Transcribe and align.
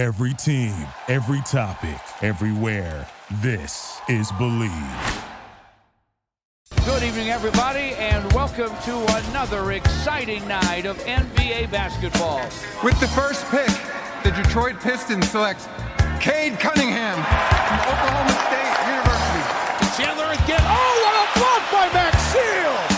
Every 0.00 0.32
team, 0.32 0.74
every 1.08 1.42
topic, 1.42 2.00
everywhere. 2.22 3.06
This 3.42 4.00
is 4.08 4.32
Bleav. 4.32 5.24
Good 6.86 7.02
evening, 7.02 7.28
everybody, 7.28 7.92
and 7.96 8.32
welcome 8.32 8.70
to 8.84 9.18
another 9.28 9.72
exciting 9.72 10.48
night 10.48 10.86
of 10.86 10.96
NBA 11.00 11.70
basketball. 11.70 12.40
With 12.82 12.98
the 12.98 13.08
first 13.08 13.44
pick, 13.50 13.68
the 14.24 14.30
Detroit 14.30 14.80
Pistons 14.80 15.28
select 15.28 15.68
Cade 16.18 16.58
Cunningham 16.58 17.16
from 17.16 17.80
Oklahoma 17.92 18.32
State 18.48 18.72
University. 18.88 20.02
Chandler 20.02 20.32
again. 20.32 20.64
Oh, 20.64 20.94
what 21.04 21.14
a 21.20 21.38
block 21.38 21.70
by 21.70 21.92
Max 21.92 22.16
Seal! 22.32 22.89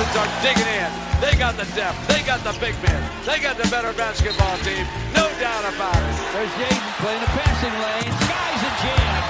My 0.00 0.06
Pistons 0.06 0.24
are 0.24 0.40
digging 0.40 0.72
in. 0.80 0.90
They 1.20 1.36
got 1.36 1.60
the 1.60 1.68
depth. 1.76 2.08
They 2.08 2.24
got 2.24 2.40
the 2.40 2.56
big 2.56 2.72
men. 2.80 3.00
They 3.28 3.38
got 3.38 3.60
the 3.60 3.68
better 3.68 3.92
basketball 3.92 4.56
team. 4.64 4.88
No 5.12 5.28
doubt 5.36 5.68
about 5.68 5.92
it. 5.92 6.16
There's 6.32 6.48
Jaden 6.56 6.92
playing 7.04 7.20
the 7.20 7.28
passing 7.36 7.76
lane. 7.84 8.12
Sky's 8.24 8.62
a 8.64 8.72
jam. 8.80 9.20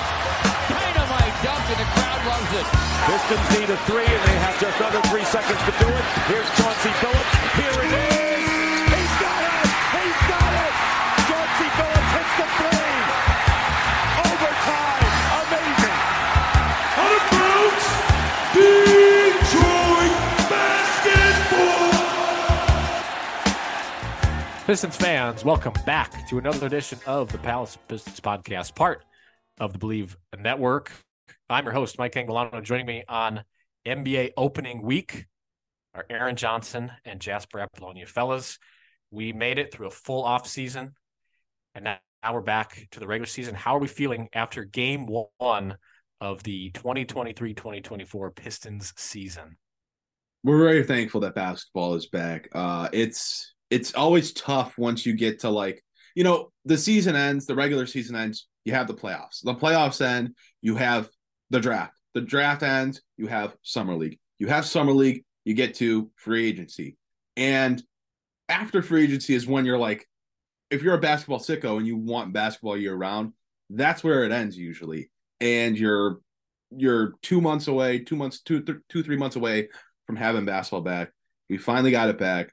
Dynamite 0.71 1.37
dunk, 1.43 1.65
and 1.75 1.81
the 1.83 1.89
crowd 1.91 2.23
loves 2.23 2.53
it. 2.55 2.67
Pistons 3.03 3.47
need 3.59 3.67
a 3.67 3.79
three, 3.91 4.07
and 4.07 4.23
they 4.31 4.39
have 4.47 4.61
just 4.63 4.79
under 4.79 5.03
three 5.11 5.25
seconds 5.25 5.59
to 5.59 5.73
do 5.75 5.89
it. 5.91 6.05
Here's 6.31 6.47
Chauncey 6.55 6.95
Billups. 7.03 7.35
Here 7.59 7.87
it 7.91 8.05
is. 8.07 8.10
Pistons 24.71 24.97
fans, 24.97 25.45
welcome 25.45 25.73
back 25.85 26.29
to 26.29 26.39
another 26.39 26.65
edition 26.65 26.97
of 27.05 27.33
the 27.33 27.39
Palace 27.39 27.77
Pistons 27.89 28.21
podcast, 28.21 28.73
part 28.77 29.05
of 29.59 29.73
the 29.73 29.81
Bleav 29.81 30.15
Network. 30.39 30.93
I'm 31.49 31.65
your 31.65 31.73
host, 31.73 31.99
Mike 31.99 32.15
Angelano. 32.15 32.63
Joining 32.63 32.87
me 32.87 33.03
on 33.09 33.43
NBA 33.85 34.31
opening 34.37 34.83
week 34.83 35.27
are 35.93 36.07
Aaron 36.09 36.37
Johnson 36.37 36.93
and 37.05 37.19
Jasper 37.19 37.59
Apollonia. 37.59 38.07
Fellas, 38.07 38.61
we 39.11 39.33
made 39.33 39.59
it 39.59 39.75
through 39.75 39.89
a 39.89 39.91
full 39.91 40.23
off 40.23 40.47
season, 40.47 40.95
and 41.75 41.83
now 41.83 41.99
now 42.23 42.35
we're 42.35 42.41
back 42.41 42.87
to 42.93 43.01
the 43.01 43.09
regular 43.09 43.27
season. 43.27 43.57
How 43.57 43.75
are 43.75 43.81
we 43.81 43.89
feeling 43.89 44.29
after 44.33 44.63
game 44.63 45.05
one 45.05 45.79
of 46.21 46.45
the 46.45 46.71
2023-2024 46.71 48.37
Pistons 48.37 48.93
season? 48.97 49.57
we're 50.45 50.65
very 50.65 50.85
thankful 50.85 51.21
that 51.23 51.35
basketball 51.35 51.97
is 51.97 52.07
back. 52.07 52.49
Uh, 52.53 52.89
it's 52.93 53.53
it's 53.71 53.95
always 53.95 54.33
tough 54.33 54.77
once 54.77 55.07
you 55.07 55.15
get 55.15 55.41
to 55.41 55.51
like 55.51 55.83
you 56.15 56.25
know 56.25 56.53
the 56.65 56.77
season 56.77 57.17
ends, 57.17 57.47
the 57.47 57.55
regular 57.55 57.87
season 57.87 58.17
ends, 58.17 58.47
you 58.65 58.73
have 58.75 58.87
the 58.87 58.95
playoffs. 58.95 59.43
The 59.43 59.55
playoffs 59.55 60.05
end, 60.05 60.35
you 60.61 60.77
have 60.77 61.09
the 61.51 61.61
draft. 61.61 61.95
The 62.15 62.21
draft 62.21 62.63
ends, 62.63 63.01
you 63.17 63.29
have 63.29 63.55
summer 63.63 63.95
league. 63.95 64.19
You 64.39 64.49
have 64.49 64.67
summer 64.67 64.93
league, 64.93 65.25
you 65.45 65.55
get 65.55 65.75
to 65.77 66.11
free 66.17 66.49
agency, 66.49 66.97
and 67.37 67.83
after 68.49 68.83
free 68.83 69.05
agency 69.05 69.35
is 69.35 69.47
when 69.47 69.65
you're 69.65 69.79
like, 69.79 70.07
if 70.71 70.83
you're 70.83 70.95
a 70.95 71.01
basketball 71.01 71.39
sicko 71.39 71.79
and 71.79 71.87
you 71.87 71.97
want 71.97 72.33
basketball 72.33 72.77
year 72.77 72.95
round, 72.95 73.33
that's 73.71 74.03
where 74.03 74.25
it 74.25 74.33
ends 74.33 74.57
usually, 74.59 75.11
and 75.41 75.79
you're 75.79 76.21
you're 76.77 77.15
two 77.23 77.41
months 77.41 77.69
away, 77.69 78.01
two 78.01 78.17
months, 78.17 78.41
two 78.41 78.63
th- 78.63 78.79
two 78.89 79.03
three 79.03 79.17
months 79.17 79.37
away 79.37 79.69
from 80.07 80.17
having 80.17 80.45
basketball 80.45 80.81
back. 80.81 81.13
We 81.49 81.59
finally 81.59 81.91
got 81.91 82.09
it 82.09 82.19
back. 82.19 82.53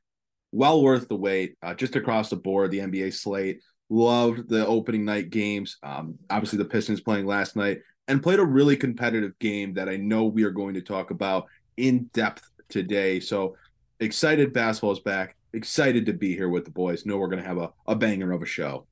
Well 0.51 0.81
worth 0.81 1.07
the 1.07 1.15
wait. 1.15 1.55
Uh, 1.61 1.73
just 1.73 1.95
across 1.95 2.29
the 2.29 2.35
board, 2.35 2.71
the 2.71 2.79
NBA 2.79 3.13
slate. 3.13 3.61
Loved 3.89 4.49
the 4.49 4.65
opening 4.65 5.05
night 5.05 5.29
games. 5.29 5.77
Um, 5.83 6.15
obviously, 6.29 6.57
the 6.57 6.65
Pistons 6.65 7.01
playing 7.01 7.25
last 7.25 7.55
night 7.55 7.79
and 8.07 8.23
played 8.23 8.39
a 8.39 8.45
really 8.45 8.75
competitive 8.75 9.37
game 9.39 9.73
that 9.75 9.89
I 9.89 9.97
know 9.97 10.25
we 10.25 10.43
are 10.43 10.51
going 10.51 10.73
to 10.73 10.81
talk 10.81 11.11
about 11.11 11.47
in 11.77 12.09
depth 12.13 12.49
today. 12.69 13.19
So 13.19 13.55
excited 13.99 14.53
basketball 14.53 14.91
is 14.91 14.99
back. 14.99 15.35
Excited 15.53 16.05
to 16.05 16.13
be 16.13 16.35
here 16.35 16.49
with 16.49 16.65
the 16.65 16.71
boys. 16.71 17.05
Know 17.05 17.17
we're 17.17 17.27
going 17.27 17.41
to 17.41 17.47
have 17.47 17.57
a, 17.57 17.71
a 17.85 17.95
banger 17.95 18.31
of 18.31 18.41
a 18.41 18.45
show. 18.45 18.85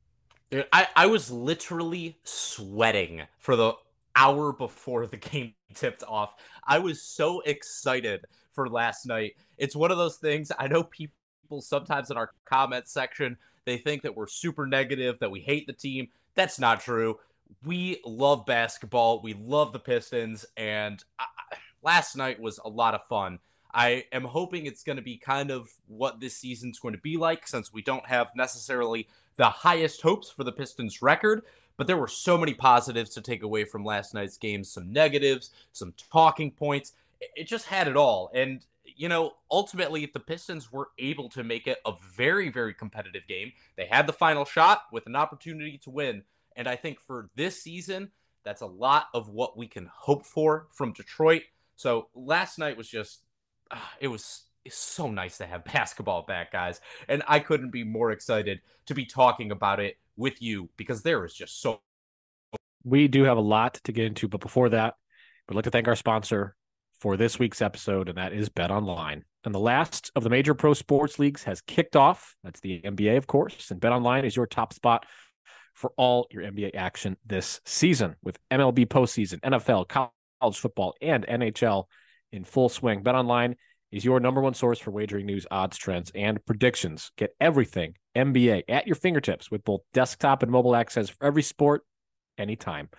Dude, 0.51 0.67
I, 0.71 0.87
I 0.95 1.07
was 1.07 1.31
literally 1.31 2.17
sweating 2.23 3.23
for 3.39 3.55
the 3.55 3.73
hour 4.15 4.53
before 4.53 5.07
the 5.07 5.17
game 5.17 5.53
tipped 5.73 6.03
off. 6.07 6.35
I 6.65 6.79
was 6.79 7.01
so 7.01 7.41
excited 7.41 8.25
for 8.53 8.69
last 8.69 9.05
night. 9.05 9.33
It's 9.57 9.75
one 9.75 9.91
of 9.91 9.97
those 9.97 10.17
things. 10.17 10.51
I 10.57 10.67
know 10.67 10.83
people 10.83 11.15
sometimes 11.61 12.11
in 12.11 12.17
our 12.17 12.31
comment 12.45 12.87
section 12.87 13.37
they 13.65 13.77
think 13.77 14.03
that 14.03 14.15
we're 14.15 14.27
super 14.27 14.65
negative, 14.65 15.19
that 15.19 15.31
we 15.31 15.41
hate 15.41 15.67
the 15.67 15.73
team. 15.73 16.07
That's 16.35 16.59
not 16.59 16.81
true. 16.81 17.19
We 17.63 18.01
love 18.05 18.45
basketball. 18.45 19.21
We 19.21 19.33
love 19.33 19.73
the 19.73 19.79
Pistons, 19.79 20.45
and 20.55 21.03
I, 21.19 21.25
last 21.83 22.15
night 22.15 22.39
was 22.39 22.59
a 22.63 22.69
lot 22.69 22.93
of 22.93 23.05
fun. 23.07 23.39
I 23.73 24.05
am 24.11 24.23
hoping 24.23 24.65
it's 24.65 24.83
going 24.83 24.95
to 24.95 25.01
be 25.01 25.17
kind 25.17 25.51
of 25.51 25.69
what 25.87 26.19
this 26.19 26.37
season's 26.37 26.79
going 26.79 26.93
to 26.93 27.01
be 27.01 27.17
like 27.17 27.47
since 27.47 27.73
we 27.73 27.81
don't 27.81 28.05
have 28.05 28.31
necessarily 28.35 29.07
the 29.35 29.49
highest 29.49 30.01
hopes 30.01 30.31
for 30.31 30.43
the 30.43 30.51
Pistons 30.51 31.01
record, 31.01 31.41
but 31.75 31.85
there 31.85 31.97
were 31.97 32.07
so 32.07 32.37
many 32.37 32.53
positives 32.53 33.09
to 33.11 33.21
take 33.21 33.43
away 33.43 33.65
from 33.65 33.83
last 33.83 34.13
night's 34.13 34.37
game, 34.37 34.63
some 34.63 34.93
negatives, 34.93 35.51
some 35.73 35.93
talking 36.11 36.51
points. 36.51 36.93
It 37.35 37.45
just 37.47 37.65
had 37.65 37.87
it 37.87 37.97
all. 37.97 38.31
And, 38.33 38.65
you 38.95 39.09
know, 39.09 39.33
ultimately, 39.51 40.05
the 40.05 40.19
Pistons 40.19 40.71
were 40.71 40.89
able 40.97 41.29
to 41.29 41.43
make 41.43 41.67
it 41.67 41.79
a 41.85 41.93
very, 42.15 42.49
very 42.49 42.73
competitive 42.73 43.27
game. 43.27 43.51
They 43.75 43.85
had 43.85 44.07
the 44.07 44.13
final 44.13 44.45
shot 44.45 44.83
with 44.91 45.05
an 45.07 45.15
opportunity 45.15 45.77
to 45.79 45.89
win. 45.89 46.23
And 46.55 46.67
I 46.67 46.75
think 46.75 46.99
for 46.99 47.29
this 47.35 47.61
season, 47.61 48.11
that's 48.43 48.61
a 48.61 48.67
lot 48.67 49.07
of 49.13 49.29
what 49.29 49.57
we 49.57 49.67
can 49.67 49.89
hope 49.93 50.25
for 50.25 50.67
from 50.71 50.93
Detroit. 50.93 51.43
So 51.75 52.07
last 52.15 52.57
night 52.57 52.77
was 52.77 52.87
just, 52.87 53.21
ah, 53.71 53.91
it 53.99 54.07
was 54.07 54.43
it's 54.63 54.77
so 54.77 55.11
nice 55.11 55.37
to 55.37 55.45
have 55.45 55.63
basketball 55.73 56.23
back, 56.23 56.51
guys. 56.51 56.79
And 57.07 57.23
I 57.27 57.39
couldn't 57.39 57.71
be 57.71 57.83
more 57.83 58.11
excited 58.11 58.61
to 58.87 58.93
be 58.93 59.05
talking 59.05 59.51
about 59.51 59.79
it 59.79 59.97
with 60.17 60.41
you 60.41 60.69
because 60.77 61.01
there 61.01 61.25
is 61.25 61.33
just 61.33 61.61
so 61.61 61.81
we 62.85 63.07
do 63.07 63.23
have 63.23 63.37
a 63.37 63.41
lot 63.41 63.73
to 63.83 63.91
get 63.91 64.05
into, 64.05 64.27
but 64.27 64.39
before 64.39 64.69
that, 64.69 64.95
we'd 65.49 65.55
like 65.55 65.63
to 65.63 65.71
thank 65.71 65.87
our 65.87 65.95
sponsor 65.95 66.55
for 67.05 67.17
this 67.17 67.37
week's 67.37 67.61
episode, 67.61 68.09
and 68.09 68.17
that 68.17 68.33
is 68.33 68.49
Bet 68.49 68.71
Online. 68.71 69.23
And 69.43 69.53
the 69.53 69.59
last 69.59 70.09
of 70.15 70.23
the 70.23 70.29
major 70.31 70.55
pro 70.55 70.73
sports 70.73 71.19
leagues 71.19 71.43
has 71.43 71.61
kicked 71.61 71.95
off. 71.95 72.35
That's 72.43 72.61
the 72.61 72.81
NBA, 72.81 73.15
of 73.15 73.27
course, 73.27 73.69
and 73.69 73.79
Bet 73.79 73.91
Online 73.91 74.25
is 74.25 74.35
your 74.35 74.47
top 74.47 74.73
spot 74.73 75.05
for 75.75 75.91
all 75.97 76.25
your 76.31 76.41
NBA 76.41 76.73
action 76.73 77.15
this 77.23 77.61
season 77.63 78.15
with 78.23 78.39
MLB 78.49 78.87
postseason, 78.87 79.39
NFL, 79.41 79.87
college 79.87 80.57
football, 80.57 80.95
and 80.99 81.27
NHL 81.27 81.83
in 82.31 82.43
full 82.43 82.69
swing. 82.69 83.03
Bet 83.03 83.13
Online 83.13 83.55
is 83.91 84.03
your 84.03 84.19
number 84.19 84.41
one 84.41 84.55
source 84.55 84.79
for 84.79 84.89
wagering 84.89 85.27
news, 85.27 85.45
odds, 85.51 85.77
trends, 85.77 86.11
and 86.15 86.43
predictions. 86.47 87.11
Get 87.17 87.35
everything 87.39 87.93
NBA 88.17 88.63
at 88.67 88.87
your 88.87 88.95
fingertips 88.95 89.51
with 89.51 89.63
both 89.63 89.81
desktop 89.93 90.41
and 90.41 90.51
mobile 90.51 90.75
access 90.75 91.09
for 91.09 91.27
every 91.27 91.43
sport 91.43 91.83
anytime. 92.39 92.89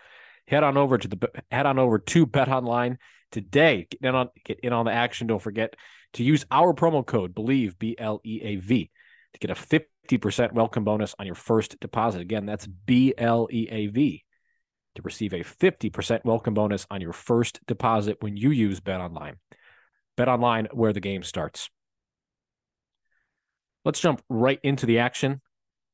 Head 0.46 0.62
on 0.62 0.76
over 0.76 0.96
to 0.96 1.08
the 1.08 1.28
head 1.50 1.66
on 1.66 1.80
over 1.80 1.98
to 1.98 2.24
Bet 2.24 2.48
Online 2.48 2.98
today. 3.30 3.86
Get 3.90 4.00
in 4.02 4.14
on 4.14 4.28
get 4.44 4.60
in 4.60 4.72
on 4.72 4.86
the 4.86 4.92
action. 4.92 5.26
Don't 5.26 5.42
forget 5.42 5.74
to 6.14 6.24
use 6.24 6.44
our 6.50 6.72
promo 6.74 7.04
code 7.04 7.34
Bleav 7.34 7.78
B 7.78 7.96
L 7.98 8.20
E 8.24 8.40
A 8.42 8.56
V 8.56 8.90
to 9.32 9.38
get 9.38 9.50
a 9.50 9.54
fifty 9.54 10.18
percent 10.18 10.52
welcome 10.52 10.84
bonus 10.84 11.14
on 11.18 11.26
your 11.26 11.34
first 11.34 11.78
deposit. 11.80 12.20
Again, 12.20 12.46
that's 12.46 12.66
B 12.66 13.14
L 13.16 13.48
E 13.50 13.68
A 13.70 13.86
V 13.88 14.24
to 14.94 15.02
receive 15.02 15.34
a 15.34 15.42
fifty 15.42 15.90
percent 15.90 16.24
welcome 16.24 16.54
bonus 16.54 16.86
on 16.90 17.00
your 17.00 17.12
first 17.12 17.60
deposit 17.66 18.18
when 18.20 18.36
you 18.36 18.50
use 18.50 18.80
Bet 18.80 19.00
Online. 19.00 19.36
Bet 20.16 20.28
Online, 20.28 20.68
where 20.72 20.92
the 20.92 21.00
game 21.00 21.22
starts. 21.22 21.70
Let's 23.84 24.00
jump 24.00 24.22
right 24.28 24.58
into 24.62 24.86
the 24.86 24.98
action 24.98 25.40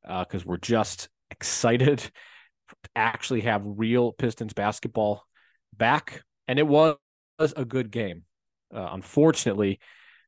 uh, 0.08 0.24
because 0.24 0.46
we're 0.46 0.56
just 0.56 1.08
excited 1.30 1.98
to 1.98 2.90
actually 2.96 3.42
have 3.42 3.62
real 3.64 4.12
Pistons 4.12 4.54
basketball 4.54 5.24
back. 5.76 6.22
And 6.48 6.58
it 6.58 6.66
was 6.66 6.96
a 7.56 7.64
good 7.64 7.90
game. 7.90 8.24
Uh, 8.74 8.88
unfortunately, 8.92 9.80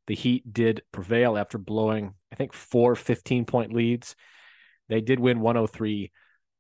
the 0.07 0.15
Heat 0.15 0.53
did 0.53 0.83
prevail 0.93 1.39
after 1.39 1.59
blowing, 1.59 2.15
I 2.33 2.37
think, 2.37 2.53
four 2.53 2.95
15 2.95 3.45
point 3.45 3.73
leads. 3.73 4.17
They 4.89 5.01
did 5.01 5.19
win 5.19 5.41
103 5.41 6.13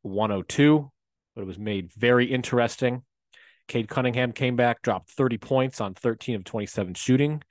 102, 0.02 0.90
but 1.34 1.42
it 1.42 1.46
was 1.46 1.58
made 1.58 1.92
very 1.92 2.26
interesting. 2.26 3.02
Cade 3.68 3.88
Cunningham 3.88 4.32
came 4.32 4.56
back, 4.56 4.82
dropped 4.82 5.10
30 5.10 5.38
points 5.38 5.80
on 5.80 5.94
13 5.94 6.36
of 6.36 6.44
27 6.44 6.94
shooting. 6.94 7.42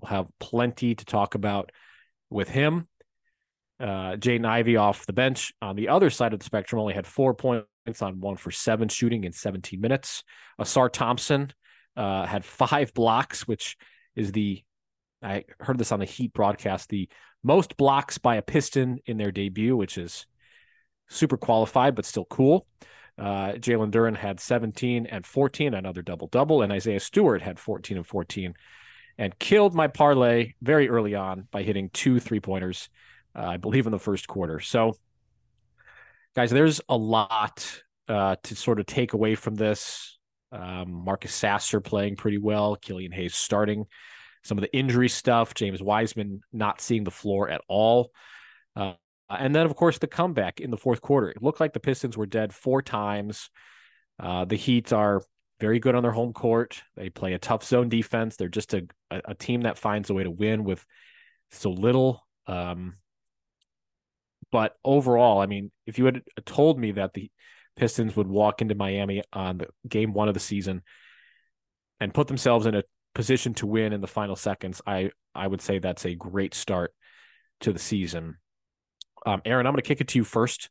We'll 0.00 0.10
have 0.10 0.26
plenty 0.38 0.94
to 0.94 1.04
talk 1.04 1.34
about 1.34 1.70
with 2.28 2.48
him. 2.48 2.88
Uh, 3.78 4.16
Jaden 4.16 4.44
Ivey 4.44 4.76
off 4.76 5.06
the 5.06 5.12
bench 5.12 5.52
on 5.62 5.74
the 5.74 5.88
other 5.88 6.10
side 6.10 6.32
of 6.32 6.38
the 6.38 6.44
spectrum 6.44 6.80
only 6.80 6.94
had 6.94 7.06
four 7.06 7.34
points 7.34 7.66
on 8.02 8.20
one 8.20 8.36
for 8.36 8.50
seven 8.50 8.88
shooting 8.88 9.24
in 9.24 9.32
17 9.32 9.80
minutes. 9.80 10.22
Ausar 10.60 10.92
Thompson 10.92 11.52
uh, 12.00 12.26
had 12.26 12.44
five 12.44 12.92
blocks, 12.94 13.46
which 13.46 13.76
is 14.16 14.32
the 14.32 14.62
I 15.22 15.44
heard 15.60 15.76
this 15.76 15.92
on 15.92 16.00
the 16.00 16.06
Heat 16.06 16.32
broadcast, 16.32 16.88
the 16.88 17.08
most 17.42 17.76
blocks 17.76 18.16
by 18.16 18.36
a 18.36 18.42
Piston 18.42 19.00
in 19.04 19.18
their 19.18 19.30
debut, 19.30 19.76
which 19.76 19.98
is 19.98 20.26
super 21.10 21.36
qualified, 21.36 21.94
but 21.94 22.06
still 22.06 22.24
cool. 22.24 22.66
Uh, 23.18 23.52
Jalen 23.52 23.90
Duren 23.90 24.16
had 24.16 24.40
17 24.40 25.04
and 25.04 25.26
14, 25.26 25.74
another 25.74 26.00
double 26.00 26.26
double, 26.28 26.62
and 26.62 26.72
Isaiah 26.72 27.00
Stewart 27.00 27.42
had 27.42 27.58
14 27.58 27.98
and 27.98 28.06
14, 28.06 28.54
and 29.18 29.38
killed 29.38 29.74
my 29.74 29.88
parlay 29.88 30.54
very 30.62 30.88
early 30.88 31.14
on 31.14 31.46
by 31.50 31.62
hitting 31.62 31.90
two 31.90 32.18
three 32.18 32.40
pointers, 32.40 32.88
uh, 33.36 33.42
I 33.42 33.56
believe, 33.58 33.84
in 33.84 33.92
the 33.92 33.98
first 33.98 34.26
quarter. 34.26 34.58
So, 34.58 34.96
guys, 36.34 36.50
there's 36.50 36.80
a 36.88 36.96
lot 36.96 37.82
uh, 38.08 38.36
to 38.44 38.56
sort 38.56 38.80
of 38.80 38.86
take 38.86 39.12
away 39.12 39.34
from 39.34 39.54
this. 39.54 40.18
Um, 40.52 40.92
Marcus 41.04 41.34
Sasser 41.34 41.80
playing 41.80 42.16
pretty 42.16 42.38
well, 42.38 42.76
Killian 42.76 43.12
Hayes 43.12 43.34
starting, 43.34 43.86
some 44.42 44.58
of 44.58 44.62
the 44.62 44.74
injury 44.76 45.08
stuff, 45.08 45.54
James 45.54 45.82
Wiseman 45.82 46.40
not 46.52 46.80
seeing 46.80 47.04
the 47.04 47.10
floor 47.10 47.48
at 47.48 47.60
all. 47.68 48.10
Uh, 48.74 48.94
and 49.28 49.54
then, 49.54 49.66
of 49.66 49.76
course, 49.76 49.98
the 49.98 50.06
comeback 50.06 50.60
in 50.60 50.70
the 50.70 50.76
fourth 50.76 51.00
quarter. 51.00 51.30
It 51.30 51.42
looked 51.42 51.60
like 51.60 51.72
the 51.72 51.80
Pistons 51.80 52.16
were 52.16 52.26
dead 52.26 52.52
four 52.52 52.82
times. 52.82 53.50
Uh, 54.18 54.44
the 54.44 54.56
Heat 54.56 54.92
are 54.92 55.22
very 55.60 55.78
good 55.78 55.94
on 55.94 56.02
their 56.02 56.12
home 56.12 56.32
court. 56.32 56.82
They 56.96 57.10
play 57.10 57.34
a 57.34 57.38
tough 57.38 57.62
zone 57.64 57.88
defense. 57.88 58.36
They're 58.36 58.48
just 58.48 58.74
a, 58.74 58.86
a 59.10 59.34
team 59.34 59.62
that 59.62 59.78
finds 59.78 60.10
a 60.10 60.14
way 60.14 60.24
to 60.24 60.30
win 60.30 60.64
with 60.64 60.84
so 61.50 61.70
little. 61.70 62.26
Um, 62.46 62.96
but 64.50 64.74
overall, 64.84 65.40
I 65.40 65.46
mean, 65.46 65.70
if 65.86 65.98
you 65.98 66.06
had 66.06 66.22
told 66.44 66.78
me 66.78 66.92
that 66.92 67.14
the 67.14 67.30
Pistons 67.80 68.14
would 68.14 68.28
walk 68.28 68.60
into 68.60 68.74
Miami 68.74 69.22
on 69.32 69.56
the 69.56 69.68
game 69.88 70.12
one 70.12 70.28
of 70.28 70.34
the 70.34 70.40
season 70.40 70.82
and 71.98 72.12
put 72.12 72.28
themselves 72.28 72.66
in 72.66 72.74
a 72.74 72.82
position 73.14 73.54
to 73.54 73.66
win 73.66 73.94
in 73.94 74.02
the 74.02 74.06
final 74.06 74.36
seconds, 74.36 74.82
I 74.86 75.12
I 75.34 75.46
would 75.46 75.62
say 75.62 75.78
that's 75.78 76.04
a 76.04 76.14
great 76.14 76.52
start 76.52 76.92
to 77.60 77.72
the 77.72 77.78
season. 77.78 78.36
Um, 79.24 79.40
Aaron, 79.46 79.66
I'm 79.66 79.72
going 79.72 79.82
to 79.82 79.88
kick 79.88 80.02
it 80.02 80.08
to 80.08 80.18
you 80.18 80.24
first. 80.24 80.68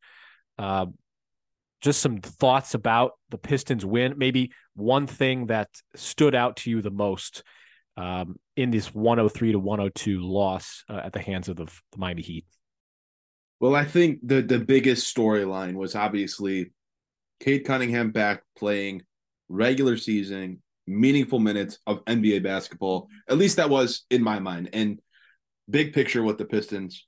Uh, 0.59 0.85
just 1.81 1.99
some 1.99 2.19
thoughts 2.19 2.75
about 2.75 3.13
the 3.31 3.39
Pistons 3.39 3.83
win. 3.83 4.13
Maybe 4.17 4.51
one 4.75 5.07
thing 5.07 5.47
that 5.47 5.69
stood 5.95 6.35
out 6.35 6.57
to 6.57 6.69
you 6.69 6.83
the 6.83 6.91
most 6.91 7.41
um, 7.97 8.37
in 8.55 8.69
this 8.69 8.93
103 8.93 9.53
to 9.53 9.59
102 9.59 10.21
loss 10.21 10.83
uh, 10.87 11.01
at 11.03 11.13
the 11.13 11.21
hands 11.21 11.49
of 11.49 11.55
the, 11.55 11.65
the 11.65 11.97
Miami 11.97 12.21
Heat. 12.21 12.45
Well, 13.59 13.75
I 13.75 13.85
think 13.85 14.19
the 14.21 14.43
the 14.43 14.59
biggest 14.59 15.15
storyline 15.15 15.73
was 15.73 15.95
obviously 15.95 16.71
Cade 17.39 17.65
Cunningham 17.65 18.11
back 18.11 18.43
playing 18.57 19.03
regular 19.47 19.97
season 19.97 20.61
meaningful 20.89 21.39
minutes 21.39 21.77
of 21.85 22.03
NBA 22.05 22.43
basketball. 22.43 23.09
At 23.29 23.37
least 23.37 23.57
that 23.57 23.69
was 23.69 24.05
in 24.09 24.23
my 24.23 24.39
mind. 24.39 24.69
And 24.73 24.99
big 25.69 25.93
picture 25.93 26.23
with 26.23 26.37
the 26.37 26.45
Pistons, 26.45 27.05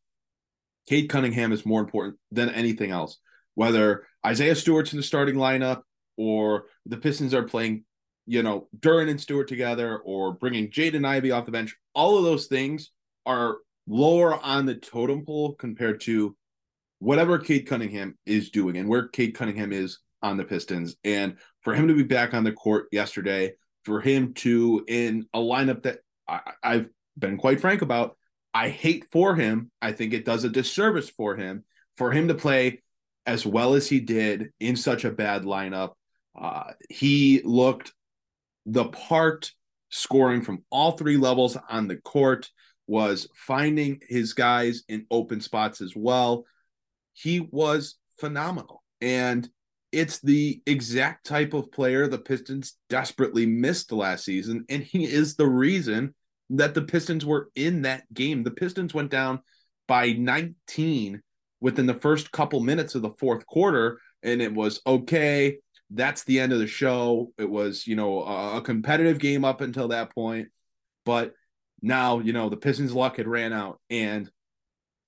Cade 0.88 1.10
Cunningham 1.10 1.52
is 1.52 1.66
more 1.66 1.82
important 1.82 2.18
than 2.32 2.50
anything 2.50 2.92
else. 2.92 3.18
Whether 3.56 4.06
Isaiah 4.26 4.56
Stewart's 4.56 4.94
in 4.94 4.98
the 4.98 5.04
starting 5.04 5.36
lineup 5.36 5.82
or 6.16 6.66
the 6.86 6.98
Pistons 6.98 7.34
are 7.34 7.44
playing, 7.44 7.84
you 8.28 8.44
know, 8.44 8.68
Duren 8.80 9.10
and 9.10 9.20
Stewart 9.20 9.48
together 9.48 9.98
or 9.98 10.34
bringing 10.34 10.70
Jaden 10.70 11.06
Ivey 11.06 11.32
off 11.32 11.46
the 11.46 11.52
bench, 11.52 11.76
all 11.94 12.18
of 12.18 12.24
those 12.24 12.46
things 12.46 12.92
are 13.26 13.58
lower 13.88 14.40
on 14.42 14.66
the 14.68 14.76
totem 14.76 15.26
pole 15.26 15.56
compared 15.56 16.02
to 16.02 16.36
whatever 17.00 17.40
Cade 17.40 17.68
Cunningham 17.68 18.16
is 18.28 18.52
doing 18.52 18.78
and 18.78 18.88
where 18.88 19.08
Cade 19.08 19.34
Cunningham 19.34 19.74
is 19.74 19.98
on 20.22 20.38
the 20.38 20.44
Pistons. 20.44 20.96
And 21.04 21.38
for 21.62 21.74
him 21.74 21.88
to 21.88 21.96
be 21.96 22.04
back 22.04 22.34
on 22.34 22.44
the 22.44 22.52
court 22.52 22.88
yesterday, 22.92 23.54
for 23.84 24.00
him 24.00 24.34
to 24.36 24.84
in 24.88 25.26
a 25.34 25.40
lineup 25.40 25.84
that 25.84 26.00
I, 26.28 26.40
I've 26.64 26.90
been 27.18 27.38
quite 27.38 27.62
frank 27.62 27.82
about, 27.82 28.18
I 28.54 28.70
hate 28.70 29.06
for 29.12 29.36
him. 29.36 29.72
I 29.82 29.92
think 29.92 30.14
it 30.14 30.26
does 30.26 30.44
a 30.44 30.50
disservice 30.50 31.10
for 31.10 31.36
him 31.36 31.64
for 31.98 32.12
him 32.12 32.28
to 32.28 32.36
play 32.36 32.82
as 33.26 33.46
well 33.46 33.76
as 33.76 33.88
he 33.88 34.00
did 34.00 34.52
in 34.60 34.76
such 34.76 35.06
a 35.06 35.12
bad 35.12 35.44
lineup. 35.44 35.92
Uh, 36.40 36.72
he 36.90 37.42
looked 37.44 37.94
the 38.66 38.86
part, 38.86 39.52
scoring 39.90 40.42
from 40.42 40.64
all 40.70 40.94
three 40.94 41.18
levels 41.18 41.58
on 41.70 41.88
the 41.88 41.98
court, 41.98 42.50
was 42.88 43.28
finding 43.36 44.00
his 44.08 44.34
guys 44.34 44.84
in 44.88 45.06
open 45.12 45.42
spots 45.42 45.82
as 45.82 45.94
well. 45.96 46.46
He 47.14 47.40
was 47.40 47.96
phenomenal. 48.20 48.84
And 49.00 49.48
it's 49.92 50.20
the 50.20 50.62
exact 50.66 51.26
type 51.26 51.54
of 51.54 51.72
player 51.72 52.08
the 52.08 52.18
Pistons 52.18 52.78
desperately 52.90 53.46
missed 53.46 53.92
last 53.92 54.24
season. 54.24 54.66
And 54.70 54.84
he 54.84 55.04
is 55.04 55.36
the 55.36 55.48
reason 55.48 56.16
that 56.52 56.74
the 56.74 56.82
Pistons 56.82 57.26
were 57.26 57.50
in 57.56 57.84
that 57.84 58.12
game. 58.14 58.44
The 58.44 58.52
Pistons 58.52 58.94
went 58.94 59.12
down 59.12 59.42
by 59.88 60.14
19 60.14 61.22
within 61.60 61.86
the 61.86 61.94
first 61.94 62.32
couple 62.32 62.60
minutes 62.62 62.96
of 62.96 63.02
the 63.02 63.14
fourth 63.20 63.46
quarter, 63.46 64.00
and 64.24 64.42
it 64.42 64.54
was 64.54 64.82
okay. 64.86 65.58
That's 65.90 66.24
the 66.24 66.40
end 66.40 66.54
of 66.54 66.60
the 66.60 66.68
show. 66.68 67.32
It 67.38 67.50
was, 67.50 67.86
you 67.86 67.96
know, 67.96 68.22
a, 68.24 68.62
competitive 68.62 69.20
game 69.20 69.44
up 69.44 69.62
until 69.62 69.90
that 69.90 70.14
point. 70.14 70.48
But 71.06 71.34
now, 71.82 72.20
you 72.20 72.32
know, 72.32 72.50
the 72.50 72.58
Pistons' 72.58 72.94
luck 72.94 73.18
had 73.18 73.28
ran 73.28 73.52
out, 73.52 73.80
and 73.90 74.30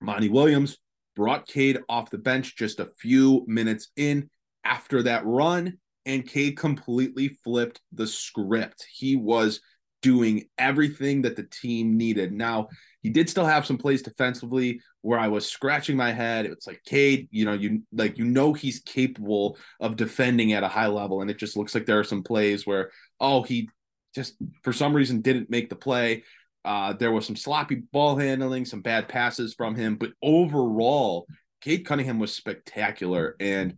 Monty 0.01 0.29
Williams 0.29 0.77
brought 1.15 1.47
Cade 1.47 1.79
off 1.87 2.09
the 2.09 2.17
bench 2.17 2.57
just 2.57 2.79
a 2.79 2.89
few 2.99 3.45
minutes 3.47 3.89
in 3.95 4.29
after 4.63 5.03
that 5.03 5.25
run, 5.25 5.77
and 6.05 6.27
Cade 6.27 6.57
completely 6.57 7.29
flipped 7.43 7.81
the 7.91 8.07
script. 8.07 8.85
He 8.91 9.15
was 9.15 9.61
doing 10.01 10.43
everything 10.57 11.21
that 11.21 11.35
the 11.35 11.43
team 11.43 11.97
needed. 11.97 12.33
Now, 12.33 12.67
he 13.01 13.09
did 13.09 13.29
still 13.29 13.45
have 13.45 13.65
some 13.65 13.77
plays 13.77 14.01
defensively 14.01 14.81
where 15.01 15.17
I 15.17 15.29
was 15.29 15.49
scratching 15.49 15.97
my 15.97 16.11
head. 16.11 16.45
It's 16.45 16.67
like 16.67 16.81
Cade, 16.85 17.27
you 17.31 17.45
know, 17.45 17.53
you 17.53 17.81
like 17.91 18.17
you 18.17 18.25
know 18.25 18.53
he's 18.53 18.79
capable 18.81 19.57
of 19.79 19.95
defending 19.95 20.53
at 20.53 20.63
a 20.63 20.67
high 20.67 20.87
level, 20.87 21.21
and 21.21 21.31
it 21.31 21.37
just 21.37 21.57
looks 21.57 21.73
like 21.73 21.85
there 21.85 21.99
are 21.99 22.05
some 22.05 22.23
plays 22.23 22.67
where 22.67 22.91
oh 23.19 23.43
he 23.43 23.69
just 24.13 24.35
for 24.61 24.73
some 24.73 24.93
reason 24.95 25.21
didn't 25.21 25.49
make 25.49 25.69
the 25.69 25.75
play. 25.75 26.23
Uh, 26.65 26.93
there 26.93 27.11
was 27.11 27.25
some 27.25 27.35
sloppy 27.35 27.75
ball 27.75 28.15
handling, 28.15 28.63
some 28.63 28.81
bad 28.81 29.09
passes 29.09 29.53
from 29.53 29.75
him, 29.75 29.95
but 29.95 30.11
overall, 30.21 31.27
Cade 31.59 31.85
Cunningham 31.85 32.19
was 32.19 32.33
spectacular, 32.33 33.35
and 33.39 33.75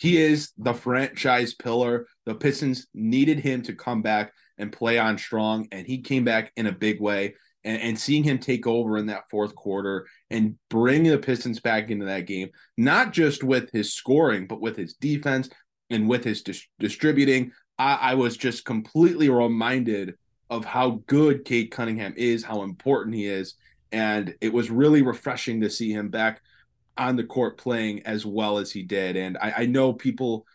he 0.00 0.16
is 0.16 0.52
the 0.56 0.72
franchise 0.72 1.52
pillar. 1.52 2.06
The 2.24 2.34
Pistons 2.34 2.86
needed 2.94 3.38
him 3.38 3.60
to 3.62 3.74
come 3.74 4.00
back 4.00 4.32
and 4.56 4.72
play 4.72 4.98
on 4.98 5.18
strong, 5.18 5.68
and 5.70 5.86
he 5.86 6.00
came 6.00 6.24
back 6.24 6.52
in 6.56 6.66
a 6.66 6.72
big 6.72 7.00
way. 7.00 7.34
And, 7.62 7.82
and, 7.82 8.00
seeing 8.00 8.24
him 8.24 8.38
take 8.38 8.66
over 8.66 8.96
in 8.96 9.04
that 9.06 9.28
fourth 9.30 9.54
quarter 9.54 10.06
and 10.30 10.56
bring 10.70 11.02
the 11.02 11.18
Pistons 11.18 11.60
back 11.60 11.90
into 11.90 12.06
that 12.06 12.26
game, 12.26 12.48
not 12.78 13.12
just 13.12 13.44
with 13.44 13.70
his 13.70 13.92
scoring, 13.92 14.46
but 14.46 14.62
with 14.62 14.78
his 14.78 14.94
defense 14.94 15.50
and 15.90 16.08
with 16.08 16.24
his 16.24 16.40
dis- 16.40 16.66
distributing, 16.78 17.52
I, 17.78 17.96
I 17.96 18.14
was 18.14 18.38
just 18.38 18.64
completely 18.64 19.28
reminded 19.28 20.14
of 20.48 20.64
how 20.64 21.02
good 21.06 21.44
Cade 21.44 21.70
Cunningham 21.70 22.14
is, 22.16 22.42
how 22.42 22.62
important 22.62 23.14
he 23.14 23.26
is. 23.26 23.56
And 23.92 24.34
it 24.40 24.54
was 24.54 24.70
really 24.70 25.02
refreshing 25.02 25.60
to 25.60 25.68
see 25.68 25.92
him 25.92 26.08
back 26.08 26.40
on 26.98 27.16
the 27.16 27.24
court 27.24 27.58
playing 27.58 28.02
as 28.06 28.26
well 28.26 28.58
as 28.58 28.70
he 28.70 28.82
did. 28.82 29.16
And 29.16 29.38
I, 29.38 29.54
I 29.58 29.66
know 29.66 29.92
people 29.92 30.46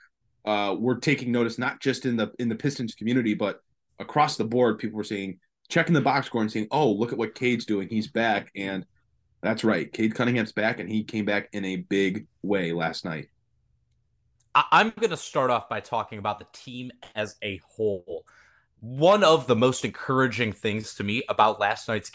uh, 0.45 0.75
were 0.77 0.95
taking 0.95 1.31
notice, 1.31 1.57
not 1.57 1.81
just 1.81 2.05
in 2.05 2.15
the 2.15 2.31
in 2.39 2.49
the 2.49 2.55
Pistons 2.55 2.95
community, 2.95 3.33
but 3.33 3.61
across 3.99 4.37
the 4.37 4.43
board. 4.43 4.79
People 4.79 4.97
were 4.97 5.03
saying, 5.03 5.39
checking 5.69 5.93
the 5.93 6.01
box 6.01 6.27
score 6.27 6.41
and 6.41 6.51
saying, 6.51 6.67
"Oh, 6.71 6.91
look 6.91 7.11
at 7.11 7.17
what 7.17 7.35
Cade's 7.35 7.65
doing. 7.65 7.89
He's 7.89 8.07
back." 8.07 8.51
And 8.55 8.85
that's 9.41 9.63
right, 9.63 9.91
Cade 9.91 10.15
Cunningham's 10.15 10.51
back, 10.51 10.79
and 10.79 10.89
he 10.89 11.03
came 11.03 11.25
back 11.25 11.49
in 11.53 11.65
a 11.65 11.77
big 11.77 12.27
way 12.41 12.73
last 12.73 13.05
night. 13.05 13.29
I'm 14.71 14.91
going 14.97 15.09
to 15.09 15.17
start 15.17 15.51
off 15.51 15.67
by 15.67 15.81
talking 15.81 16.17
about 16.17 16.39
the 16.39 16.47
team 16.53 16.91
as 17.13 17.35
a 17.43 17.59
whole. 17.67 18.25
One 18.79 19.23
of 19.23 19.47
the 19.47 19.55
most 19.55 19.83
encouraging 19.83 20.53
things 20.53 20.95
to 20.95 21.03
me 21.03 21.23
about 21.27 21.59
last 21.59 21.87
night's 21.87 22.11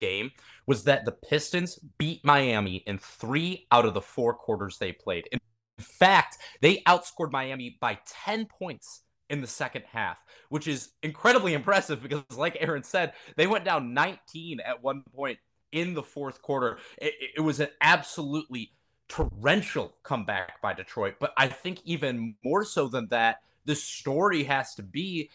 game 0.00 0.30
was 0.66 0.84
that 0.84 1.04
the 1.04 1.12
Pistons 1.12 1.78
beat 1.98 2.24
Miami 2.24 2.82
in 2.86 2.98
three 2.98 3.66
out 3.70 3.86
of 3.86 3.94
the 3.94 4.00
four 4.00 4.34
quarters 4.34 4.78
they 4.78 4.92
played. 4.92 5.28
In 5.32 5.38
fact, 5.78 6.38
they 6.60 6.78
outscored 6.86 7.32
Miami 7.32 7.78
by 7.80 7.98
10 8.24 8.46
points 8.46 9.02
in 9.30 9.40
the 9.40 9.46
second 9.46 9.84
half, 9.92 10.18
which 10.48 10.66
is 10.66 10.90
incredibly 11.02 11.54
impressive 11.54 12.02
because, 12.02 12.22
like 12.36 12.56
Aaron 12.60 12.82
said, 12.82 13.12
they 13.36 13.46
went 13.46 13.64
down 13.64 13.94
19 13.94 14.60
at 14.60 14.82
one 14.82 15.02
point 15.14 15.38
in 15.72 15.94
the 15.94 16.02
fourth 16.02 16.40
quarter. 16.42 16.78
It, 16.96 17.14
it 17.36 17.40
was 17.40 17.60
an 17.60 17.68
absolutely 17.80 18.72
torrential 19.08 19.94
comeback 20.02 20.60
by 20.62 20.74
Detroit. 20.74 21.14
But 21.18 21.32
I 21.36 21.48
think 21.48 21.80
even 21.84 22.36
more 22.44 22.64
so 22.64 22.88
than 22.88 23.08
that, 23.08 23.38
the 23.64 23.74
story 23.74 24.44
has 24.44 24.74
to 24.76 24.82
be 24.82 25.30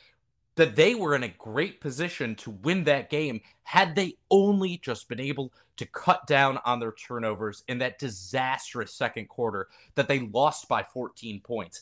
that 0.56 0.76
they 0.76 0.96
were 0.96 1.16
in 1.16 1.24
a 1.24 1.30
great 1.30 1.82
position 1.82 2.36
to 2.36 2.52
win 2.52 2.84
that 2.84 3.10
game 3.10 3.42
had 3.64 3.96
they 3.96 4.18
only 4.30 4.78
just 4.78 5.08
been 5.08 5.20
able 5.20 5.52
to 5.78 5.86
cut 5.88 6.26
down 6.28 6.60
on 6.66 6.80
their 6.80 6.92
turnovers 6.92 7.64
in 7.68 7.80
that 7.80 7.98
disastrous 7.98 8.94
second 8.94 9.28
quarter 9.28 9.68
that 9.96 10.08
they 10.08 10.20
lost 10.20 10.68
by 10.68 10.84
14 10.84 11.42
points. 11.42 11.82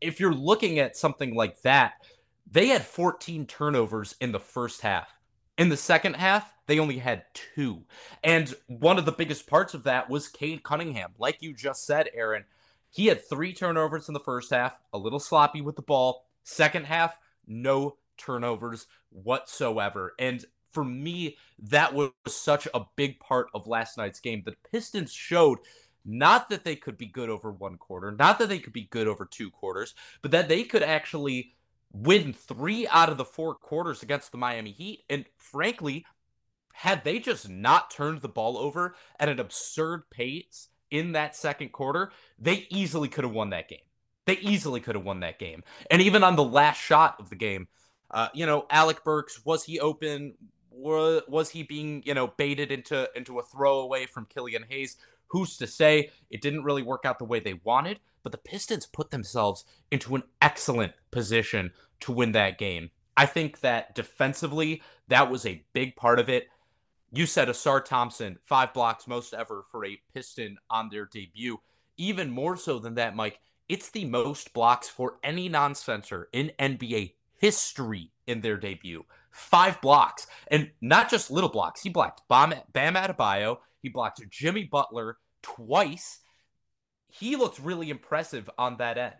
If 0.00 0.20
you're 0.20 0.34
looking 0.34 0.78
at 0.78 0.96
something 0.96 1.34
like 1.34 1.60
that, 1.62 1.94
they 2.50 2.68
had 2.68 2.84
14 2.84 3.46
turnovers 3.46 4.14
in 4.20 4.30
the 4.30 4.40
first 4.40 4.82
half. 4.82 5.08
In 5.58 5.68
the 5.68 5.76
second 5.76 6.14
half, 6.14 6.52
they 6.66 6.78
only 6.78 6.98
had 6.98 7.24
two. 7.34 7.82
And 8.22 8.54
one 8.68 8.98
of 8.98 9.04
the 9.04 9.12
biggest 9.12 9.46
parts 9.46 9.74
of 9.74 9.84
that 9.84 10.08
was 10.08 10.28
Cade 10.28 10.62
Cunningham. 10.62 11.12
Like 11.18 11.38
you 11.40 11.54
just 11.54 11.84
said, 11.84 12.08
Aaron, 12.14 12.44
he 12.90 13.06
had 13.06 13.26
three 13.26 13.52
turnovers 13.52 14.08
in 14.08 14.14
the 14.14 14.20
first 14.20 14.50
half, 14.50 14.76
a 14.92 14.98
little 14.98 15.20
sloppy 15.20 15.60
with 15.60 15.76
the 15.76 15.82
ball. 15.82 16.26
Second 16.44 16.86
half, 16.86 17.16
no 17.46 17.96
turnovers 18.24 18.86
whatsoever. 19.10 20.14
And 20.18 20.44
for 20.70 20.84
me, 20.84 21.36
that 21.58 21.94
was 21.94 22.10
such 22.26 22.66
a 22.72 22.84
big 22.96 23.20
part 23.20 23.48
of 23.54 23.66
last 23.66 23.98
night's 23.98 24.20
game. 24.20 24.42
The 24.44 24.56
Pistons 24.70 25.12
showed 25.12 25.58
not 26.04 26.48
that 26.48 26.64
they 26.64 26.76
could 26.76 26.96
be 26.96 27.06
good 27.06 27.30
over 27.30 27.52
one 27.52 27.76
quarter, 27.76 28.10
not 28.10 28.38
that 28.38 28.48
they 28.48 28.58
could 28.58 28.72
be 28.72 28.88
good 28.90 29.06
over 29.06 29.24
two 29.24 29.50
quarters, 29.50 29.94
but 30.20 30.30
that 30.32 30.48
they 30.48 30.64
could 30.64 30.82
actually 30.82 31.54
win 31.92 32.32
three 32.32 32.86
out 32.88 33.10
of 33.10 33.18
the 33.18 33.24
four 33.24 33.54
quarters 33.54 34.02
against 34.02 34.32
the 34.32 34.38
Miami 34.38 34.72
Heat. 34.72 35.04
And 35.08 35.24
frankly, 35.38 36.06
had 36.72 37.04
they 37.04 37.18
just 37.18 37.48
not 37.48 37.90
turned 37.90 38.22
the 38.22 38.28
ball 38.28 38.56
over 38.56 38.94
at 39.20 39.28
an 39.28 39.38
absurd 39.38 40.10
pace 40.10 40.68
in 40.90 41.12
that 41.12 41.36
second 41.36 41.70
quarter, 41.70 42.10
they 42.38 42.66
easily 42.70 43.08
could 43.08 43.24
have 43.24 43.32
won 43.32 43.50
that 43.50 43.68
game. 43.68 43.78
They 44.24 44.38
easily 44.38 44.80
could 44.80 44.94
have 44.94 45.04
won 45.04 45.20
that 45.20 45.38
game. 45.38 45.62
And 45.90 46.00
even 46.00 46.24
on 46.24 46.36
the 46.36 46.44
last 46.44 46.78
shot 46.80 47.16
of 47.18 47.28
the 47.28 47.36
game, 47.36 47.68
uh, 48.12 48.28
you 48.34 48.46
know, 48.46 48.66
Alec 48.70 49.02
Burks, 49.04 49.44
was 49.44 49.64
he 49.64 49.80
open? 49.80 50.34
Was, 50.70 51.22
was 51.28 51.50
he 51.50 51.62
being, 51.62 52.02
you 52.04 52.14
know, 52.14 52.28
baited 52.36 52.70
into 52.70 53.08
into 53.16 53.38
a 53.38 53.42
throwaway 53.42 54.06
from 54.06 54.26
Killian 54.26 54.64
Hayes? 54.68 54.96
Who's 55.28 55.56
to 55.58 55.66
say? 55.66 56.10
It 56.30 56.42
didn't 56.42 56.64
really 56.64 56.82
work 56.82 57.04
out 57.04 57.18
the 57.18 57.24
way 57.24 57.40
they 57.40 57.60
wanted, 57.64 58.00
but 58.22 58.32
the 58.32 58.38
Pistons 58.38 58.86
put 58.86 59.10
themselves 59.10 59.64
into 59.90 60.14
an 60.14 60.22
excellent 60.42 60.92
position 61.10 61.72
to 62.00 62.12
win 62.12 62.32
that 62.32 62.58
game. 62.58 62.90
I 63.16 63.26
think 63.26 63.60
that 63.60 63.94
defensively, 63.94 64.82
that 65.08 65.30
was 65.30 65.46
a 65.46 65.64
big 65.72 65.96
part 65.96 66.18
of 66.18 66.28
it. 66.28 66.48
You 67.12 67.26
said 67.26 67.48
Ausar 67.48 67.84
Thompson, 67.84 68.38
five 68.42 68.72
blocks 68.72 69.06
most 69.06 69.34
ever 69.34 69.64
for 69.70 69.84
a 69.84 70.00
Piston 70.14 70.56
on 70.70 70.88
their 70.88 71.06
debut. 71.06 71.60
Even 71.98 72.30
more 72.30 72.56
so 72.56 72.78
than 72.78 72.94
that, 72.94 73.14
Mike, 73.14 73.40
it's 73.68 73.90
the 73.90 74.06
most 74.06 74.52
blocks 74.54 74.88
for 74.88 75.18
any 75.22 75.48
non 75.48 75.74
center 75.74 76.28
in 76.32 76.52
NBA 76.58 77.14
history 77.42 78.12
in 78.26 78.40
their 78.40 78.56
debut. 78.56 79.04
Five 79.32 79.80
blocks. 79.82 80.26
And 80.48 80.70
not 80.80 81.10
just 81.10 81.30
little 81.30 81.50
blocks. 81.50 81.82
He 81.82 81.90
blocked 81.90 82.22
Bam, 82.28 82.54
Bam 82.72 82.94
Adebayo. 82.94 83.58
He 83.82 83.88
blocked 83.88 84.22
Jimmy 84.30 84.64
Butler 84.64 85.18
twice. 85.42 86.20
He 87.08 87.36
looked 87.36 87.58
really 87.58 87.90
impressive 87.90 88.48
on 88.56 88.76
that 88.78 88.96
end. 88.96 89.14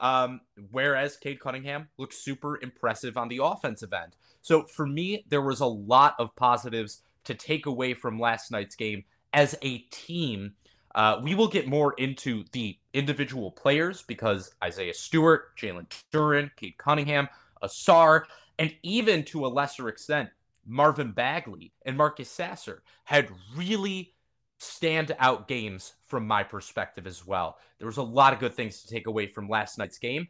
Um, 0.00 0.40
whereas 0.70 1.16
Cade 1.16 1.40
Cunningham 1.40 1.88
looked 1.98 2.14
super 2.14 2.60
impressive 2.62 3.16
on 3.16 3.28
the 3.28 3.40
offensive 3.42 3.92
end. 3.92 4.16
So 4.40 4.64
for 4.64 4.86
me, 4.86 5.24
there 5.28 5.42
was 5.42 5.60
a 5.60 5.66
lot 5.66 6.14
of 6.18 6.34
positives 6.36 7.02
to 7.24 7.34
take 7.34 7.66
away 7.66 7.94
from 7.94 8.20
last 8.20 8.50
night's 8.50 8.76
game 8.76 9.04
as 9.32 9.56
a 9.62 9.78
team. 9.90 10.54
Uh, 10.94 11.20
we 11.22 11.34
will 11.34 11.48
get 11.48 11.66
more 11.66 11.94
into 11.94 12.44
the 12.52 12.78
individual 12.92 13.50
players 13.50 14.02
because 14.02 14.54
Isaiah 14.62 14.94
Stewart, 14.94 15.56
Jalen 15.56 15.86
Duren, 16.12 16.50
Cade 16.56 16.78
Cunningham, 16.78 17.28
Ausar, 17.64 18.22
and 18.58 18.74
even 18.82 19.24
to 19.24 19.46
a 19.46 19.48
lesser 19.48 19.88
extent, 19.88 20.30
Marvin 20.66 21.12
Bagley 21.12 21.72
and 21.84 21.96
Marcus 21.96 22.30
Sasser 22.30 22.82
had 23.04 23.28
really 23.56 24.14
stand 24.58 25.14
out 25.18 25.48
games 25.48 25.94
from 26.06 26.26
my 26.26 26.42
perspective 26.42 27.06
as 27.06 27.26
well. 27.26 27.58
There 27.78 27.86
was 27.86 27.96
a 27.96 28.02
lot 28.02 28.32
of 28.32 28.38
good 28.38 28.54
things 28.54 28.82
to 28.82 28.88
take 28.88 29.06
away 29.06 29.26
from 29.26 29.48
last 29.48 29.78
night's 29.78 29.98
game, 29.98 30.28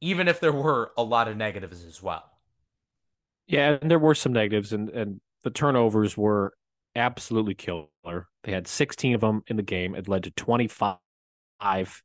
even 0.00 0.28
if 0.28 0.40
there 0.40 0.52
were 0.52 0.92
a 0.96 1.02
lot 1.02 1.28
of 1.28 1.36
negatives 1.36 1.84
as 1.84 2.02
well. 2.02 2.30
Yeah, 3.46 3.78
and 3.80 3.90
there 3.90 3.98
were 3.98 4.14
some 4.14 4.32
negatives, 4.32 4.72
and 4.72 4.88
and 4.90 5.20
the 5.42 5.50
turnovers 5.50 6.16
were 6.16 6.54
absolutely 6.96 7.54
killer. 7.54 7.88
They 8.44 8.52
had 8.52 8.66
16 8.66 9.14
of 9.14 9.20
them 9.20 9.42
in 9.48 9.56
the 9.56 9.62
game. 9.62 9.94
It 9.94 10.08
led 10.08 10.24
to 10.24 10.30
25 10.30 10.96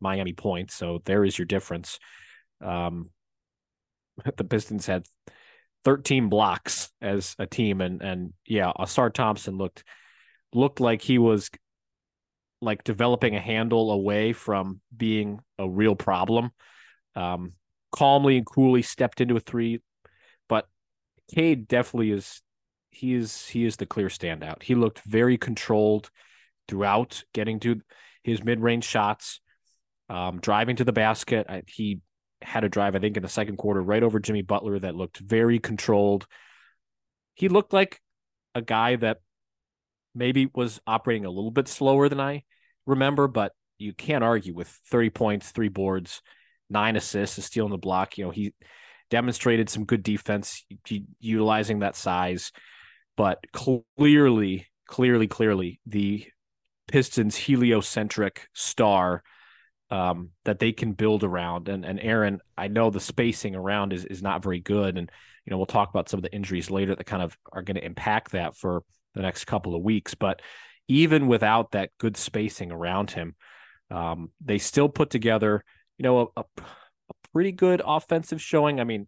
Miami 0.01 0.33
points. 0.33 0.75
So 0.75 1.01
there 1.05 1.23
is 1.23 1.37
your 1.37 1.45
difference. 1.45 1.99
Um, 2.61 3.09
the 4.37 4.43
Pistons 4.43 4.85
had 4.85 5.05
13 5.85 6.29
blocks 6.29 6.91
as 7.01 7.35
a 7.39 7.45
team, 7.45 7.81
and 7.81 8.01
and 8.01 8.33
yeah, 8.45 8.71
Ausar 8.77 9.13
Thompson 9.13 9.57
looked 9.57 9.83
looked 10.53 10.79
like 10.79 11.01
he 11.01 11.17
was 11.17 11.49
like 12.61 12.83
developing 12.83 13.35
a 13.35 13.39
handle 13.39 13.91
away 13.91 14.33
from 14.33 14.81
being 14.95 15.39
a 15.57 15.69
real 15.69 15.95
problem. 15.95 16.51
Um, 17.15 17.53
calmly 17.91 18.37
and 18.37 18.45
coolly 18.45 18.81
stepped 18.81 19.21
into 19.21 19.35
a 19.35 19.39
three, 19.39 19.81
but 20.47 20.67
Cade 21.33 21.67
definitely 21.67 22.11
is 22.11 22.41
he 22.91 23.13
is 23.13 23.47
he 23.47 23.65
is 23.65 23.77
the 23.77 23.85
clear 23.85 24.07
standout. 24.07 24.63
He 24.63 24.75
looked 24.75 25.01
very 25.05 25.37
controlled 25.37 26.09
throughout 26.67 27.23
getting 27.33 27.59
to 27.61 27.81
his 28.23 28.43
mid-range 28.43 28.83
shots, 28.83 29.41
um, 30.09 30.39
driving 30.39 30.75
to 30.77 30.83
the 30.83 30.91
basket. 30.91 31.47
I, 31.49 31.63
he 31.67 32.01
had 32.41 32.63
a 32.63 32.69
drive, 32.69 32.95
I 32.95 32.99
think, 32.99 33.17
in 33.17 33.23
the 33.23 33.29
second 33.29 33.57
quarter 33.57 33.81
right 33.81 34.03
over 34.03 34.19
Jimmy 34.19 34.41
Butler 34.41 34.79
that 34.79 34.95
looked 34.95 35.17
very 35.17 35.59
controlled. 35.59 36.25
He 37.35 37.49
looked 37.49 37.73
like 37.73 38.01
a 38.55 38.61
guy 38.61 38.95
that 38.97 39.17
maybe 40.15 40.49
was 40.53 40.79
operating 40.87 41.25
a 41.25 41.29
little 41.29 41.51
bit 41.51 41.67
slower 41.67 42.09
than 42.09 42.19
I 42.19 42.43
remember, 42.85 43.27
but 43.27 43.53
you 43.77 43.93
can't 43.93 44.23
argue 44.23 44.53
with 44.53 44.67
30 44.89 45.09
points, 45.11 45.51
three 45.51 45.69
boards, 45.69 46.21
nine 46.69 46.95
assists, 46.95 47.37
a 47.37 47.41
steal 47.41 47.65
in 47.65 47.71
the 47.71 47.77
block. 47.77 48.17
You 48.17 48.25
know, 48.25 48.31
he 48.31 48.53
demonstrated 49.09 49.69
some 49.69 49.85
good 49.85 50.03
defense, 50.03 50.65
utilizing 51.19 51.79
that 51.79 51.95
size, 51.95 52.51
but 53.15 53.39
clearly, 53.53 54.67
clearly, 54.87 55.27
clearly, 55.27 55.79
the 55.85 56.25
Pistons 56.87 57.35
heliocentric 57.35 58.47
star 58.53 59.23
um, 59.91 60.29
that 60.45 60.59
they 60.59 60.71
can 60.71 60.93
build 60.93 61.23
around. 61.23 61.69
And 61.69 61.85
and 61.85 61.99
Aaron, 61.99 62.41
I 62.57 62.67
know 62.67 62.89
the 62.89 62.99
spacing 62.99 63.55
around 63.55 63.93
is 63.93 64.05
is 64.05 64.21
not 64.21 64.43
very 64.43 64.59
good, 64.59 64.97
and 64.97 65.09
you 65.45 65.51
know 65.51 65.57
we'll 65.57 65.65
talk 65.65 65.89
about 65.89 66.09
some 66.09 66.19
of 66.19 66.23
the 66.23 66.33
injuries 66.33 66.69
later 66.69 66.95
that 66.95 67.05
kind 67.05 67.23
of 67.23 67.37
are 67.51 67.61
going 67.61 67.75
to 67.75 67.85
impact 67.85 68.31
that 68.31 68.55
for 68.55 68.83
the 69.15 69.21
next 69.21 69.45
couple 69.45 69.75
of 69.75 69.81
weeks. 69.81 70.13
But 70.13 70.41
even 70.87 71.27
without 71.27 71.71
that 71.71 71.91
good 71.99 72.17
spacing 72.17 72.71
around 72.71 73.11
him, 73.11 73.35
um, 73.91 74.31
they 74.43 74.57
still 74.57 74.89
put 74.89 75.09
together, 75.09 75.63
you 75.97 76.03
know, 76.03 76.31
a, 76.35 76.41
a, 76.41 76.43
a 76.61 77.13
pretty 77.33 77.51
good 77.51 77.81
offensive 77.85 78.41
showing. 78.41 78.79
I 78.79 78.83
mean, 78.83 79.07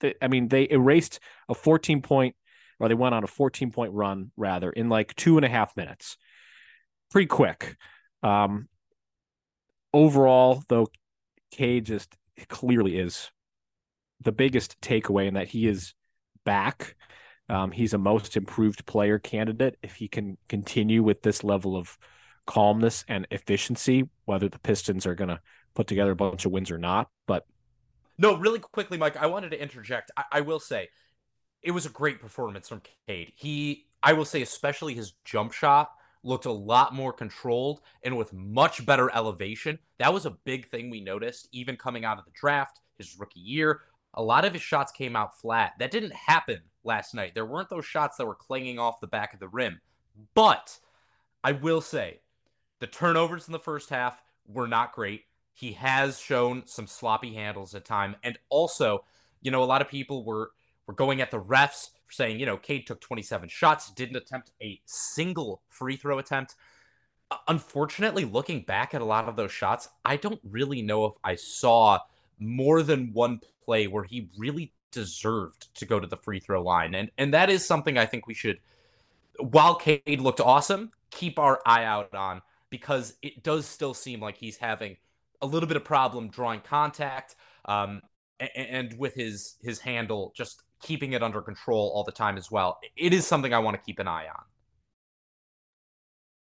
they, 0.00 0.14
I 0.20 0.28
mean, 0.28 0.48
they 0.48 0.68
erased 0.68 1.20
a 1.48 1.54
14 1.54 2.02
point, 2.02 2.36
or 2.78 2.88
they 2.88 2.94
went 2.94 3.14
on 3.14 3.24
a 3.24 3.28
14 3.28 3.70
point 3.70 3.92
run 3.92 4.32
rather 4.36 4.70
in 4.70 4.88
like 4.88 5.14
two 5.14 5.36
and 5.36 5.44
a 5.44 5.48
half 5.48 5.76
minutes, 5.76 6.16
pretty 7.10 7.26
quick. 7.26 7.76
Um, 8.22 8.68
overall, 9.92 10.62
though, 10.68 10.88
Cade 11.50 11.86
just 11.86 12.16
clearly 12.48 12.98
is 12.98 13.30
the 14.20 14.32
biggest 14.32 14.80
takeaway 14.80 15.26
in 15.26 15.34
that 15.34 15.48
he 15.48 15.66
is 15.66 15.94
back 16.44 16.96
um, 17.50 17.72
he's 17.72 17.94
a 17.94 17.98
most 17.98 18.36
improved 18.36 18.86
player 18.86 19.18
candidate 19.18 19.76
if 19.82 19.96
he 19.96 20.06
can 20.06 20.38
continue 20.48 21.02
with 21.02 21.22
this 21.22 21.42
level 21.42 21.76
of 21.76 21.98
calmness 22.46 23.04
and 23.08 23.26
efficiency, 23.32 24.08
whether 24.24 24.48
the 24.48 24.60
Pistons 24.60 25.04
are 25.04 25.16
going 25.16 25.30
to 25.30 25.40
put 25.74 25.88
together 25.88 26.12
a 26.12 26.16
bunch 26.16 26.44
of 26.44 26.52
wins 26.52 26.70
or 26.70 26.78
not. 26.78 27.08
But 27.26 27.44
no, 28.18 28.36
really 28.36 28.60
quickly, 28.60 28.98
Mike, 28.98 29.16
I 29.16 29.26
wanted 29.26 29.50
to 29.50 29.60
interject. 29.60 30.12
I, 30.16 30.24
I 30.30 30.40
will 30.42 30.60
say 30.60 30.90
it 31.60 31.72
was 31.72 31.86
a 31.86 31.90
great 31.90 32.20
performance 32.20 32.68
from 32.68 32.82
Cade. 33.08 33.32
He, 33.34 33.86
I 34.00 34.12
will 34.12 34.24
say, 34.24 34.42
especially 34.42 34.94
his 34.94 35.14
jump 35.24 35.52
shot 35.52 35.90
looked 36.22 36.44
a 36.44 36.52
lot 36.52 36.94
more 36.94 37.12
controlled 37.12 37.80
and 38.02 38.16
with 38.16 38.32
much 38.32 38.84
better 38.84 39.10
elevation. 39.14 39.78
That 39.98 40.12
was 40.12 40.26
a 40.26 40.36
big 40.44 40.66
thing 40.68 40.90
we 40.90 41.00
noticed, 41.00 41.48
even 41.52 41.76
coming 41.76 42.04
out 42.04 42.18
of 42.18 42.24
the 42.24 42.32
draft, 42.32 42.80
his 42.98 43.18
rookie 43.18 43.40
year. 43.40 43.82
A 44.14 44.22
lot 44.22 44.44
of 44.44 44.52
his 44.52 44.62
shots 44.62 44.92
came 44.92 45.16
out 45.16 45.38
flat. 45.40 45.72
That 45.78 45.90
didn't 45.90 46.14
happen 46.14 46.60
last 46.84 47.14
night. 47.14 47.34
There 47.34 47.46
weren't 47.46 47.70
those 47.70 47.86
shots 47.86 48.16
that 48.16 48.26
were 48.26 48.34
clanging 48.34 48.78
off 48.78 49.00
the 49.00 49.06
back 49.06 49.32
of 49.32 49.40
the 49.40 49.48
rim. 49.48 49.80
But 50.34 50.78
I 51.42 51.52
will 51.52 51.80
say 51.80 52.20
the 52.80 52.86
turnovers 52.86 53.46
in 53.46 53.52
the 53.52 53.58
first 53.58 53.90
half 53.90 54.20
were 54.46 54.68
not 54.68 54.92
great. 54.92 55.22
He 55.52 55.72
has 55.72 56.18
shown 56.18 56.62
some 56.66 56.86
sloppy 56.86 57.34
handles 57.34 57.74
at 57.74 57.84
time. 57.84 58.16
And 58.22 58.38
also, 58.48 59.04
you 59.42 59.50
know, 59.50 59.62
a 59.62 59.64
lot 59.64 59.82
of 59.82 59.88
people 59.88 60.24
were 60.24 60.50
were 60.86 60.94
going 60.94 61.20
at 61.20 61.30
the 61.30 61.40
refs 61.40 61.90
saying, 62.10 62.40
you 62.40 62.46
know, 62.46 62.56
Cade 62.56 62.86
took 62.86 63.00
27 63.00 63.48
shots, 63.48 63.90
didn't 63.90 64.16
attempt 64.16 64.52
a 64.62 64.80
single 64.84 65.62
free 65.68 65.96
throw 65.96 66.18
attempt. 66.18 66.54
Unfortunately, 67.46 68.24
looking 68.24 68.62
back 68.62 68.94
at 68.94 69.00
a 69.00 69.04
lot 69.04 69.28
of 69.28 69.36
those 69.36 69.52
shots, 69.52 69.88
I 70.04 70.16
don't 70.16 70.40
really 70.42 70.82
know 70.82 71.04
if 71.06 71.14
I 71.22 71.36
saw 71.36 72.00
more 72.38 72.82
than 72.82 73.12
one 73.12 73.40
play 73.64 73.86
where 73.86 74.04
he 74.04 74.30
really 74.36 74.72
deserved 74.90 75.72
to 75.76 75.86
go 75.86 76.00
to 76.00 76.06
the 76.06 76.16
free 76.16 76.40
throw 76.40 76.62
line. 76.62 76.94
And 76.94 77.10
and 77.18 77.32
that 77.34 77.50
is 77.50 77.64
something 77.64 77.96
I 77.96 78.06
think 78.06 78.26
we 78.26 78.34
should 78.34 78.58
while 79.40 79.74
Cade 79.74 80.20
looked 80.20 80.40
awesome, 80.40 80.90
keep 81.10 81.38
our 81.38 81.60
eye 81.64 81.84
out 81.84 82.14
on 82.14 82.42
because 82.68 83.14
it 83.22 83.42
does 83.42 83.66
still 83.66 83.94
seem 83.94 84.20
like 84.20 84.36
he's 84.36 84.56
having 84.56 84.96
a 85.42 85.46
little 85.46 85.66
bit 85.66 85.76
of 85.76 85.84
problem 85.84 86.28
drawing 86.28 86.60
contact. 86.60 87.36
Um, 87.64 88.02
and 88.56 88.96
with 88.98 89.14
his 89.14 89.56
his 89.62 89.80
handle, 89.80 90.32
just 90.34 90.62
keeping 90.80 91.12
it 91.12 91.22
under 91.22 91.42
control 91.42 91.92
all 91.94 92.04
the 92.04 92.12
time 92.12 92.36
as 92.36 92.50
well. 92.50 92.78
It 92.96 93.12
is 93.12 93.26
something 93.26 93.52
I 93.52 93.58
want 93.58 93.76
to 93.76 93.82
keep 93.82 93.98
an 93.98 94.08
eye 94.08 94.26
on. 94.26 94.44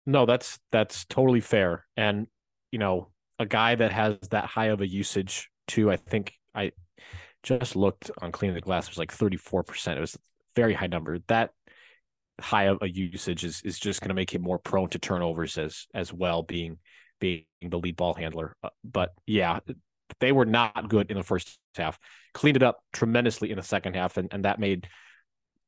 No, 0.06 0.26
that's 0.26 0.58
that's 0.72 1.04
totally 1.04 1.40
fair. 1.40 1.84
And 1.96 2.26
you 2.70 2.78
know, 2.78 3.10
a 3.38 3.46
guy 3.46 3.74
that 3.74 3.92
has 3.92 4.16
that 4.30 4.46
high 4.46 4.66
of 4.66 4.80
a 4.80 4.88
usage 4.88 5.50
too, 5.66 5.90
I 5.90 5.96
think 5.96 6.34
I 6.54 6.72
just 7.42 7.76
looked 7.76 8.10
on 8.20 8.32
cleaning 8.32 8.54
the 8.54 8.60
glass 8.60 8.86
it 8.86 8.90
was 8.90 8.98
like 8.98 9.14
34%. 9.14 9.96
It 9.96 10.00
was 10.00 10.14
a 10.14 10.18
very 10.56 10.74
high 10.74 10.86
number. 10.86 11.18
That 11.28 11.50
high 12.40 12.64
of 12.64 12.78
a 12.82 12.88
usage 12.88 13.44
is 13.44 13.60
is 13.64 13.78
just 13.78 14.00
going 14.00 14.08
to 14.08 14.14
make 14.14 14.32
him 14.32 14.42
more 14.42 14.58
prone 14.58 14.88
to 14.90 14.98
turnovers 14.98 15.58
as 15.58 15.86
as 15.94 16.12
well 16.12 16.42
being 16.42 16.78
being 17.20 17.44
the 17.62 17.78
lead 17.78 17.96
ball 17.96 18.14
handler. 18.14 18.56
Uh, 18.62 18.70
but 18.84 19.12
yeah, 19.26 19.58
they 20.20 20.32
were 20.32 20.46
not 20.46 20.88
good 20.88 21.10
in 21.10 21.16
the 21.16 21.22
first 21.22 21.58
half. 21.76 21.98
Cleaned 22.34 22.56
it 22.56 22.62
up 22.62 22.78
tremendously 22.92 23.50
in 23.50 23.56
the 23.56 23.62
second 23.62 23.94
half, 23.94 24.16
and, 24.16 24.28
and 24.32 24.44
that 24.44 24.60
made 24.60 24.88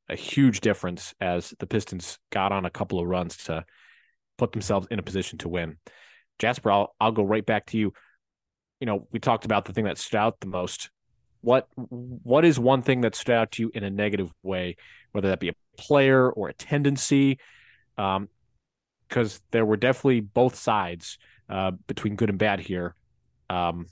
a 0.09 0.15
huge 0.15 0.61
difference 0.61 1.13
as 1.21 1.53
the 1.59 1.67
Pistons 1.67 2.19
got 2.31 2.51
on 2.51 2.65
a 2.65 2.69
couple 2.69 2.99
of 2.99 3.07
runs 3.07 3.37
to 3.37 3.65
put 4.37 4.51
themselves 4.51 4.87
in 4.91 4.99
a 4.99 5.03
position 5.03 5.37
to 5.39 5.49
win. 5.49 5.77
Jasper, 6.39 6.71
I'll 6.71 6.95
I'll 6.99 7.11
go 7.11 7.23
right 7.23 7.45
back 7.45 7.67
to 7.67 7.77
you. 7.77 7.93
You 8.79 8.87
know, 8.87 9.07
we 9.11 9.19
talked 9.19 9.45
about 9.45 9.65
the 9.65 9.73
thing 9.73 9.85
that 9.85 9.97
stood 9.97 10.17
out 10.17 10.39
the 10.39 10.47
most. 10.47 10.89
What 11.41 11.67
what 11.75 12.45
is 12.45 12.59
one 12.59 12.81
thing 12.81 13.01
that 13.01 13.15
stood 13.15 13.35
out 13.35 13.51
to 13.51 13.63
you 13.63 13.71
in 13.73 13.83
a 13.83 13.89
negative 13.89 14.31
way, 14.43 14.75
whether 15.11 15.29
that 15.29 15.39
be 15.39 15.49
a 15.49 15.55
player 15.77 16.29
or 16.29 16.49
a 16.49 16.53
tendency? 16.53 17.39
Um, 17.97 18.29
because 19.07 19.41
there 19.51 19.65
were 19.65 19.75
definitely 19.75 20.21
both 20.21 20.55
sides 20.55 21.17
uh, 21.49 21.71
between 21.85 22.15
good 22.15 22.29
and 22.29 22.39
bad 22.39 22.61
here. 22.61 22.95
Um, 23.49 23.87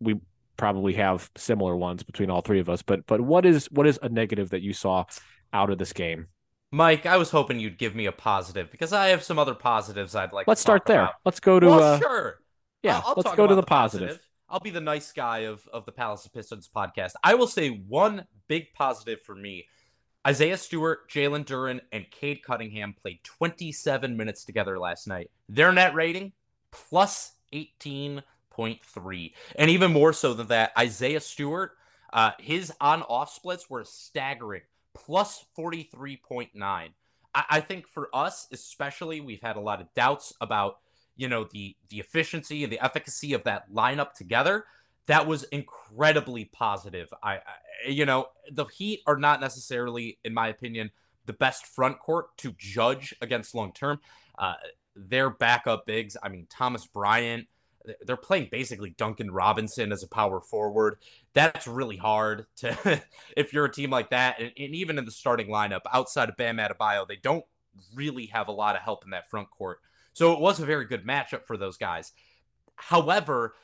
we 0.00 0.20
probably 0.56 0.92
have 0.94 1.30
similar 1.36 1.76
ones 1.76 2.02
between 2.02 2.28
all 2.28 2.42
three 2.42 2.60
of 2.60 2.68
us. 2.68 2.82
But 2.82 3.06
but 3.06 3.20
what 3.22 3.46
is 3.46 3.66
what 3.70 3.86
is 3.86 3.98
a 4.02 4.08
negative 4.08 4.50
that 4.50 4.60
you 4.60 4.74
saw 4.74 5.04
out 5.52 5.70
of 5.70 5.78
this 5.78 5.92
game? 5.94 6.26
Mike, 6.70 7.06
I 7.06 7.16
was 7.16 7.30
hoping 7.30 7.58
you'd 7.58 7.78
give 7.78 7.94
me 7.94 8.04
a 8.04 8.12
positive 8.12 8.70
because 8.70 8.92
I 8.92 9.08
have 9.08 9.22
some 9.22 9.38
other 9.38 9.54
positives 9.54 10.14
I'd 10.14 10.34
like. 10.34 10.46
Let's 10.46 10.60
start 10.60 10.84
there. 10.84 11.02
About. 11.02 11.14
Let's 11.24 11.40
go 11.40 11.58
to. 11.58 11.66
Well, 11.66 11.82
uh, 11.82 11.98
sure. 11.98 12.40
Yeah, 12.82 12.96
I'll, 12.98 13.06
I'll 13.06 13.14
let's 13.16 13.36
go 13.36 13.46
to 13.46 13.54
the, 13.54 13.62
the 13.62 13.66
positive. 13.66 14.08
positive. 14.08 14.26
I'll 14.50 14.60
be 14.60 14.70
the 14.70 14.80
nice 14.80 15.12
guy 15.12 15.40
of 15.40 15.66
of 15.72 15.86
the 15.86 15.92
Palace 15.92 16.26
of 16.26 16.34
Pistons 16.34 16.68
podcast. 16.74 17.12
I 17.24 17.34
will 17.34 17.46
say 17.46 17.70
one 17.70 18.26
big 18.48 18.72
positive 18.74 19.22
for 19.22 19.34
me. 19.34 19.66
Isaiah 20.26 20.58
Stewart, 20.58 21.08
Jalen 21.08 21.46
Duren, 21.46 21.80
and 21.90 22.04
Cade 22.10 22.42
Cunningham 22.42 22.94
played 23.00 23.20
27 23.24 24.16
minutes 24.16 24.44
together 24.44 24.78
last 24.78 25.06
night. 25.06 25.30
Their 25.48 25.72
net 25.72 25.94
rating 25.94 26.32
plus 26.70 27.32
18.3. 28.58 29.32
And 29.56 29.70
even 29.70 29.92
more 29.92 30.12
so 30.12 30.34
than 30.34 30.48
that, 30.48 30.72
Isaiah 30.78 31.20
Stewart, 31.20 31.72
uh, 32.12 32.32
his 32.38 32.72
on 32.80 33.02
off 33.02 33.32
splits 33.32 33.68
were 33.70 33.84
staggering 33.84 34.62
plus 34.94 35.44
43.9. 35.56 36.50
I-, 36.62 36.88
I 37.34 37.60
think 37.60 37.86
for 37.86 38.08
us, 38.14 38.48
especially, 38.52 39.20
we've 39.20 39.42
had 39.42 39.56
a 39.56 39.60
lot 39.60 39.80
of 39.80 39.92
doubts 39.94 40.32
about 40.40 40.78
you 41.18 41.28
know 41.28 41.44
the 41.52 41.76
the 41.90 41.98
efficiency 41.98 42.64
and 42.64 42.72
the 42.72 42.82
efficacy 42.82 43.34
of 43.34 43.42
that 43.44 43.70
lineup 43.70 44.12
together 44.12 44.64
that 45.06 45.26
was 45.26 45.42
incredibly 45.44 46.44
positive 46.44 47.12
I, 47.22 47.34
I, 47.34 47.40
you 47.88 48.06
know 48.06 48.28
the 48.52 48.66
heat 48.66 49.00
are 49.06 49.16
not 49.16 49.40
necessarily 49.40 50.18
in 50.24 50.32
my 50.32 50.48
opinion 50.48 50.90
the 51.26 51.32
best 51.32 51.66
front 51.66 51.98
court 51.98 52.36
to 52.38 52.54
judge 52.56 53.14
against 53.20 53.54
long 53.54 53.72
term 53.72 53.98
uh, 54.38 54.54
their 54.94 55.28
backup 55.28 55.86
bigs 55.86 56.16
i 56.22 56.28
mean 56.28 56.46
thomas 56.48 56.86
bryant 56.86 57.48
they're 58.06 58.16
playing 58.16 58.48
basically 58.50 58.90
Duncan 58.90 59.30
Robinson 59.30 59.92
as 59.92 60.02
a 60.02 60.08
power 60.08 60.40
forward. 60.40 60.98
That's 61.32 61.66
really 61.66 61.96
hard 61.96 62.46
to 62.56 63.02
if 63.36 63.52
you're 63.52 63.66
a 63.66 63.72
team 63.72 63.90
like 63.90 64.10
that, 64.10 64.40
and, 64.40 64.52
and, 64.56 64.74
even 64.74 64.98
in 64.98 65.04
the 65.04 65.10
starting 65.10 65.48
lineup 65.48 65.82
outside 65.92 66.28
of 66.28 66.36
Bam 66.36 66.58
Adebayo, 66.58 67.06
they 67.06 67.16
don't 67.16 67.44
really 67.94 68.26
have 68.26 68.48
a 68.48 68.52
lot 68.52 68.76
of 68.76 68.82
help 68.82 69.04
in 69.04 69.10
that 69.10 69.30
front 69.30 69.50
court. 69.50 69.80
So 70.12 70.32
it 70.32 70.40
was 70.40 70.60
a 70.60 70.66
very 70.66 70.84
good 70.84 71.06
matchup 71.06 71.44
for 71.46 71.56
those 71.56 71.76
guys. 71.76 72.12
However, 72.76 73.54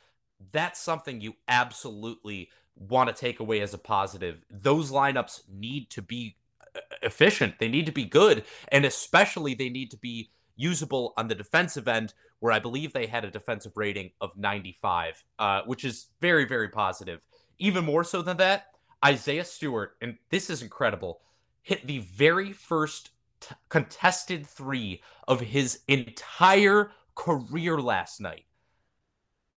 that's 0.52 0.80
something 0.80 1.20
you 1.20 1.34
absolutely 1.48 2.50
want 2.76 3.08
to 3.08 3.14
take 3.14 3.40
away 3.40 3.60
as 3.60 3.74
a 3.74 3.78
positive. 3.78 4.44
Those 4.50 4.90
lineups 4.90 5.42
need 5.48 5.90
to 5.90 6.02
be 6.02 6.36
uh, 6.76 6.80
efficient, 7.02 7.58
they 7.58 7.68
need 7.68 7.86
to 7.86 7.92
be 7.92 8.04
good, 8.04 8.44
and 8.68 8.84
especially 8.84 9.54
they 9.54 9.68
need 9.68 9.90
to 9.92 9.96
be 9.96 10.30
usable 10.56 11.12
on 11.16 11.28
the 11.28 11.34
defensive 11.34 11.88
end, 11.88 12.14
where 12.40 12.52
I 12.52 12.58
believe 12.58 12.92
they 12.92 13.06
had 13.06 13.24
a 13.24 13.30
defensive 13.30 13.72
rating 13.76 14.10
of 14.20 14.36
95, 14.36 15.24
uh, 15.38 15.62
which 15.66 15.84
is 15.84 16.08
very, 16.20 16.44
very 16.44 16.68
positive. 16.68 17.24
Even 17.58 17.84
more 17.84 18.04
so 18.04 18.22
than 18.22 18.36
that, 18.38 18.66
Isaiah 19.04 19.44
Stewart, 19.44 19.96
and 20.00 20.16
this 20.30 20.50
is 20.50 20.62
incredible, 20.62 21.20
hit 21.62 21.86
the 21.86 21.98
very 22.00 22.52
first 22.52 23.10
t- 23.40 23.54
contested 23.68 24.46
three 24.46 25.02
of 25.28 25.40
his 25.40 25.80
entire 25.88 26.92
career 27.14 27.80
last 27.80 28.20
night. 28.20 28.44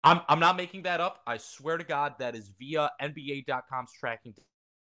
I'm, 0.04 0.22
I'm 0.30 0.40
not 0.40 0.56
making 0.56 0.84
that 0.84 1.02
up. 1.02 1.22
I 1.26 1.38
swear 1.38 1.78
to 1.78 1.84
God, 1.84 2.14
that 2.20 2.36
is 2.36 2.54
via 2.60 2.92
NBA.com's 3.02 3.92
tracking 4.00 4.36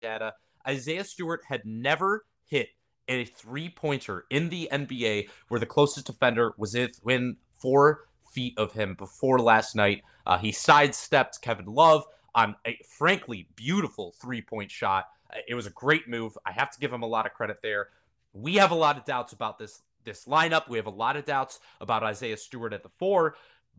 data. 0.02 0.34
Isaiah 0.68 1.04
Stewart 1.04 1.42
had 1.48 1.62
never 1.66 2.26
hit 2.46 2.70
a 3.12 3.26
three 3.26 3.70
pointer 3.70 4.26
in 4.30 4.50
the 4.50 4.70
NBA 4.72 5.30
where 5.50 5.60
the 5.60 5.66
closest 5.66 6.08
defender 6.08 6.54
was 6.58 6.76
within 7.04 7.38
four 7.60 8.06
feet 8.32 8.58
of 8.58 8.74
him 8.74 8.96
before 8.96 9.40
last 9.40 9.76
night. 9.76 10.04
Uh, 10.26 10.38
he 10.38 10.52
sidestepped 10.52 11.42
Kevin 11.42 11.66
Love 11.66 12.06
on 12.34 12.56
a 12.66 12.80
frankly 12.88 13.48
beautiful 13.56 14.16
three 14.22 14.42
point 14.42 14.72
shot. 14.72 15.06
It 15.48 15.56
was 15.56 15.68
a 15.68 15.72
great 15.72 16.08
move. 16.08 16.38
I 16.46 16.52
have 16.52 16.72
to 16.72 16.80
give 16.80 16.92
him 16.92 17.04
a 17.04 17.08
lot 17.08 17.26
of 17.26 17.34
credit 17.34 17.58
there. 17.62 17.90
We 18.34 18.56
have 18.56 18.72
a 18.72 18.76
lot 18.76 18.98
of 18.98 19.06
doubts 19.06 19.34
about 19.34 19.60
this 19.60 19.82
this 20.04 20.26
lineup. 20.26 20.68
We 20.68 20.78
have 20.78 20.88
a 20.88 20.92
lot 20.92 21.16
of 21.16 21.26
doubts 21.26 21.60
about 21.80 22.04
Isaiah 22.04 22.38
Stewart 22.38 22.74
at 22.74 22.84
the 22.84 22.90
four. 22.98 23.36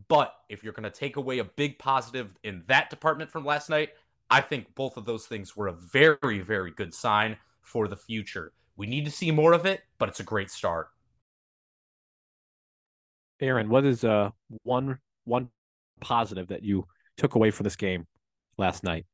But 0.09 0.35
if 0.49 0.63
you're 0.63 0.73
going 0.73 0.85
to 0.85 0.91
take 0.91 1.17
away 1.17 1.39
a 1.39 1.45
big 1.45 1.79
positive 1.79 2.37
in 2.43 2.63
that 2.67 2.91
department 2.91 3.31
from 3.31 3.45
last 3.45 3.69
night, 3.69 3.91
I 4.31 4.41
think 4.41 4.75
both 4.75 4.97
of 4.97 5.05
those 5.05 5.27
things 5.27 5.57
were 5.57 5.69
a 5.69 5.73
very, 5.73 6.41
very 6.41 6.71
good 6.71 6.95
sign 6.95 7.37
for 7.61 7.89
the 7.89 7.97
future. 7.97 8.53
We 8.77 8.87
need 8.87 9.05
to 9.05 9.11
see 9.11 9.31
more 9.31 9.53
of 9.53 9.67
it, 9.67 9.83
but 9.99 10.09
it's 10.09 10.21
a 10.21 10.25
great 10.25 10.51
start. 10.51 10.89
Aaron, 13.41 13.69
what 13.69 13.85
is 13.85 14.05
uh 14.05 14.31
one 14.63 14.99
one 15.25 15.49
positive 16.01 16.49
that 16.49 16.63
you 16.63 16.87
took 17.17 17.35
away 17.35 17.51
from 17.51 17.65
this 17.65 17.77
game 17.77 18.07
last 18.57 18.85
night? 18.85 19.07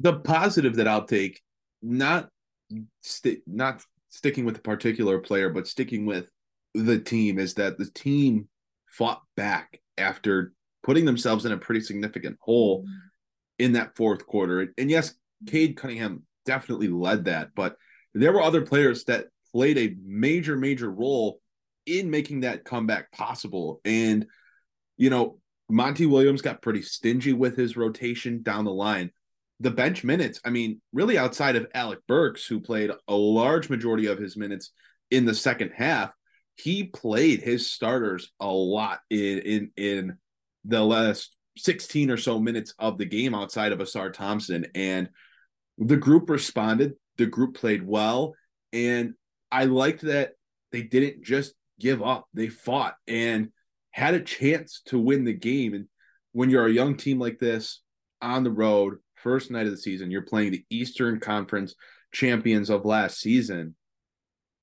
The 0.00 0.14
positive 0.14 0.76
that 0.76 0.88
I'll 0.88 1.06
take, 1.06 1.40
not 1.82 2.28
st- 3.02 3.42
not 3.46 3.82
sticking 4.10 4.44
with 4.44 4.58
a 4.58 4.62
particular 4.62 5.18
player, 5.18 5.48
but 5.48 5.66
sticking 5.66 6.06
with 6.06 6.26
the 6.74 6.98
team, 6.98 7.38
is 7.38 7.54
that 7.54 7.78
the 7.78 7.86
team 7.86 8.48
fought 8.86 9.22
back 9.36 9.80
after 9.98 10.52
putting 10.82 11.04
themselves 11.04 11.46
in 11.46 11.52
a 11.52 11.58
pretty 11.58 11.80
significant 11.80 12.36
hole 12.40 12.84
in 13.58 13.72
that 13.72 13.96
fourth 13.96 14.26
quarter. 14.26 14.72
And 14.76 14.90
yes, 14.90 15.14
Cade 15.46 15.76
Cunningham 15.76 16.24
definitely 16.44 16.88
led 16.88 17.24
that, 17.24 17.50
but 17.54 17.76
there 18.14 18.32
were 18.32 18.42
other 18.42 18.62
players 18.62 19.04
that 19.04 19.26
played 19.52 19.78
a 19.78 19.96
major, 20.04 20.56
major 20.56 20.90
role 20.90 21.40
in 21.86 22.10
making 22.10 22.40
that 22.40 22.64
comeback 22.64 23.12
possible. 23.12 23.80
And, 23.84 24.26
you 24.96 25.10
know, 25.10 25.38
Monty 25.68 26.06
Williams 26.06 26.42
got 26.42 26.62
pretty 26.62 26.82
stingy 26.82 27.32
with 27.32 27.56
his 27.56 27.76
rotation 27.76 28.42
down 28.42 28.64
the 28.64 28.72
line. 28.72 29.10
The 29.60 29.70
bench 29.70 30.04
minutes, 30.04 30.40
I 30.44 30.50
mean, 30.50 30.80
really 30.92 31.16
outside 31.16 31.56
of 31.56 31.66
Alec 31.74 32.00
Burks, 32.06 32.44
who 32.46 32.60
played 32.60 32.90
a 33.08 33.14
large 33.14 33.70
majority 33.70 34.06
of 34.06 34.18
his 34.18 34.36
minutes 34.36 34.72
in 35.10 35.24
the 35.24 35.34
second 35.34 35.72
half, 35.76 36.10
he 36.56 36.84
played 36.84 37.40
his 37.40 37.70
starters 37.70 38.30
a 38.40 38.46
lot 38.46 39.00
in 39.10 39.38
in, 39.38 39.70
in 39.76 40.18
the 40.64 40.82
last 40.82 41.36
16 41.56 42.10
or 42.10 42.16
so 42.16 42.40
minutes 42.40 42.74
of 42.78 42.98
the 42.98 43.04
game 43.04 43.34
outside 43.34 43.72
of 43.72 43.78
Ausar 43.78 44.12
Thompson. 44.12 44.66
And 44.74 45.08
the 45.78 45.96
group 45.96 46.30
responded 46.30 46.94
the 47.16 47.26
group 47.26 47.56
played 47.56 47.86
well, 47.86 48.34
and 48.72 49.14
I 49.50 49.64
liked 49.64 50.02
that 50.02 50.32
they 50.72 50.82
didn't 50.82 51.22
just 51.22 51.54
give 51.78 52.02
up. 52.02 52.26
They 52.34 52.48
fought 52.48 52.94
and 53.06 53.50
had 53.90 54.14
a 54.14 54.20
chance 54.20 54.82
to 54.86 54.98
win 54.98 55.24
the 55.24 55.32
game. 55.32 55.74
And 55.74 55.86
when 56.32 56.50
you're 56.50 56.66
a 56.66 56.72
young 56.72 56.96
team 56.96 57.20
like 57.20 57.38
this 57.38 57.82
on 58.20 58.42
the 58.42 58.50
road, 58.50 58.96
first 59.14 59.50
night 59.50 59.66
of 59.66 59.72
the 59.72 59.78
season, 59.78 60.10
you're 60.10 60.22
playing 60.22 60.52
the 60.52 60.64
Eastern 60.70 61.20
Conference 61.20 61.74
champions 62.12 62.70
of 62.70 62.84
last 62.84 63.20
season. 63.20 63.76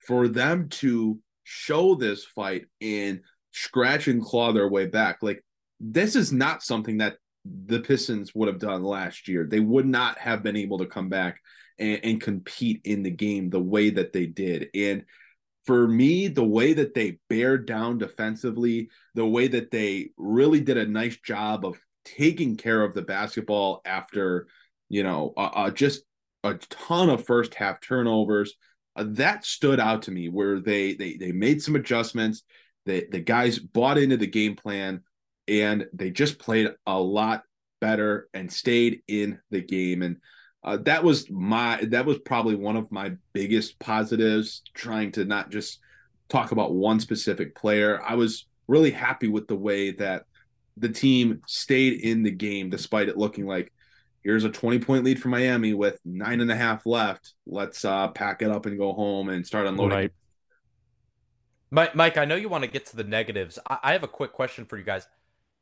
For 0.06 0.28
them 0.28 0.68
to 0.70 1.20
show 1.44 1.96
this 1.96 2.26
fight 2.26 2.66
and 2.82 3.22
scratch 3.52 4.08
and 4.08 4.22
claw 4.22 4.52
their 4.52 4.68
way 4.68 4.88
back, 4.88 5.20
like 5.22 5.44
this 5.80 6.16
is 6.16 6.34
not 6.34 6.64
something 6.64 6.98
that 6.98 7.16
the 7.46 7.80
Pistons 7.80 8.36
would 8.36 8.48
have 8.48 8.60
done 8.60 8.84
last 8.84 9.28
year. 9.28 9.48
They 9.50 9.60
would 9.60 9.86
not 9.86 10.18
have 10.18 10.44
been 10.44 10.58
able 10.58 10.80
to 10.80 10.86
come 10.86 11.10
back 11.10 11.40
and, 11.82 12.00
and 12.04 12.22
compete 12.22 12.82
in 12.86 13.04
the 13.04 13.12
game 13.12 13.50
the 13.50 13.60
way 13.60 13.90
that 13.90 14.14
they 14.14 14.28
did. 14.28 14.70
And 14.74 15.04
for 15.66 15.88
me, 15.88 16.28
the 16.28 16.44
way 16.44 16.74
that 16.74 16.94
they 16.94 17.20
bared 17.30 17.66
down 17.66 17.98
defensively, 17.98 18.90
the 19.16 19.26
way 19.26 19.48
that 19.50 19.72
they 19.72 20.12
really 20.18 20.62
did 20.62 20.78
a 20.78 20.88
nice 20.88 21.18
job 21.18 21.66
of 21.66 21.78
taking 22.06 22.56
care 22.56 22.82
of 22.82 22.94
the 22.94 23.02
basketball 23.02 23.82
after 23.86 24.48
you 24.92 25.04
know, 25.04 25.34
uh, 25.38 25.50
uh, 25.54 25.72
just 25.72 26.04
a 26.44 26.56
ton 26.56 27.10
of 27.10 27.26
first 27.26 27.56
half 27.56 27.80
turnovers. 27.80 28.56
Uh, 28.94 29.06
that 29.08 29.46
stood 29.46 29.80
out 29.80 30.02
to 30.02 30.12
me 30.12 30.28
where 30.28 30.60
they 30.60 30.94
they 30.96 31.16
they 31.16 31.32
made 31.32 31.62
some 31.62 31.78
adjustments. 31.78 32.44
The 32.86 33.08
the 33.10 33.22
guys 33.22 33.58
bought 33.58 33.98
into 33.98 34.18
the 34.18 34.28
game 34.28 34.58
plan 34.58 35.02
and 35.48 35.88
they 35.94 36.10
just 36.12 36.40
played 36.40 36.72
a 36.86 37.00
lot 37.00 37.44
better 37.80 38.28
and 38.34 38.52
stayed 38.52 39.02
in 39.08 39.40
the 39.50 39.62
game. 39.62 40.02
And 40.02 40.18
uh, 40.64 40.78
that 40.78 41.04
was 41.04 41.30
my 41.30 41.84
that 41.86 42.06
was 42.06 42.20
probably 42.20 42.56
one 42.56 42.76
of 42.76 42.92
my 42.92 43.14
biggest 43.34 43.80
positives. 43.80 44.62
Trying 44.74 45.12
to 45.14 45.26
not 45.26 45.50
just 45.50 45.80
talk 46.30 46.52
about 46.52 46.74
one 46.74 47.00
specific 47.00 47.56
player. 47.56 48.02
I 48.02 48.16
was 48.16 48.46
really 48.68 48.92
happy 48.92 49.28
with 49.28 49.48
the 49.48 49.56
way 49.56 49.92
that 49.92 50.26
the 50.78 50.90
team 50.90 51.42
stayed 51.48 52.02
in 52.02 52.24
the 52.24 52.32
game 52.32 52.70
despite 52.70 53.10
it 53.10 53.18
looking 53.18 53.46
like 53.46 53.72
here's 54.24 54.44
a 54.44 54.50
20 54.50 54.80
point 54.80 55.04
lead 55.04 55.22
for 55.22 55.30
Miami 55.30 55.74
with 55.74 56.00
nine 56.06 56.42
and 56.42 56.52
a 56.52 56.56
half 56.56 56.86
left. 56.86 57.34
Let's 57.46 57.84
uh, 57.84 58.10
pack 58.10 58.42
it 58.42 58.52
up 58.52 58.66
and 58.66 58.78
go 58.78 58.94
home 58.94 59.30
and 59.30 59.46
start 59.46 59.68
unloading. 59.68 59.98
Right. 59.98 60.12
Mike, 61.72 61.96
Mike, 61.96 62.18
I 62.18 62.26
know 62.26 62.36
you 62.36 62.50
want 62.50 62.64
to 62.64 62.70
get 62.70 62.86
to 62.88 62.96
the 62.96 63.04
negatives. 63.04 63.58
I, 63.68 63.78
I 63.84 63.92
have 63.94 64.04
a 64.04 64.08
quick 64.08 64.34
question 64.34 64.66
for 64.66 64.78
you 64.78 64.84
guys. 64.84 65.08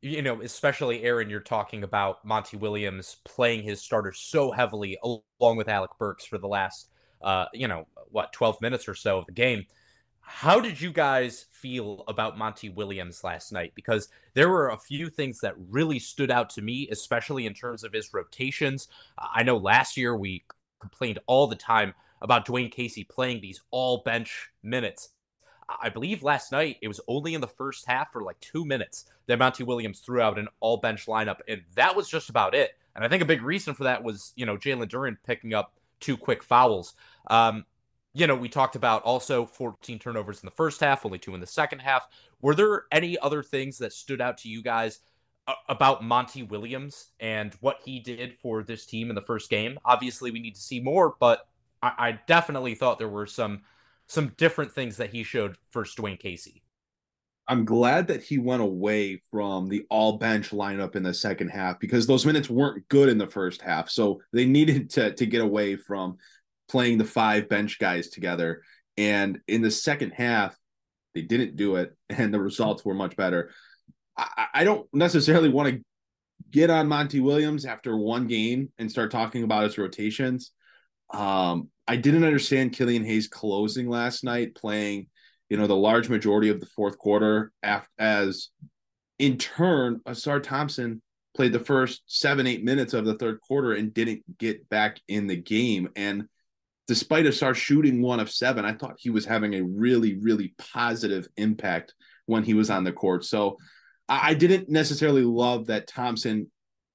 You 0.02 0.22
know, 0.22 0.42
especially 0.42 1.04
Aaron, 1.04 1.30
you're 1.30 1.42
talking 1.42 1.84
about 1.84 2.24
Monty 2.24 2.56
Williams 2.56 3.18
playing 3.26 3.64
his 3.64 3.82
starter 3.82 4.14
so 4.14 4.50
heavily 4.52 4.98
along 5.04 5.58
with 5.58 5.68
Alec 5.68 5.92
Burks 6.00 6.26
for 6.26 6.38
the 6.38 6.48
last, 6.48 6.90
uh, 7.22 7.46
you 7.54 7.68
know, 7.68 7.86
what, 8.10 8.32
12 8.32 8.62
minutes 8.62 8.88
or 8.88 8.96
so 8.96 9.18
of 9.18 9.26
the 9.26 9.34
game. 9.34 9.66
How 10.22 10.62
did 10.62 10.80
you 10.80 10.92
guys 10.92 11.48
feel 11.52 12.04
about 12.08 12.38
Monty 12.38 12.70
Williams 12.70 13.24
last 13.24 13.52
night? 13.52 13.74
Because 13.76 14.08
there 14.36 14.48
were 14.48 14.70
a 14.70 14.78
few 14.78 15.10
things 15.10 15.40
that 15.40 15.56
really 15.70 16.00
stood 16.00 16.32
out 16.32 16.50
to 16.52 16.62
me, 16.62 16.88
especially 16.92 17.46
in 17.46 17.54
terms 17.54 17.84
of 17.84 17.92
his 17.92 18.14
rotations. 18.14 18.88
I 19.18 19.44
know 19.44 19.58
last 19.58 19.98
year 19.98 20.16
we 20.16 20.46
complained 20.80 21.20
all 21.28 21.48
the 21.48 21.56
time 21.56 21.94
about 22.22 22.46
Dwane 22.46 22.72
Casey 22.72 23.04
playing 23.04 23.42
these 23.42 23.62
all 23.72 24.02
bench 24.06 24.50
minutes. 24.64 25.10
I 25.82 25.90
believe 25.90 26.24
last 26.24 26.52
night 26.52 26.78
it 26.82 26.88
was 26.88 27.02
only 27.08 27.34
in 27.34 27.42
the 27.42 27.48
first 27.48 27.86
half 27.86 28.12
for 28.12 28.24
like 28.24 28.40
two 28.40 28.66
minutes 28.66 29.06
that 29.28 29.40
Monty 29.40 29.64
Williams 29.64 30.00
threw 30.00 30.22
out 30.22 30.40
an 30.40 30.48
all 30.60 30.78
bench 30.78 31.06
lineup, 31.06 31.40
and 31.48 31.62
that 31.76 31.96
was 31.96 32.10
just 32.10 32.30
about 32.30 32.56
it. 32.56 32.72
And 32.96 33.06
I 33.06 33.08
think 33.08 33.22
a 33.22 33.26
big 33.26 33.44
reason 33.44 33.74
for 33.74 33.84
that 33.84 34.04
was, 34.04 34.34
you 34.36 34.46
know, 34.46 34.58
Jalen 34.58 34.90
Duren 34.90 35.18
picking 35.26 35.54
up 35.54 35.74
two 36.00 36.18
quick 36.18 36.44
fouls. 36.44 36.96
Um, 37.30 37.66
you 38.14 38.28
know, 38.28 38.36
we 38.36 38.50
talked 38.50 38.76
about 38.76 39.04
also 39.04 39.46
14 39.46 40.00
turnovers 40.00 40.42
in 40.42 40.48
the 40.48 40.56
first 40.56 40.80
half, 40.80 41.06
only 41.06 41.20
two 41.20 41.36
in 41.36 41.42
the 41.42 41.48
second 41.48 41.80
half. 41.80 42.08
Were 42.42 42.56
there 42.56 42.86
any 42.92 43.18
other 43.20 43.44
things 43.44 43.78
that 43.78 43.94
stood 43.94 44.20
out 44.20 44.38
to 44.40 44.50
you 44.50 44.64
guys 44.64 45.00
about 45.68 46.04
Monty 46.04 46.44
Williams 46.44 47.10
and 47.20 47.54
what 47.62 47.80
he 47.84 48.00
did 48.00 48.34
for 48.34 48.64
this 48.64 48.86
team 48.86 49.10
in 49.10 49.16
the 49.16 49.22
first 49.22 49.50
game? 49.50 49.78
Obviously, 49.86 50.32
we 50.32 50.40
need 50.40 50.56
to 50.56 50.62
see 50.62 50.80
more, 50.80 51.16
but 51.20 51.48
I, 51.82 51.94
I 51.98 52.20
definitely 52.28 52.76
thought 52.76 52.98
there 52.98 53.08
were 53.08 53.28
some 53.28 53.62
some 54.10 54.34
different 54.38 54.74
things 54.74 54.98
that 54.98 55.12
he 55.12 55.24
showed 55.24 55.56
for 55.72 55.84
Dwane 55.84 56.20
Casey. 56.20 56.64
I'm 57.48 57.66
glad 57.66 58.08
that 58.08 58.22
he 58.22 58.38
went 58.38 58.62
away 58.62 59.22
from 59.32 59.70
the 59.70 59.86
all 59.90 60.18
bench 60.18 60.52
lineup 60.52 60.96
in 60.96 61.04
the 61.04 61.14
second 61.14 61.50
half 61.50 61.80
because 61.80 62.06
those 62.06 62.26
minutes 62.26 62.50
weren't 62.50 62.88
good 62.90 63.10
in 63.10 63.18
the 63.18 63.28
first 63.28 63.62
half. 63.62 63.90
So 63.90 64.22
they 64.34 64.46
needed 64.46 64.90
to 64.92 65.14
to 65.14 65.26
get 65.26 65.42
away 65.42 65.76
from 65.76 66.18
playing 66.68 66.98
the 66.98 67.06
five 67.06 67.50
bench 67.50 67.80
guys 67.80 68.10
together. 68.10 68.62
And 68.98 69.40
in 69.48 69.62
the 69.62 69.72
second 69.72 70.12
half, 70.12 70.56
they 71.16 71.22
didn't 71.22 71.56
do 71.56 71.78
it, 71.78 71.96
and 72.10 72.34
the 72.34 72.42
results 72.42 72.84
were 72.84 72.94
much 72.94 73.16
better. 73.16 73.52
I, 74.18 74.48
I 74.54 74.64
don't 74.64 74.88
necessarily 74.94 75.50
want 75.50 75.70
to 75.70 75.82
get 76.52 76.70
on 76.70 76.88
Monty 76.88 77.20
Williams 77.20 77.66
after 77.66 77.98
one 77.98 78.28
game 78.28 78.72
and 78.78 78.92
start 78.92 79.12
talking 79.12 79.44
about 79.44 79.64
his 79.64 79.78
rotations. 79.78 80.52
Um, 81.12 81.70
I 81.90 81.96
didn't 81.96 82.24
understand 82.24 82.74
Killian 82.74 83.04
Hayes 83.04 83.28
closing 83.28 83.90
last 83.90 84.24
night, 84.24 84.54
playing, 84.54 85.08
you 85.50 85.58
know, 85.58 85.66
the 85.66 85.76
large 85.76 86.08
majority 86.08 86.50
of 86.50 86.60
the 86.60 86.68
fourth 86.68 87.00
quarter 87.00 87.52
as 87.98 88.50
in 89.18 89.40
turn, 89.40 90.00
Ausar 90.08 90.42
Thompson 90.44 91.02
played 91.36 91.52
the 91.52 91.60
first 91.60 92.04
seven, 92.06 92.46
eight 92.46 92.64
minutes 92.64 92.94
of 92.94 93.06
the 93.06 93.16
third 93.16 93.42
quarter 93.42 93.74
and 93.74 93.92
didn't 93.92 94.22
get 94.38 94.70
back 94.70 95.02
in 95.08 95.26
the 95.26 95.36
game. 95.36 95.90
And 95.96 96.26
despite 96.88 97.26
Ausar 97.26 97.56
shooting 97.56 98.04
one 98.04 98.20
of 98.20 98.30
seven, 98.30 98.66
I 98.66 98.74
thought 98.74 99.00
he 99.00 99.10
was 99.10 99.26
having 99.26 99.56
a 99.56 99.64
really, 99.64 100.20
really 100.20 100.54
positive 100.60 101.28
impact 101.38 101.96
when 102.28 102.44
he 102.44 102.54
was 102.54 102.70
on 102.70 102.84
the 102.84 102.92
court. 102.92 103.26
So 103.26 103.58
I 104.08 104.36
didn't 104.36 104.70
necessarily 104.70 105.24
love 105.24 105.66
that 105.68 105.88
Thompson 105.88 106.52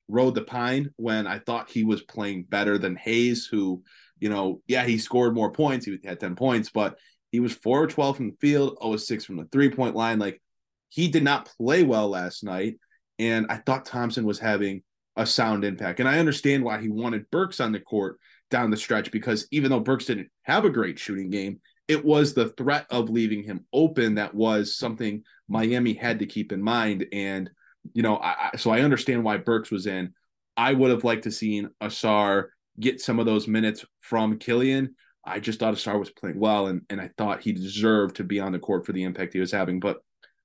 rode 0.07 0.37
the 0.37 0.43
pine 0.43 0.91
when 0.99 1.27
I 1.27 1.41
thought 1.41 1.69
he 1.69 1.83
was 1.83 2.03
playing 2.03 2.45
better 2.45 2.79
than 2.79 2.95
Hayes, 2.95 3.45
who, 3.47 3.83
you 4.25 4.31
know, 4.31 4.63
yeah, 4.67 4.87
he 4.87 4.97
scored 4.97 5.35
more 5.35 5.53
points. 5.53 5.85
He 5.85 5.99
had 6.03 6.19
10 6.19 6.35
points, 6.35 6.71
but 6.71 6.99
he 7.31 7.41
was 7.41 7.53
4 7.53 7.87
12 7.89 8.17
from 8.17 8.31
the 8.31 8.37
field, 8.41 8.79
0 8.83 8.97
6 8.97 9.23
from 9.23 9.37
the 9.37 9.45
three 9.53 9.69
point 9.69 9.95
line. 9.95 10.19
Like 10.19 10.41
he 10.89 11.09
did 11.09 11.23
not 11.23 11.53
play 11.59 11.83
well 11.83 12.09
last 12.09 12.43
night. 12.43 12.79
And 13.19 13.45
I 13.51 13.59
thought 13.59 13.85
Thompson 13.85 14.25
was 14.25 14.39
having 14.39 14.83
a 15.15 15.27
sound 15.27 15.63
impact. 15.63 16.01
And 16.01 16.09
I 16.09 16.21
understand 16.21 16.65
why 16.65 16.81
he 16.81 16.89
wanted 16.89 17.31
Burks 17.31 17.61
on 17.61 17.73
the 17.73 17.81
court 17.81 18.19
down 18.51 18.71
the 18.71 18.79
stretch 18.79 19.11
because 19.11 19.47
even 19.51 19.71
though 19.71 19.79
Burks 19.79 20.07
didn't 20.07 20.31
have 20.45 20.65
a 20.65 20.71
great 20.71 20.99
shooting 20.99 21.29
game, 21.29 21.61
it 21.87 22.03
was 22.03 22.33
the 22.33 22.49
threat 22.49 22.87
of 22.89 23.11
leaving 23.11 23.43
him 23.43 23.67
open 23.75 24.15
that 24.15 24.35
was 24.35 24.75
something 24.75 25.23
Miami 25.49 25.93
had 25.93 26.21
to 26.21 26.27
keep 26.27 26.51
in 26.51 26.63
mind. 26.63 27.05
And, 27.13 27.51
you 27.93 28.03
know, 28.03 28.17
I, 28.17 28.53
so 28.57 28.71
I 28.71 28.81
understand 28.81 29.23
why 29.23 29.37
Burks 29.37 29.71
was 29.71 29.87
in. 29.87 30.15
I 30.57 30.73
would 30.73 30.93
have 30.93 31.05
liked 31.05 31.25
to 31.25 31.31
seen 31.31 31.69
Ausar 31.83 32.47
get 32.79 33.01
some 33.01 33.19
of 33.19 33.27
those 33.27 33.49
minutes 33.49 33.85
from 34.01 34.39
Killian. 34.39 34.95
I 35.25 35.41
just 35.41 35.59
thought 35.59 35.75
Ausar 35.75 35.99
was 35.99 36.11
playing 36.11 36.39
well, 36.39 36.67
and, 36.67 36.83
and 36.91 37.01
I 37.01 37.11
thought 37.17 37.43
he 37.43 37.53
deserved 37.53 38.17
to 38.17 38.25
be 38.25 38.41
on 38.41 38.53
the 38.53 38.59
court 38.59 38.85
for 38.85 38.93
the 38.93 39.05
impact 39.05 39.33
he 39.33 39.41
was 39.41 39.53
having. 39.53 39.81
But 39.81 39.99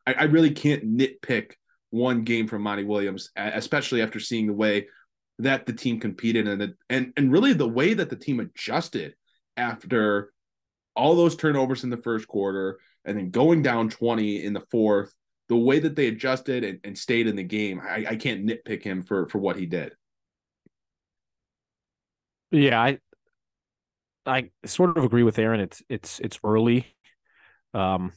I, 0.07 0.13
I 0.13 0.23
really 0.23 0.51
can't 0.51 0.97
nitpick 0.97 1.53
one 1.89 2.23
game 2.23 2.47
from 2.47 2.61
Monty 2.61 2.83
Williams, 2.83 3.29
especially 3.35 4.01
after 4.01 4.19
seeing 4.19 4.47
the 4.47 4.53
way 4.53 4.87
that 5.39 5.65
the 5.65 5.73
team 5.73 5.99
competed 5.99 6.47
and 6.47 6.73
and 6.89 7.13
and 7.15 7.31
really 7.31 7.53
the 7.53 7.67
way 7.67 7.93
that 7.93 8.09
the 8.09 8.15
team 8.15 8.39
adjusted 8.39 9.15
after 9.57 10.31
all 10.95 11.15
those 11.15 11.35
turnovers 11.35 11.83
in 11.83 11.89
the 11.89 11.97
first 11.97 12.27
quarter 12.27 12.77
and 13.05 13.17
then 13.17 13.31
going 13.31 13.61
down 13.61 13.89
20 13.89 14.43
in 14.43 14.53
the 14.53 14.63
fourth 14.69 15.13
the 15.47 15.55
way 15.55 15.79
that 15.79 15.95
they 15.95 16.07
adjusted 16.07 16.63
and, 16.63 16.79
and 16.83 16.97
stayed 16.97 17.25
in 17.25 17.37
the 17.37 17.43
game 17.43 17.81
I, 17.81 18.05
I 18.09 18.15
can't 18.17 18.45
nitpick 18.45 18.83
him 18.83 19.01
for 19.01 19.27
for 19.29 19.37
what 19.39 19.55
he 19.55 19.65
did 19.65 19.93
yeah 22.51 22.81
i 22.81 22.97
i 24.25 24.49
sort 24.65 24.97
of 24.97 25.03
agree 25.03 25.23
with 25.23 25.39
aaron 25.39 25.59
it's 25.59 25.81
it's 25.89 26.19
it's 26.19 26.39
early 26.43 26.85
um 27.73 28.11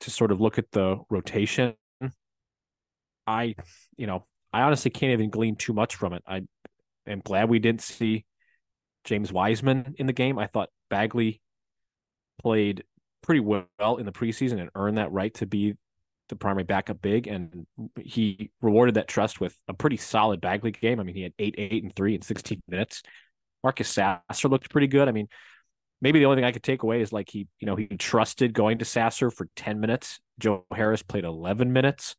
to 0.00 0.10
sort 0.10 0.30
of 0.30 0.40
look 0.40 0.58
at 0.58 0.70
the 0.72 0.98
rotation 1.10 1.74
i 3.26 3.54
you 3.96 4.06
know 4.06 4.24
I 4.54 4.62
honestly 4.62 4.92
can't 4.92 5.12
even 5.12 5.30
glean 5.30 5.56
too 5.56 5.72
much 5.72 5.96
from 5.96 6.12
it. 6.12 6.22
I 6.28 6.42
am 7.08 7.20
glad 7.24 7.48
we 7.48 7.58
didn't 7.58 7.82
see 7.82 8.24
James 9.02 9.32
Wiseman 9.32 9.96
in 9.98 10.06
the 10.06 10.12
game. 10.12 10.38
I 10.38 10.46
thought 10.46 10.68
Bagley 10.88 11.40
played 12.40 12.84
pretty 13.20 13.40
well 13.40 13.66
in 13.98 14.06
the 14.06 14.12
preseason 14.12 14.60
and 14.60 14.70
earned 14.76 14.98
that 14.98 15.10
right 15.10 15.34
to 15.34 15.46
be 15.46 15.74
the 16.28 16.36
primary 16.36 16.64
backup 16.64 17.00
big, 17.02 17.26
and 17.26 17.66
he 18.00 18.50
rewarded 18.60 18.94
that 18.94 19.08
trust 19.08 19.40
with 19.40 19.56
a 19.68 19.74
pretty 19.74 19.96
solid 19.96 20.40
Bagley 20.40 20.70
game. 20.70 21.00
I 21.00 21.02
mean, 21.02 21.14
he 21.14 21.22
had 21.22 21.34
eight, 21.38 21.54
eight, 21.58 21.82
and 21.82 21.94
three 21.94 22.14
in 22.14 22.22
16 22.22 22.62
minutes. 22.68 23.02
Marcus 23.62 23.88
Sasser 23.88 24.48
looked 24.48 24.70
pretty 24.70 24.86
good. 24.86 25.08
I 25.08 25.12
mean, 25.12 25.28
maybe 26.00 26.18
the 26.18 26.26
only 26.26 26.36
thing 26.36 26.44
I 26.44 26.52
could 26.52 26.62
take 26.62 26.82
away 26.82 27.00
is 27.00 27.12
like 27.12 27.30
he, 27.30 27.46
you 27.60 27.66
know, 27.66 27.76
he 27.76 27.86
trusted 27.86 28.52
going 28.52 28.78
to 28.78 28.84
Sasser 28.84 29.30
for 29.30 29.48
10 29.56 29.80
minutes. 29.80 30.20
Joe 30.38 30.66
Harris 30.72 31.02
played 31.02 31.24
11 31.24 31.72
minutes. 31.72 32.16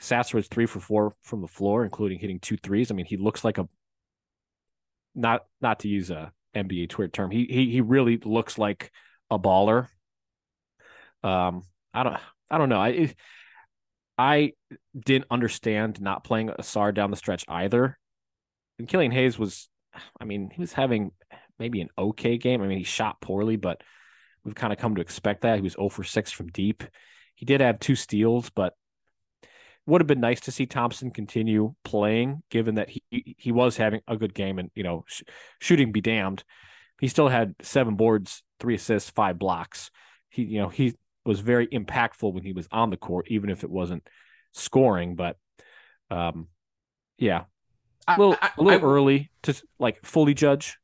Sasser 0.00 0.36
was 0.36 0.48
three 0.48 0.66
for 0.66 0.80
four 0.80 1.14
from 1.22 1.40
the 1.40 1.48
floor, 1.48 1.84
including 1.84 2.18
hitting 2.18 2.40
two 2.40 2.56
threes. 2.56 2.90
I 2.90 2.94
mean, 2.94 3.06
he 3.06 3.16
looks 3.16 3.44
like 3.44 3.58
a 3.58 3.68
not 5.14 5.44
not 5.60 5.80
to 5.80 5.88
use 5.88 6.10
a 6.10 6.32
NBA 6.54 6.88
Twitter 6.88 7.10
term. 7.10 7.30
He 7.30 7.46
he 7.46 7.70
he 7.70 7.80
really 7.80 8.18
looks 8.18 8.58
like 8.58 8.90
a 9.30 9.38
baller. 9.38 9.88
Um, 11.22 11.62
I 11.92 12.02
don't 12.02 12.20
I 12.50 12.58
don't 12.58 12.68
know. 12.68 12.80
I 12.80 13.14
I 14.16 14.52
didn't 14.98 15.26
understand 15.30 16.00
not 16.00 16.24
playing 16.24 16.48
Ausar 16.48 16.94
down 16.94 17.10
the 17.10 17.16
stretch 17.16 17.44
either. 17.48 17.98
And 18.78 18.88
Killian 18.88 19.12
Hayes 19.12 19.38
was, 19.38 19.68
I 20.20 20.24
mean, 20.24 20.50
he 20.52 20.60
was 20.60 20.72
having 20.72 21.12
maybe 21.58 21.80
an 21.80 21.88
okay 21.96 22.38
game. 22.38 22.62
I 22.62 22.66
mean, 22.66 22.78
he 22.78 22.84
shot 22.84 23.20
poorly, 23.20 23.56
but 23.56 23.82
we've 24.44 24.54
kind 24.54 24.72
of 24.72 24.78
come 24.78 24.94
to 24.96 25.00
expect 25.00 25.42
that. 25.42 25.56
He 25.56 25.62
was 25.62 25.74
0 25.74 25.88
for 25.88 26.04
6 26.04 26.32
from 26.32 26.48
deep. 26.48 26.84
He 27.34 27.44
did 27.44 27.60
have 27.60 27.80
two 27.80 27.96
steals, 27.96 28.50
but 28.50 28.74
would 29.86 30.00
have 30.00 30.06
been 30.06 30.20
nice 30.20 30.40
to 30.40 30.52
see 30.52 30.66
Thompson 30.66 31.10
continue 31.10 31.74
playing, 31.84 32.42
given 32.50 32.76
that 32.76 32.88
he 32.88 33.02
he 33.36 33.52
was 33.52 33.76
having 33.76 34.00
a 34.08 34.16
good 34.16 34.32
game 34.32 34.58
and 34.58 34.70
you 34.74 34.82
know 34.82 35.04
sh- 35.06 35.22
shooting 35.60 35.92
be 35.92 36.00
damned. 36.00 36.42
He 37.00 37.08
still 37.08 37.28
had 37.28 37.54
seven 37.60 37.96
boards, 37.96 38.42
three 38.60 38.76
assists, 38.76 39.10
five 39.10 39.38
blocks. 39.38 39.90
He 40.30 40.44
you 40.44 40.58
know 40.60 40.68
he 40.68 40.94
was 41.24 41.40
very 41.40 41.66
impactful 41.68 42.32
when 42.32 42.42
he 42.42 42.52
was 42.52 42.68
on 42.70 42.90
the 42.90 42.96
court, 42.96 43.26
even 43.28 43.50
if 43.50 43.64
it 43.64 43.70
wasn't 43.70 44.06
scoring. 44.52 45.16
But 45.16 45.36
um, 46.10 46.48
yeah. 47.18 47.44
A 48.06 48.18
little, 48.18 48.36
I, 48.40 48.50
a 48.58 48.62
little 48.62 48.80
I- 48.80 48.92
early 48.92 49.30
to 49.44 49.54
like 49.78 50.04
fully 50.04 50.34
judge. 50.34 50.78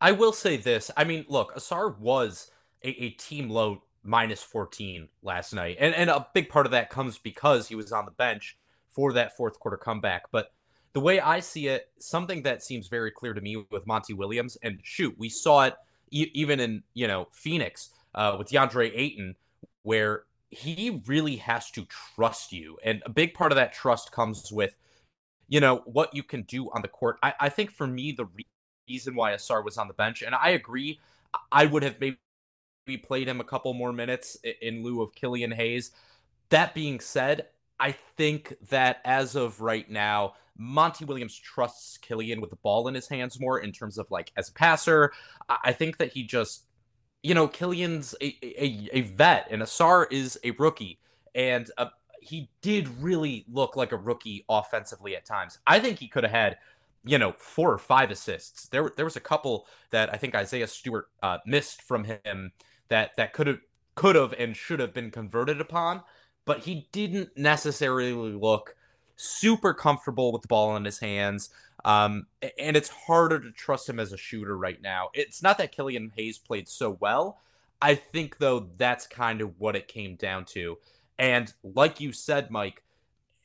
I 0.00 0.12
will 0.12 0.32
say 0.32 0.56
this. 0.56 0.90
I 0.96 1.04
mean, 1.04 1.24
look, 1.28 1.54
Ausar 1.56 1.98
was 1.98 2.50
a, 2.82 2.88
a 2.90 3.10
team 3.10 3.48
low 3.48 3.82
minus 4.02 4.42
14 4.42 5.08
last 5.22 5.54
night. 5.54 5.78
And 5.80 5.94
and 5.94 6.10
a 6.10 6.26
big 6.34 6.48
part 6.48 6.66
of 6.66 6.72
that 6.72 6.90
comes 6.90 7.18
because 7.18 7.68
he 7.68 7.74
was 7.74 7.90
on 7.90 8.04
the 8.04 8.10
bench 8.12 8.56
for 8.90 9.14
that 9.14 9.36
fourth 9.36 9.58
quarter 9.58 9.76
comeback. 9.78 10.24
But 10.30 10.52
the 10.92 11.00
way 11.00 11.18
I 11.18 11.40
see 11.40 11.66
it, 11.68 11.88
something 11.98 12.42
that 12.42 12.62
seems 12.62 12.86
very 12.88 13.10
clear 13.10 13.32
to 13.32 13.40
me 13.40 13.64
with 13.70 13.86
Monty 13.86 14.12
Williams, 14.12 14.56
and 14.62 14.78
shoot, 14.84 15.14
we 15.18 15.28
saw 15.28 15.64
it 15.64 15.74
e- 16.10 16.30
even 16.34 16.60
in, 16.60 16.82
you 16.92 17.08
know, 17.08 17.26
Phoenix 17.32 17.90
uh, 18.14 18.36
with 18.38 18.48
DeAndre 18.50 18.92
Ayton, 18.94 19.34
where 19.84 20.24
he 20.50 21.00
really 21.06 21.36
has 21.36 21.70
to 21.70 21.86
trust 22.16 22.52
you. 22.52 22.78
And 22.82 23.02
a 23.06 23.10
big 23.10 23.34
part 23.34 23.52
of 23.52 23.56
that 23.56 23.72
trust 23.72 24.12
comes 24.12 24.50
with, 24.50 24.76
you 25.48 25.60
know, 25.60 25.82
what 25.84 26.14
you 26.14 26.22
can 26.22 26.42
do 26.42 26.70
on 26.72 26.82
the 26.82 26.88
court. 26.88 27.18
I, 27.22 27.34
I 27.40 27.48
think 27.48 27.70
for 27.70 27.86
me, 27.86 28.12
the 28.12 28.24
re- 28.26 28.46
reason 28.88 29.14
why 29.14 29.32
Ausar 29.32 29.64
was 29.64 29.78
on 29.78 29.88
the 29.88 29.94
bench, 29.94 30.22
and 30.22 30.34
I 30.34 30.50
agree, 30.50 31.00
I 31.50 31.66
would 31.66 31.82
have 31.82 32.00
maybe 32.00 32.18
played 33.02 33.28
him 33.28 33.40
a 33.40 33.44
couple 33.44 33.72
more 33.74 33.92
minutes 33.92 34.36
in 34.60 34.82
lieu 34.82 35.02
of 35.02 35.14
Killian 35.14 35.52
Hayes. 35.52 35.90
That 36.50 36.74
being 36.74 37.00
said, 37.00 37.46
I 37.80 37.92
think 38.16 38.54
that 38.68 39.00
as 39.04 39.34
of 39.34 39.60
right 39.60 39.90
now, 39.90 40.34
Monty 40.56 41.04
Williams 41.04 41.36
trusts 41.36 41.98
Killian 41.98 42.40
with 42.40 42.50
the 42.50 42.56
ball 42.56 42.86
in 42.86 42.94
his 42.94 43.08
hands 43.08 43.40
more 43.40 43.58
in 43.58 43.72
terms 43.72 43.98
of 43.98 44.10
like 44.10 44.32
as 44.36 44.48
a 44.48 44.52
passer. 44.52 45.12
I 45.48 45.56
I 45.64 45.72
think 45.72 45.96
that 45.96 46.12
he 46.12 46.22
just, 46.22 46.64
you 47.24 47.32
know, 47.34 47.48
Killian's 47.48 48.14
a, 48.20 48.36
a, 48.42 48.88
a 48.92 49.00
vet 49.00 49.48
and 49.50 49.62
Ausar 49.62 50.06
is 50.10 50.38
a 50.44 50.50
rookie. 50.52 50.98
And 51.34 51.68
uh, 51.78 51.86
he 52.20 52.50
did 52.60 52.86
really 53.00 53.46
look 53.50 53.76
like 53.76 53.92
a 53.92 53.96
rookie 53.96 54.44
offensively 54.50 55.16
at 55.16 55.24
times. 55.24 55.58
I 55.66 55.80
think 55.80 55.98
he 55.98 56.06
could 56.06 56.24
have 56.24 56.32
had, 56.32 56.58
you 57.02 57.16
know, 57.16 57.34
four 57.38 57.72
or 57.72 57.78
five 57.78 58.10
assists. 58.10 58.68
There, 58.68 58.92
there 58.96 59.06
was 59.06 59.16
a 59.16 59.20
couple 59.20 59.66
that 59.88 60.12
I 60.12 60.18
think 60.18 60.34
Isaiah 60.34 60.66
Stewart 60.66 61.08
uh, 61.22 61.38
missed 61.46 61.80
from 61.80 62.04
him 62.04 62.52
that 62.88 63.16
that 63.16 63.32
could 63.32 63.46
have 63.46 63.60
could 63.94 64.16
have 64.16 64.34
and 64.34 64.54
should 64.54 64.80
have 64.80 64.92
been 64.92 65.10
converted 65.10 65.62
upon, 65.62 66.02
but 66.44 66.58
he 66.58 66.88
didn't 66.92 67.30
necessarily 67.38 68.12
look 68.12 68.76
super 69.16 69.72
comfortable 69.72 70.30
with 70.30 70.42
the 70.42 70.48
ball 70.48 70.76
in 70.76 70.84
his 70.84 70.98
hands. 70.98 71.48
Um, 71.84 72.26
and 72.58 72.76
it's 72.76 72.88
harder 72.88 73.40
to 73.40 73.50
trust 73.52 73.88
him 73.88 74.00
as 74.00 74.12
a 74.12 74.16
shooter 74.16 74.56
right 74.56 74.80
now. 74.80 75.10
It's 75.12 75.42
not 75.42 75.58
that 75.58 75.72
Killian 75.72 76.12
Hayes 76.16 76.38
played 76.38 76.68
so 76.68 76.96
well. 77.00 77.40
I 77.82 77.94
think 77.94 78.38
though 78.38 78.70
that's 78.76 79.06
kind 79.06 79.40
of 79.40 79.60
what 79.60 79.76
it 79.76 79.88
came 79.88 80.16
down 80.16 80.46
to. 80.46 80.78
And 81.18 81.52
like 81.62 82.00
you 82.00 82.12
said, 82.12 82.50
Mike, 82.50 82.82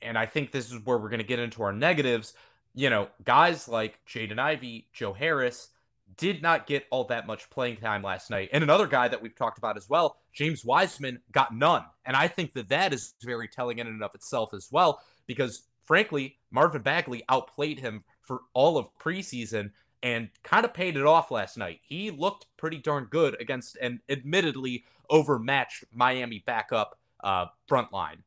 and 0.02 0.17
I 0.17 0.25
think 0.25 0.52
this 0.52 0.71
is 0.71 0.86
where 0.86 0.97
we're 0.97 1.10
going 1.10 1.19
to 1.19 1.25
get 1.25 1.39
into 1.39 1.63
our 1.63 1.73
negatives. 1.73 2.34
You 2.73 2.89
know, 2.89 3.10
guys 3.25 3.67
like 3.67 3.99
Jaden 4.08 4.39
Ivey, 4.39 4.88
Joe 4.93 5.12
Harris 5.13 5.69
did 6.17 6.41
not 6.41 6.67
get 6.67 6.86
all 6.89 7.04
that 7.06 7.28
much 7.28 7.49
playing 7.49 7.78
time 7.78 8.02
last 8.02 8.30
night. 8.30 8.49
And 8.54 8.63
another 8.63 8.88
guy 8.88 9.08
that 9.08 9.21
we've 9.21 9.36
talked 9.36 9.58
about 9.58 9.78
as 9.78 9.89
well, 9.89 10.17
James 10.34 10.65
Wiseman, 10.65 11.21
got 11.32 11.54
none. 11.54 11.84
And 12.06 12.15
I 12.15 12.28
think 12.28 12.54
that 12.54 12.69
that 12.69 12.93
is 12.93 13.13
very 13.21 13.47
telling 13.47 13.80
in 13.80 13.88
and 13.88 14.04
of 14.04 14.15
itself 14.15 14.54
as 14.54 14.69
well, 14.71 15.02
because 15.28 15.63
frankly, 15.86 16.38
Marvin 16.52 16.82
Bagley 16.82 17.23
outplayed 17.30 17.80
him 17.80 18.04
for 18.30 18.42
all 18.54 18.78
of 18.78 18.96
preseason 19.00 19.72
and 20.04 20.30
kind 20.44 20.63
of 20.63 20.72
paid 20.72 20.96
it 20.96 21.06
off 21.06 21.32
last 21.32 21.58
night. 21.58 21.80
He 21.82 22.12
looked 22.12 22.46
pretty 22.58 22.78
darn 22.78 23.06
good 23.06 23.36
against 23.42 23.76
an 23.78 24.02
admittedly 24.08 24.86
overmatched 25.10 25.84
Miami 25.92 26.44
backup 26.46 27.00
uh, 27.24 27.48
front 27.68 27.92
line. 27.92 28.24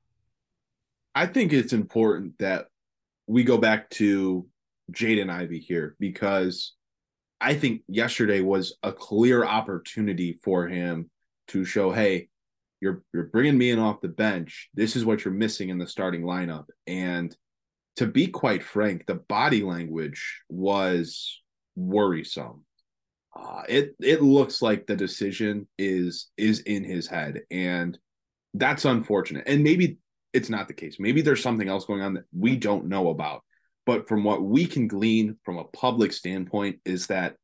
I 1.14 1.26
think 1.26 1.52
it's 1.52 1.72
important 1.72 2.36
that 2.40 2.66
we 3.28 3.44
go 3.44 3.58
back 3.58 3.88
to 3.90 4.44
Jaden 4.90 5.30
Ivey 5.30 5.60
here 5.60 5.94
because 6.00 6.72
I 7.40 7.54
think 7.54 7.82
yesterday 7.86 8.40
was 8.40 8.76
a 8.82 8.92
clear 8.92 9.44
opportunity 9.44 10.40
for 10.42 10.66
him 10.66 11.10
to 11.48 11.64
show, 11.64 11.92
hey, 11.92 12.28
you're 12.80 13.04
you're 13.14 13.26
bringing 13.26 13.56
me 13.56 13.70
in 13.70 13.78
off 13.78 14.00
the 14.00 14.08
bench. 14.08 14.68
This 14.74 14.96
is 14.96 15.04
what 15.04 15.24
you're 15.24 15.32
missing 15.32 15.68
in 15.68 15.78
the 15.78 15.86
starting 15.86 16.22
lineup. 16.22 16.64
And 16.88 17.34
to 17.96 18.06
be 18.06 18.26
quite 18.28 18.62
frank, 18.62 19.06
the 19.06 19.14
body 19.14 19.62
language 19.62 20.42
was 20.48 21.40
worrisome. 21.76 22.64
Uh, 23.34 23.62
it 23.68 23.94
it 24.00 24.22
looks 24.22 24.60
like 24.60 24.86
the 24.86 24.96
decision 24.96 25.66
is 25.78 26.30
is 26.36 26.60
in 26.60 26.84
his 26.84 27.06
head, 27.06 27.40
and 27.50 27.98
that's 28.54 28.84
unfortunate. 28.84 29.44
And 29.46 29.62
maybe 29.62 29.98
it's 30.32 30.50
not 30.50 30.68
the 30.68 30.74
case. 30.74 30.96
Maybe 30.98 31.22
there's 31.22 31.42
something 31.42 31.68
else 31.68 31.84
going 31.84 32.02
on 32.02 32.14
that 32.14 32.24
we 32.36 32.56
don't 32.56 32.88
know 32.88 33.08
about. 33.08 33.42
But 33.84 34.08
from 34.08 34.22
what 34.22 34.42
we 34.42 34.66
can 34.66 34.86
glean 34.86 35.36
from 35.44 35.58
a 35.58 35.64
public 35.64 36.12
standpoint, 36.12 36.78
is 36.84 37.08
that 37.08 37.36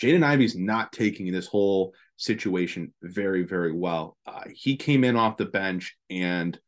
Jaden 0.00 0.24
Ivey's 0.24 0.56
not 0.56 0.92
taking 0.92 1.32
this 1.32 1.46
whole 1.46 1.94
situation 2.16 2.92
very, 3.02 3.42
very 3.42 3.72
well. 3.72 4.16
Uh, 4.26 4.44
he 4.52 4.76
came 4.76 5.04
in 5.04 5.16
off 5.16 5.36
the 5.36 5.46
bench 5.46 5.96
and 6.08 6.58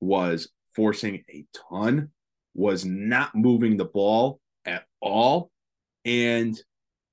was 0.00 0.48
forcing 0.74 1.24
a 1.30 1.44
ton, 1.70 2.10
was 2.54 2.84
not 2.84 3.34
moving 3.34 3.76
the 3.76 3.84
ball 3.84 4.40
at 4.64 4.84
all. 5.00 5.50
And 6.04 6.58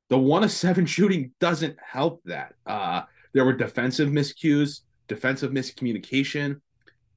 the 0.10 0.18
one 0.18 0.44
of 0.44 0.52
seven 0.52 0.86
shooting 0.88 1.32
doesn't 1.40 1.78
help 1.86 2.22
that. 2.26 2.54
Uh, 2.66 3.04
there 3.34 3.46
were 3.46 3.54
defensive 3.54 4.10
miscues, 4.10 4.82
defensive 5.08 5.52
miscommunication. 5.52 6.62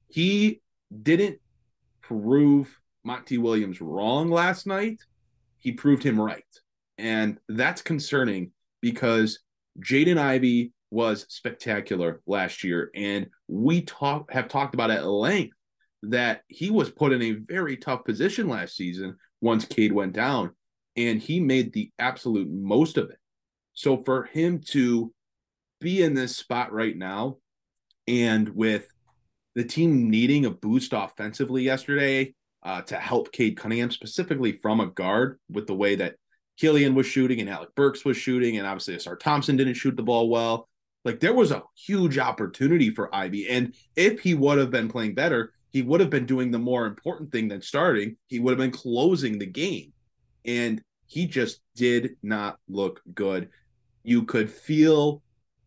He 0.07 0.61
didn't 1.03 1.39
prove 2.01 2.79
Monty 3.03 3.37
Williams 3.37 3.81
wrong 3.81 4.29
last 4.29 4.65
night. 4.65 4.99
He 5.59 5.71
proved 5.71 6.03
him 6.03 6.19
right. 6.19 6.43
And 6.97 7.39
that's 7.49 7.81
concerning 7.81 8.51
because 8.81 9.39
Jaden 9.79 10.17
Ivey 10.17 10.71
was 10.91 11.25
spectacular 11.29 12.21
last 12.25 12.63
year. 12.63 12.91
And 12.95 13.27
we 13.47 13.81
talk 13.81 14.31
have 14.31 14.47
talked 14.47 14.73
about 14.73 14.91
at 14.91 15.05
length 15.05 15.57
that 16.03 16.41
he 16.47 16.69
was 16.69 16.89
put 16.89 17.13
in 17.13 17.21
a 17.21 17.31
very 17.31 17.77
tough 17.77 18.05
position 18.05 18.47
last 18.47 18.75
season 18.75 19.17
once 19.41 19.65
Cade 19.65 19.93
went 19.93 20.13
down. 20.13 20.51
And 20.97 21.19
he 21.19 21.39
made 21.39 21.73
the 21.73 21.91
absolute 21.99 22.49
most 22.49 22.97
of 22.97 23.09
it. 23.09 23.17
So 23.73 24.01
for 24.03 24.23
him 24.23 24.61
to 24.69 25.13
be 25.81 26.01
in 26.01 26.13
this 26.13 26.37
spot 26.37 26.71
right 26.71 26.95
now 26.95 27.37
and 28.07 28.47
with 28.49 28.87
the 29.55 29.63
team 29.63 30.09
needing 30.09 30.45
a 30.45 30.51
boost 30.51 30.93
offensively 30.93 31.63
yesterday 31.63 32.33
uh, 32.63 32.81
to 32.81 32.97
help 32.97 33.31
Cade 33.31 33.57
Cunningham, 33.57 33.91
specifically 33.91 34.53
from 34.53 34.79
a 34.79 34.87
guard, 34.87 35.39
with 35.49 35.67
the 35.67 35.75
way 35.75 35.95
that 35.95 36.15
Killian 36.57 36.95
was 36.95 37.05
shooting 37.05 37.39
and 37.39 37.49
Alec 37.49 37.69
Burks 37.75 38.03
was 38.05 38.17
shooting, 38.17 38.57
and 38.57 38.65
obviously 38.65 38.95
Ausar 38.95 39.19
Thompson 39.19 39.55
didn't 39.55 39.75
shoot 39.75 39.95
the 39.95 40.03
ball 40.03 40.29
well. 40.29 40.67
Like 41.03 41.19
there 41.19 41.33
was 41.33 41.51
a 41.51 41.63
huge 41.75 42.17
opportunity 42.17 42.89
for 42.89 43.13
Ivey, 43.13 43.47
and 43.49 43.75
if 43.95 44.21
he 44.21 44.33
would 44.33 44.57
have 44.57 44.71
been 44.71 44.89
playing 44.89 45.13
better, 45.13 45.53
he 45.75 45.81
would 45.81 45.99
have 45.99 46.09
been 46.09 46.25
doing 46.25 46.51
the 46.51 46.57
more 46.57 46.85
important 46.85 47.33
thing 47.33 47.49
than 47.49 47.61
starting. 47.61 48.15
He 48.27 48.39
would 48.39 48.51
have 48.51 48.57
been 48.57 48.71
closing 48.71 49.37
the 49.37 49.45
game, 49.45 49.91
and 50.45 50.81
he 51.05 51.27
just 51.27 51.59
did 51.75 52.15
not 52.23 52.59
look 52.69 53.01
good. 53.13 53.49
You 54.01 54.23
could 54.23 54.49
feel 54.49 55.21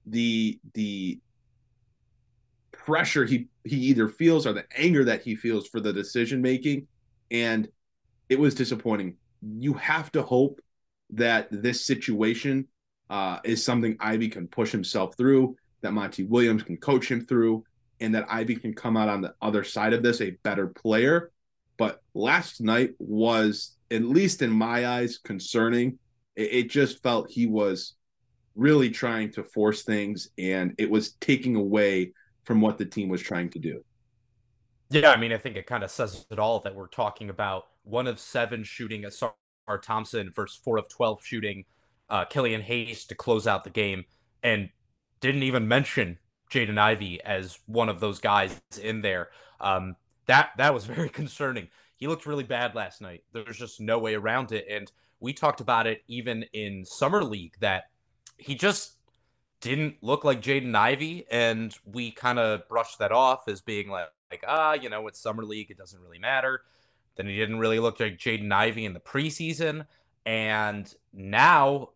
the 0.07 0.59
the 0.73 1.21
pressure 2.73 3.27
he 3.27 3.49
he 3.65 3.77
either 3.77 4.09
feels 4.09 4.47
or 4.47 4.55
the 4.55 4.65
anger 4.75 5.05
that 5.05 5.21
he 5.21 5.37
feels 5.37 5.69
for 5.69 5.79
the 5.79 5.93
decision 5.93 6.41
making 6.41 6.87
and 7.31 7.69
it 8.31 8.41
was 8.41 8.55
disappointing 8.55 9.15
you 9.43 9.75
have 9.75 10.11
to 10.13 10.23
hope 10.23 10.59
that 11.11 11.49
this 11.51 11.85
situation 11.85 12.67
uh, 13.11 13.41
is 13.45 13.63
something 13.63 13.95
ivey 14.01 14.31
can 14.31 14.49
push 14.49 14.73
himself 14.73 15.15
through 15.19 15.55
that 15.83 15.93
monty 15.93 16.25
williams 16.25 16.63
can 16.63 16.79
coach 16.79 17.11
him 17.11 17.27
through 17.27 17.63
and 18.01 18.15
that 18.15 18.27
ivey 18.29 18.57
can 18.57 18.75
come 18.75 18.97
out 18.97 19.09
on 19.09 19.21
the 19.21 19.35
other 19.43 19.65
side 19.65 19.93
of 19.93 20.03
this 20.03 20.21
a 20.21 20.31
better 20.43 20.69
player. 20.69 21.31
But 21.77 22.03
last 22.15 22.61
night 22.61 22.91
was 22.99 23.77
at 23.91 24.03
least 24.03 24.43
in 24.43 24.51
my 24.51 24.87
eyes 24.87 25.19
concerning. 25.19 25.99
It, 26.37 26.53
it 26.53 26.71
just 26.71 27.03
felt 27.03 27.31
he 27.31 27.47
was 27.47 27.95
really 28.55 28.91
trying 28.91 29.31
to 29.33 29.45
force 29.45 29.85
things 29.85 30.29
and 30.37 30.75
it 30.79 30.91
was 30.91 31.13
taking 31.21 31.55
away 31.55 32.13
from 32.45 32.61
what 32.61 32.79
the 32.79 32.85
team 32.85 33.09
was 33.09 33.23
trying 33.23 33.51
to 33.51 33.59
do. 33.59 33.85
Yeah, 34.91 35.11
I 35.11 35.17
mean, 35.17 35.33
I 35.33 35.39
think 35.39 35.57
it 35.57 35.67
kind 35.67 35.85
of 35.85 35.91
says 35.91 36.27
it 36.31 36.39
all 36.39 36.61
that 36.61 36.75
we're 36.75 36.89
talking 36.89 37.31
about. 37.31 37.67
One 37.85 38.07
of 38.07 38.19
seven 38.19 38.65
shooting 38.65 39.03
Ausar 39.03 39.33
Thompson 39.83 40.33
versus 40.35 40.59
four 40.65 40.79
of 40.79 40.89
12 40.89 41.25
shooting 41.25 41.65
uh, 42.09 42.25
Killian 42.25 42.63
Hayes 42.63 43.05
to 43.07 43.15
close 43.15 43.47
out 43.47 43.65
the 43.65 43.71
game. 43.71 44.05
And 44.43 44.71
didn't 45.21 45.43
even 45.43 45.69
mention 45.69 46.19
Jaden 46.51 46.79
Ivey 46.79 47.21
as 47.23 47.59
one 47.67 47.89
of 47.89 48.01
those 48.01 48.21
guys 48.21 48.61
in 48.81 49.01
there. 49.01 49.29
Um, 49.61 49.97
that 50.27 50.51
that 50.59 50.75
was 50.75 50.85
very 50.87 51.09
concerning. 51.09 51.69
He 51.97 52.07
looked 52.07 52.27
really 52.27 52.45
bad 52.45 52.75
last 52.75 53.01
night. 53.01 53.25
There's 53.33 53.59
just 53.59 53.81
no 53.81 53.99
way 53.99 54.15
around 54.15 54.53
it. 54.53 54.67
And 54.71 54.91
we 55.21 55.33
talked 55.33 55.61
about 55.61 55.87
it 55.87 56.03
even 56.07 56.45
in 56.53 56.85
summer 56.85 57.25
league 57.25 57.57
that 57.61 57.85
he 58.37 58.55
just 58.55 58.93
didn't 59.61 59.97
look 60.03 60.25
like 60.25 60.41
Jaden 60.41 60.77
Ivey, 60.77 61.27
and 61.31 61.77
we 61.85 62.13
kind 62.13 62.39
of 62.39 62.69
brushed 62.69 63.01
that 63.01 63.11
off 63.11 63.49
as 63.49 63.61
being 63.61 63.89
like, 63.89 64.07
like, 64.31 64.45
ah, 64.47 64.75
you 64.75 64.89
know, 64.89 65.07
it's 65.09 65.21
summer 65.21 65.45
league, 65.45 65.71
it 65.71 65.79
doesn't 65.79 66.01
really 66.01 66.19
matter. 66.19 66.63
Then 67.17 67.27
he 67.27 67.37
didn't 67.37 67.59
really 67.59 67.81
look 67.81 67.99
like 67.99 68.19
Jaden 68.19 68.53
Ivey 68.53 68.85
in 68.85 68.93
the 68.93 69.01
preseason. 69.01 69.87
And 70.25 70.93
now, 71.13 71.91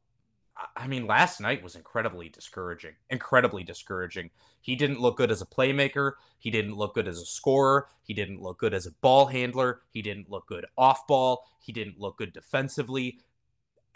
I 0.76 0.86
mean, 0.86 1.06
last 1.06 1.40
night 1.40 1.62
was 1.62 1.76
incredibly 1.76 2.28
discouraging. 2.28 2.92
Incredibly 3.10 3.64
discouraging. 3.64 4.30
He 4.60 4.76
didn't 4.76 5.00
look 5.00 5.16
good 5.16 5.30
as 5.30 5.42
a 5.42 5.46
playmaker. 5.46 6.12
He 6.38 6.50
didn't 6.50 6.76
look 6.76 6.94
good 6.94 7.08
as 7.08 7.20
a 7.20 7.26
scorer. 7.26 7.88
He 8.02 8.14
didn't 8.14 8.42
look 8.42 8.58
good 8.58 8.74
as 8.74 8.86
a 8.86 8.92
ball 9.00 9.26
handler. 9.26 9.82
He 9.90 10.02
didn't 10.02 10.30
look 10.30 10.46
good 10.46 10.66
off 10.76 11.06
ball. 11.06 11.44
He 11.60 11.72
didn't 11.72 11.98
look 11.98 12.18
good 12.18 12.32
defensively. 12.32 13.18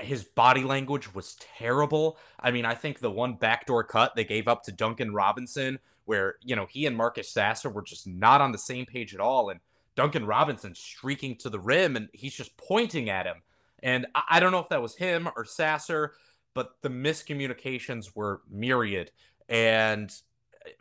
His 0.00 0.24
body 0.24 0.64
language 0.64 1.14
was 1.14 1.36
terrible. 1.58 2.18
I 2.40 2.50
mean, 2.50 2.64
I 2.64 2.74
think 2.74 2.98
the 2.98 3.10
one 3.10 3.34
backdoor 3.34 3.84
cut 3.84 4.14
they 4.14 4.24
gave 4.24 4.48
up 4.48 4.62
to 4.64 4.72
Duncan 4.72 5.12
Robinson, 5.12 5.78
where, 6.04 6.36
you 6.42 6.56
know, 6.56 6.66
he 6.66 6.86
and 6.86 6.96
Marcus 6.96 7.30
Sasser 7.30 7.70
were 7.70 7.82
just 7.82 8.06
not 8.06 8.40
on 8.40 8.52
the 8.52 8.58
same 8.58 8.86
page 8.86 9.14
at 9.14 9.20
all. 9.20 9.50
And 9.50 9.60
Duncan 9.94 10.26
Robinson 10.26 10.74
streaking 10.74 11.36
to 11.36 11.50
the 11.50 11.60
rim 11.60 11.96
and 11.96 12.08
he's 12.12 12.34
just 12.34 12.56
pointing 12.56 13.10
at 13.10 13.26
him. 13.26 13.42
And 13.82 14.06
I 14.28 14.40
don't 14.40 14.52
know 14.52 14.58
if 14.58 14.68
that 14.70 14.82
was 14.82 14.96
him 14.96 15.28
or 15.36 15.44
Sasser, 15.44 16.14
but 16.56 16.80
the 16.80 16.88
miscommunications 16.88 18.16
were 18.16 18.40
myriad. 18.50 19.10
And 19.46 20.10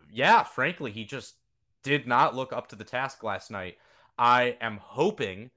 yeah, 0.09 0.43
frankly, 0.43 0.89
he 0.89 1.03
just 1.03 1.35
did 1.83 2.07
not 2.07 2.33
look 2.33 2.53
up 2.53 2.69
to 2.69 2.77
the 2.77 2.85
task 2.85 3.23
last 3.23 3.51
night. 3.51 3.77
I 4.17 4.55
am 4.61 4.79
hoping, 4.81 5.51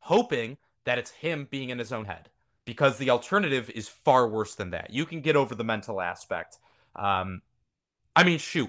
hoping 0.00 0.58
that 0.84 0.98
it's 0.98 1.12
him 1.12 1.48
being 1.50 1.70
in 1.70 1.78
his 1.78 1.94
own 1.94 2.04
head 2.04 2.28
because 2.66 2.98
the 2.98 3.08
alternative 3.08 3.70
is 3.70 3.88
far 3.88 4.28
worse 4.28 4.54
than 4.54 4.68
that. 4.72 4.90
You 4.90 5.06
can 5.06 5.22
get 5.22 5.34
over 5.34 5.54
the 5.54 5.64
mental 5.64 6.02
aspect. 6.02 6.58
Um, 6.94 7.40
I 8.14 8.24
mean, 8.24 8.38
shoot, 8.38 8.68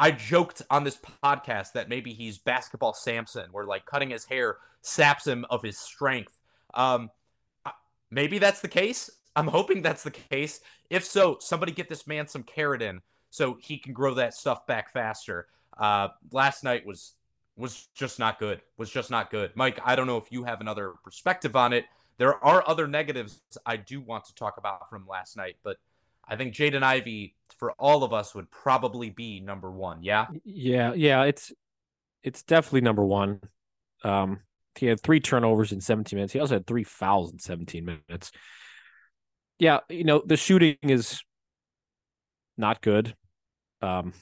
I 0.00 0.10
joked 0.10 0.62
on 0.68 0.82
this 0.82 0.98
podcast 1.22 1.74
that 1.74 1.88
maybe 1.88 2.12
he's 2.12 2.38
basketball 2.38 2.92
Samson, 2.92 3.50
where 3.52 3.66
like 3.66 3.86
cutting 3.86 4.10
his 4.10 4.24
hair 4.24 4.56
saps 4.80 5.28
him 5.28 5.46
of 5.48 5.62
his 5.62 5.78
strength. 5.78 6.40
Um, 6.74 7.10
maybe 8.10 8.40
that's 8.40 8.62
the 8.62 8.68
case. 8.68 9.08
I'm 9.34 9.46
hoping 9.46 9.82
that's 9.82 10.02
the 10.02 10.10
case. 10.10 10.60
If 10.90 11.04
so, 11.04 11.38
somebody 11.40 11.72
get 11.72 11.88
this 11.88 12.06
man 12.06 12.28
some 12.28 12.42
keratin 12.42 13.00
so 13.30 13.56
he 13.60 13.78
can 13.78 13.92
grow 13.92 14.14
that 14.14 14.34
stuff 14.34 14.66
back 14.66 14.92
faster. 14.92 15.46
Uh, 15.78 16.08
last 16.30 16.64
night 16.64 16.84
was 16.86 17.14
was 17.56 17.88
just 17.94 18.18
not 18.18 18.38
good. 18.38 18.60
Was 18.76 18.90
just 18.90 19.10
not 19.10 19.30
good. 19.30 19.52
Mike, 19.54 19.80
I 19.84 19.96
don't 19.96 20.06
know 20.06 20.16
if 20.16 20.30
you 20.30 20.44
have 20.44 20.60
another 20.60 20.94
perspective 21.04 21.56
on 21.56 21.72
it. 21.72 21.84
There 22.18 22.42
are 22.44 22.62
other 22.66 22.86
negatives 22.86 23.40
I 23.64 23.76
do 23.76 24.00
want 24.00 24.24
to 24.26 24.34
talk 24.34 24.56
about 24.58 24.88
from 24.88 25.06
last 25.06 25.36
night, 25.36 25.56
but 25.62 25.78
I 26.28 26.36
think 26.36 26.54
Jaden 26.54 26.82
Ivey 26.82 27.34
for 27.58 27.72
all 27.72 28.04
of 28.04 28.12
us 28.12 28.34
would 28.34 28.50
probably 28.50 29.10
be 29.10 29.40
number 29.40 29.70
one. 29.70 30.02
Yeah. 30.02 30.26
Yeah. 30.44 30.92
Yeah. 30.94 31.24
It's 31.24 31.52
it's 32.22 32.42
definitely 32.42 32.82
number 32.82 33.04
one. 33.04 33.40
Um, 34.04 34.40
he 34.76 34.86
had 34.86 35.00
three 35.00 35.20
turnovers 35.20 35.72
in 35.72 35.80
17 35.80 36.16
minutes. 36.16 36.32
He 36.32 36.40
also 36.40 36.54
had 36.54 36.66
three 36.66 36.84
fouls 36.84 37.32
in 37.32 37.38
17 37.38 37.84
minutes. 37.84 38.32
Yeah, 39.62 39.78
you 39.88 40.02
know, 40.02 40.20
the 40.26 40.36
shooting 40.36 40.76
is 40.82 41.22
not 42.56 42.82
good. 42.82 43.14
Um, 43.80 44.12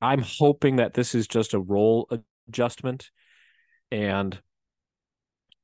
I'm 0.00 0.22
hoping 0.22 0.76
that 0.76 0.94
this 0.94 1.14
is 1.14 1.26
just 1.28 1.52
a 1.52 1.60
role 1.60 2.10
adjustment 2.48 3.10
and 3.92 4.40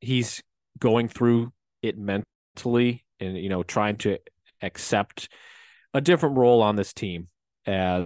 he's 0.03 0.43
going 0.79 1.09
through 1.09 1.55
it 1.81 1.97
mentally 1.97 3.07
and 3.21 3.39
you 3.39 3.49
know 3.49 3.63
trying 3.63 3.97
to 3.97 4.19
accept 4.61 5.31
a 5.95 6.03
different 6.03 6.37
role 6.37 6.61
on 6.61 6.77
this 6.77 6.93
team 6.93 7.29
as 7.65 8.05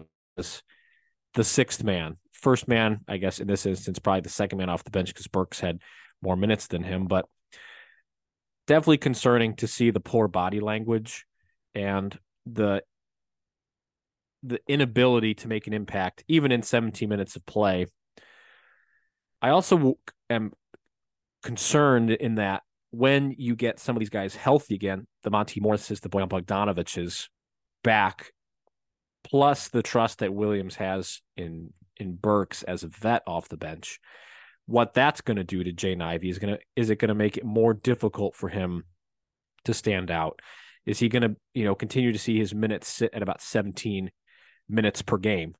the 1.34 1.42
sixth 1.42 1.82
man. 1.82 2.18
First 2.30 2.68
man, 2.68 3.00
I 3.08 3.16
guess 3.16 3.40
in 3.40 3.48
this 3.48 3.66
instance, 3.66 3.98
probably 3.98 4.20
the 4.20 4.28
second 4.28 4.58
man 4.58 4.70
off 4.70 4.84
the 4.84 4.92
bench 4.92 5.08
because 5.08 5.26
Burks 5.26 5.58
had 5.58 5.80
more 6.22 6.36
minutes 6.36 6.68
than 6.68 6.84
him, 6.84 7.08
but 7.08 7.26
definitely 8.70 8.98
concerning 8.98 9.56
to 9.56 9.66
see 9.66 9.90
the 9.90 9.98
poor 9.98 10.28
body 10.28 10.60
language 10.60 11.26
and 11.74 12.16
the 12.46 12.80
the 14.44 14.60
inability 14.68 15.34
to 15.34 15.48
make 15.48 15.66
an 15.66 15.72
impact 15.72 16.22
even 16.28 16.52
in 16.52 16.62
17 16.62 17.08
minutes 17.08 17.34
of 17.34 17.44
play. 17.46 17.86
I 19.42 19.48
also 19.48 19.98
am 20.30 20.52
concerned 21.42 22.12
in 22.12 22.36
that 22.36 22.62
when 22.92 23.34
you 23.36 23.56
get 23.56 23.80
some 23.80 23.96
of 23.96 24.00
these 24.00 24.08
guys 24.08 24.36
healthy 24.36 24.76
again, 24.76 25.08
the 25.24 25.30
Monte 25.30 25.60
Morrises, 25.60 25.98
the 25.98 26.08
Bojan 26.08 26.28
Bogdanovics 26.28 27.26
back, 27.82 28.30
plus 29.24 29.66
the 29.66 29.82
trust 29.82 30.20
that 30.20 30.32
Williams 30.32 30.76
has 30.76 31.22
in 31.36 31.72
in 31.96 32.14
Burks 32.14 32.62
as 32.62 32.84
a 32.84 32.88
vet 32.88 33.24
off 33.26 33.48
the 33.48 33.56
bench, 33.56 33.98
what 34.70 34.94
that's 34.94 35.20
going 35.20 35.36
to 35.36 35.44
do 35.44 35.62
to 35.64 35.72
Jaden 35.72 36.02
Ivey 36.02 36.30
is 36.30 36.38
going 36.38 36.54
to 36.54 36.60
is 36.76 36.90
it 36.90 36.96
going 36.96 37.08
to 37.08 37.14
make 37.14 37.36
it 37.36 37.44
more 37.44 37.74
difficult 37.74 38.34
for 38.34 38.48
him 38.48 38.84
to 39.64 39.74
stand 39.74 40.10
out? 40.10 40.40
Is 40.86 40.98
he 40.98 41.08
going 41.08 41.22
to 41.22 41.36
you 41.54 41.64
know 41.64 41.74
continue 41.74 42.12
to 42.12 42.18
see 42.18 42.38
his 42.38 42.54
minutes 42.54 42.88
sit 42.88 43.12
at 43.12 43.22
about 43.22 43.42
17 43.42 44.10
minutes 44.68 45.02
per 45.02 45.18
game? 45.18 45.54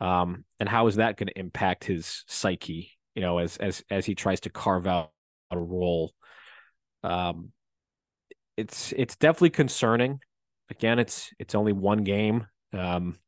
Um, 0.00 0.44
and 0.60 0.68
how 0.68 0.86
is 0.86 0.96
that 0.96 1.16
going 1.16 1.28
to 1.28 1.38
impact 1.38 1.84
his 1.84 2.24
psyche? 2.26 2.92
You 3.14 3.22
know, 3.22 3.38
as 3.38 3.56
as 3.58 3.82
as 3.90 4.06
he 4.06 4.14
tries 4.14 4.40
to 4.40 4.50
carve 4.50 4.86
out 4.86 5.12
a 5.50 5.58
role 5.58 6.12
um, 7.02 7.52
it's 8.56 8.92
it's 8.96 9.16
definitely 9.16 9.50
concerning. 9.50 10.20
Again, 10.70 10.98
it's 10.98 11.30
it's 11.38 11.54
only 11.54 11.72
one 11.72 12.04
game, 12.04 12.46
um, 12.72 13.18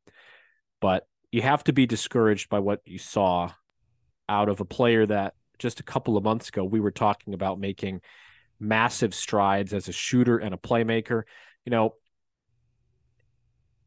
but 0.81 1.07
you 1.33 1.43
have 1.43 1.65
to 1.65 1.73
be 1.73 1.87
discouraged 1.87 2.49
by 2.49 2.59
what 2.59 2.81
you 2.85 2.99
saw 2.99 3.51
out 4.31 4.49
of 4.49 4.61
a 4.61 4.65
player 4.65 5.05
that 5.07 5.35
just 5.59 5.81
a 5.81 5.83
couple 5.83 6.17
of 6.17 6.25
months 6.25 6.49
ago 6.49 6.65
we 6.65 6.81
were 6.81 6.91
talking 6.91 7.35
about 7.35 7.61
making 7.61 8.01
massive 8.59 9.15
strides 9.15 9.75
as 9.75 9.89
a 9.89 9.93
shooter 9.93 10.39
and 10.39 10.55
a 10.55 10.59
playmaker. 10.59 11.25
You 11.65 11.71
know, 11.71 11.95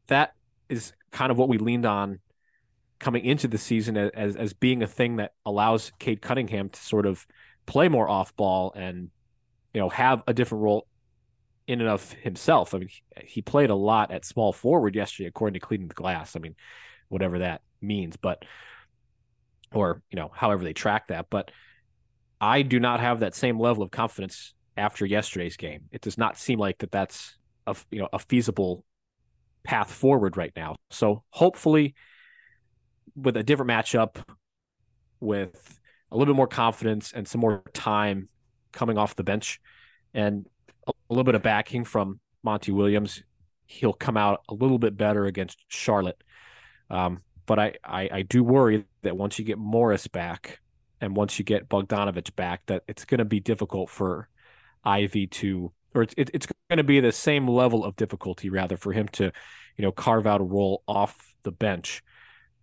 that 0.06 0.34
is 0.68 0.92
kind 1.10 1.32
of 1.32 1.38
what 1.38 1.48
we 1.48 1.58
leaned 1.58 1.86
on 1.86 2.20
coming 3.00 3.24
into 3.24 3.48
the 3.48 3.58
season 3.58 3.96
as 3.96 4.36
as 4.36 4.52
being 4.52 4.82
a 4.82 4.86
thing 4.86 5.16
that 5.16 5.32
allows 5.44 5.90
Cade 5.98 6.22
Cunningham 6.22 6.68
to 6.68 6.80
sort 6.80 7.06
of 7.06 7.26
play 7.66 7.88
more 7.88 8.08
off 8.08 8.36
ball 8.36 8.72
and 8.76 9.10
you 9.74 9.80
know, 9.80 9.88
have 9.88 10.22
a 10.26 10.32
different 10.32 10.62
role 10.62 10.86
in 11.66 11.80
and 11.80 11.90
of 11.90 12.12
himself. 12.12 12.74
I 12.74 12.78
mean, 12.78 12.88
he 13.24 13.42
played 13.42 13.70
a 13.70 13.74
lot 13.74 14.12
at 14.12 14.24
small 14.24 14.52
forward 14.52 14.94
yesterday, 14.94 15.26
according 15.26 15.54
to 15.54 15.66
Cleaning 15.66 15.88
the 15.88 15.94
Glass. 15.94 16.36
I 16.36 16.38
mean, 16.38 16.54
whatever 17.08 17.40
that 17.40 17.62
means, 17.82 18.16
but 18.16 18.44
or 19.74 20.02
you 20.10 20.16
know, 20.16 20.30
however 20.34 20.64
they 20.64 20.72
track 20.72 21.08
that. 21.08 21.26
But 21.30 21.50
I 22.40 22.62
do 22.62 22.80
not 22.80 23.00
have 23.00 23.20
that 23.20 23.34
same 23.34 23.58
level 23.58 23.82
of 23.82 23.90
confidence 23.90 24.54
after 24.76 25.06
yesterday's 25.06 25.56
game. 25.56 25.82
It 25.92 26.00
does 26.00 26.18
not 26.18 26.38
seem 26.38 26.58
like 26.58 26.78
that 26.78 26.90
that's 26.90 27.36
a 27.66 27.76
you 27.90 28.00
know 28.00 28.08
a 28.12 28.18
feasible 28.18 28.84
path 29.64 29.90
forward 29.90 30.36
right 30.36 30.52
now. 30.56 30.76
So 30.90 31.22
hopefully, 31.30 31.94
with 33.16 33.36
a 33.36 33.42
different 33.42 33.70
matchup, 33.70 34.22
with 35.20 35.80
a 36.10 36.16
little 36.16 36.34
bit 36.34 36.36
more 36.36 36.46
confidence 36.46 37.12
and 37.12 37.26
some 37.26 37.40
more 37.40 37.62
time 37.72 38.28
coming 38.72 38.98
off 38.98 39.16
the 39.16 39.24
bench 39.24 39.60
and 40.12 40.46
a, 40.86 40.92
little 41.08 41.24
bit 41.24 41.34
of 41.34 41.42
backing 41.42 41.84
from 41.84 42.20
Monty 42.42 42.72
Williams, 42.72 43.22
he'll 43.66 43.92
come 43.92 44.16
out 44.16 44.42
a 44.48 44.54
little 44.54 44.78
bit 44.78 44.96
better 44.96 45.26
against 45.26 45.58
Charlotte. 45.68 46.22
Um, 46.90 47.22
but 47.46 47.58
I, 47.58 47.74
I, 47.84 48.08
I 48.12 48.22
do 48.22 48.44
worry 48.44 48.84
that 49.04 49.16
once 49.16 49.38
you 49.38 49.44
get 49.44 49.58
Morris 49.58 50.06
back 50.06 50.60
and 51.00 51.16
once 51.16 51.38
you 51.38 51.44
get 51.44 51.68
Bogdanovic 51.68 52.34
back, 52.36 52.62
that 52.66 52.82
it's 52.88 53.04
going 53.04 53.18
to 53.18 53.24
be 53.24 53.40
difficult 53.40 53.90
for 53.90 54.28
Ivey 54.84 55.26
to, 55.28 55.72
or 55.94 56.02
it's 56.02 56.14
it's 56.16 56.46
going 56.46 56.78
to 56.78 56.84
be 56.84 57.00
the 57.00 57.12
same 57.12 57.48
level 57.48 57.84
of 57.84 57.96
difficulty 57.96 58.50
rather 58.50 58.76
for 58.76 58.92
him 58.92 59.08
to, 59.08 59.24
you 59.76 59.82
know, 59.82 59.92
carve 59.92 60.26
out 60.26 60.40
a 60.40 60.44
role 60.44 60.82
off 60.86 61.34
the 61.42 61.52
bench. 61.52 62.02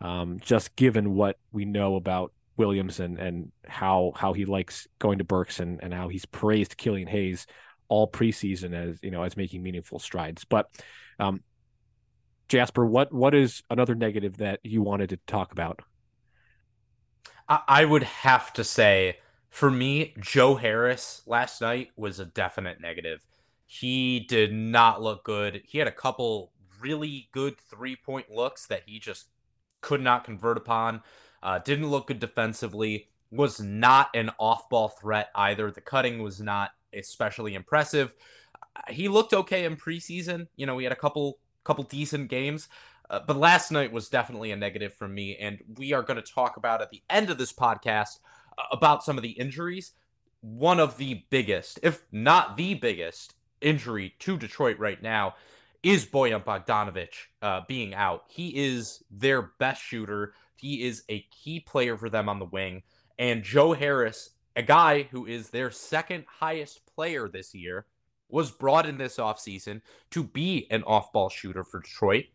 Um, 0.02 0.40
just 0.40 0.76
given 0.76 1.14
what 1.14 1.38
we 1.52 1.66
know 1.66 1.96
about 1.96 2.34
Williams 2.58 3.00
and 3.00 3.20
and 3.20 3.52
how 3.68 4.14
how 4.16 4.34
he 4.34 4.46
likes 4.46 4.88
going 5.00 5.20
to 5.20 5.24
Burks 5.24 5.60
and 5.60 5.80
and 5.82 5.94
how 5.94 6.10
he's 6.10 6.26
praised 6.26 6.78
Killian 6.78 7.08
Hayes 7.08 7.48
all 7.88 8.10
preseason 8.10 8.74
as 8.74 9.00
you 9.04 9.12
know 9.12 9.24
as 9.24 9.36
making 9.38 9.62
meaningful 9.62 10.00
strides. 10.00 10.46
But 10.46 10.70
um, 11.20 11.42
Jasper, 12.48 12.86
what 12.86 13.14
what 13.14 13.34
is 13.34 13.64
another 13.70 13.96
negative 13.96 14.38
that 14.38 14.60
you 14.64 14.82
wanted 14.82 15.10
to 15.10 15.18
talk 15.28 15.52
about? 15.52 15.82
I 17.68 17.86
would 17.86 18.04
have 18.04 18.54
to 18.54 18.64
say, 18.64 19.18
for 19.50 19.70
me, 19.70 20.14
Joe 20.20 20.56
Harris 20.56 21.22
last 21.26 21.62
night 21.62 21.90
was 21.96 22.20
a 22.20 22.26
definite 22.26 22.80
negative. 22.80 23.26
He 23.66 24.22
did 24.22 24.54
not 24.54 25.02
look 25.02 25.24
good. 25.24 25.62
He 25.66 25.78
had 25.78 25.88
a 25.88 25.92
couple 25.92 26.52
really 26.80 27.30
good 27.32 27.60
three 27.60 27.96
point 27.96 28.30
looks 28.30 28.68
that 28.68 28.84
he 28.86 29.00
just 29.00 29.28
could 29.82 30.02
not 30.02 30.24
convert 30.24 30.58
upon. 30.58 31.02
Uh, 31.44 31.60
didn't 31.60 31.90
look 31.90 32.08
good 32.08 32.20
defensively. 32.20 33.08
Was 33.32 33.60
not 33.60 34.10
an 34.14 34.32
off-ball 34.40 34.90
threat 34.90 35.30
either. 35.36 35.72
The 35.72 35.82
cutting 35.82 36.22
was 36.22 36.42
not 36.42 36.72
especially 36.94 37.56
impressive. 37.56 38.14
He 38.90 39.08
looked 39.08 39.34
okay 39.34 39.66
in 39.66 39.78
preseason. 39.78 40.48
You 40.56 40.66
know, 40.66 40.78
he 40.78 40.84
had 40.84 40.94
a 40.94 40.98
couple 40.98 41.40
couple 41.64 41.84
decent 41.84 42.30
games. 42.30 42.68
Uh, 43.12 43.20
but 43.28 43.36
last 43.36 43.72
night 43.72 43.92
was 43.92 44.08
definitely 44.08 44.52
a 44.52 44.56
negative 44.56 44.94
for 44.94 45.08
me, 45.08 45.36
and 45.36 45.60
we 45.78 45.92
are 45.92 46.02
going 46.02 46.22
to 46.22 46.34
talk 46.34 46.56
about 46.56 46.82
at 46.82 46.90
the 46.92 47.04
end 47.10 47.30
of 47.30 47.38
this 47.38 47.52
podcast 47.52 48.20
about 48.72 49.04
some 49.04 49.18
of 49.18 49.22
the 49.22 49.32
injuries. 49.32 49.92
One 50.40 50.80
of 50.80 50.96
the 50.96 51.26
biggest, 51.30 51.78
if 51.84 52.04
not 52.14 52.56
the 52.56 52.74
biggest, 52.74 53.36
injury 53.60 54.16
to 54.20 54.38
Detroit 54.38 54.80
right 54.80 55.02
now 55.02 55.36
is 55.84 56.06
Bojan 56.06 56.44
Bogdanovic 56.44 57.10
uh, 57.42 57.62
being 57.68 57.94
out. 57.94 58.24
He 58.30 58.50
is 58.56 59.04
their 59.12 59.52
best 59.60 59.82
shooter. 59.82 60.34
He 60.56 60.84
is 60.84 61.04
a 61.10 61.26
key 61.32 61.60
player 61.60 61.98
for 61.98 62.10
them 62.10 62.30
on 62.30 62.40
the 62.40 62.46
wing. 62.46 62.82
And 63.20 63.44
Joe 63.44 63.74
Harris, 63.74 64.30
a 64.56 64.64
guy 64.64 65.04
who 65.04 65.26
is 65.26 65.50
their 65.50 65.70
second 65.70 66.26
highest 66.28 66.86
player 66.96 67.28
this 67.28 67.54
year, 67.54 67.88
was 68.30 68.52
brought 68.52 68.86
in 68.86 68.98
this 68.98 69.18
offseason 69.18 69.82
to 70.12 70.24
be 70.24 70.66
an 70.72 70.84
off 70.84 71.12
ball 71.12 71.30
shooter 71.30 71.66
for 71.66 71.82
Detroit. 71.82 72.26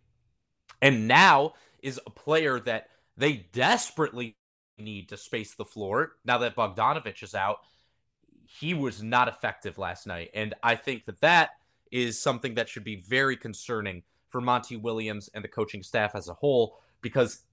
And 0.82 1.08
now 1.08 1.54
is 1.82 2.00
a 2.06 2.10
player 2.10 2.60
that 2.60 2.88
they 3.16 3.46
desperately 3.52 4.36
need 4.78 5.08
to 5.08 5.16
space 5.16 5.54
the 5.54 5.64
floor 5.64 6.12
now 6.24 6.38
that 6.38 6.56
Bogdanovic 6.56 7.22
is 7.22 7.34
out. 7.34 7.58
He 8.44 8.74
was 8.74 9.02
not 9.02 9.28
effective 9.28 9.78
last 9.78 10.06
night. 10.06 10.30
And 10.34 10.54
I 10.62 10.76
think 10.76 11.04
that 11.06 11.20
that 11.20 11.50
is 11.90 12.20
something 12.20 12.54
that 12.54 12.68
should 12.68 12.84
be 12.84 12.96
very 12.96 13.36
concerning 13.36 14.02
for 14.28 14.40
Monty 14.40 14.76
Williams 14.76 15.30
and 15.34 15.42
the 15.42 15.48
coaching 15.48 15.82
staff 15.82 16.14
as 16.14 16.28
a 16.28 16.34
whole 16.34 16.78
because 17.00 17.44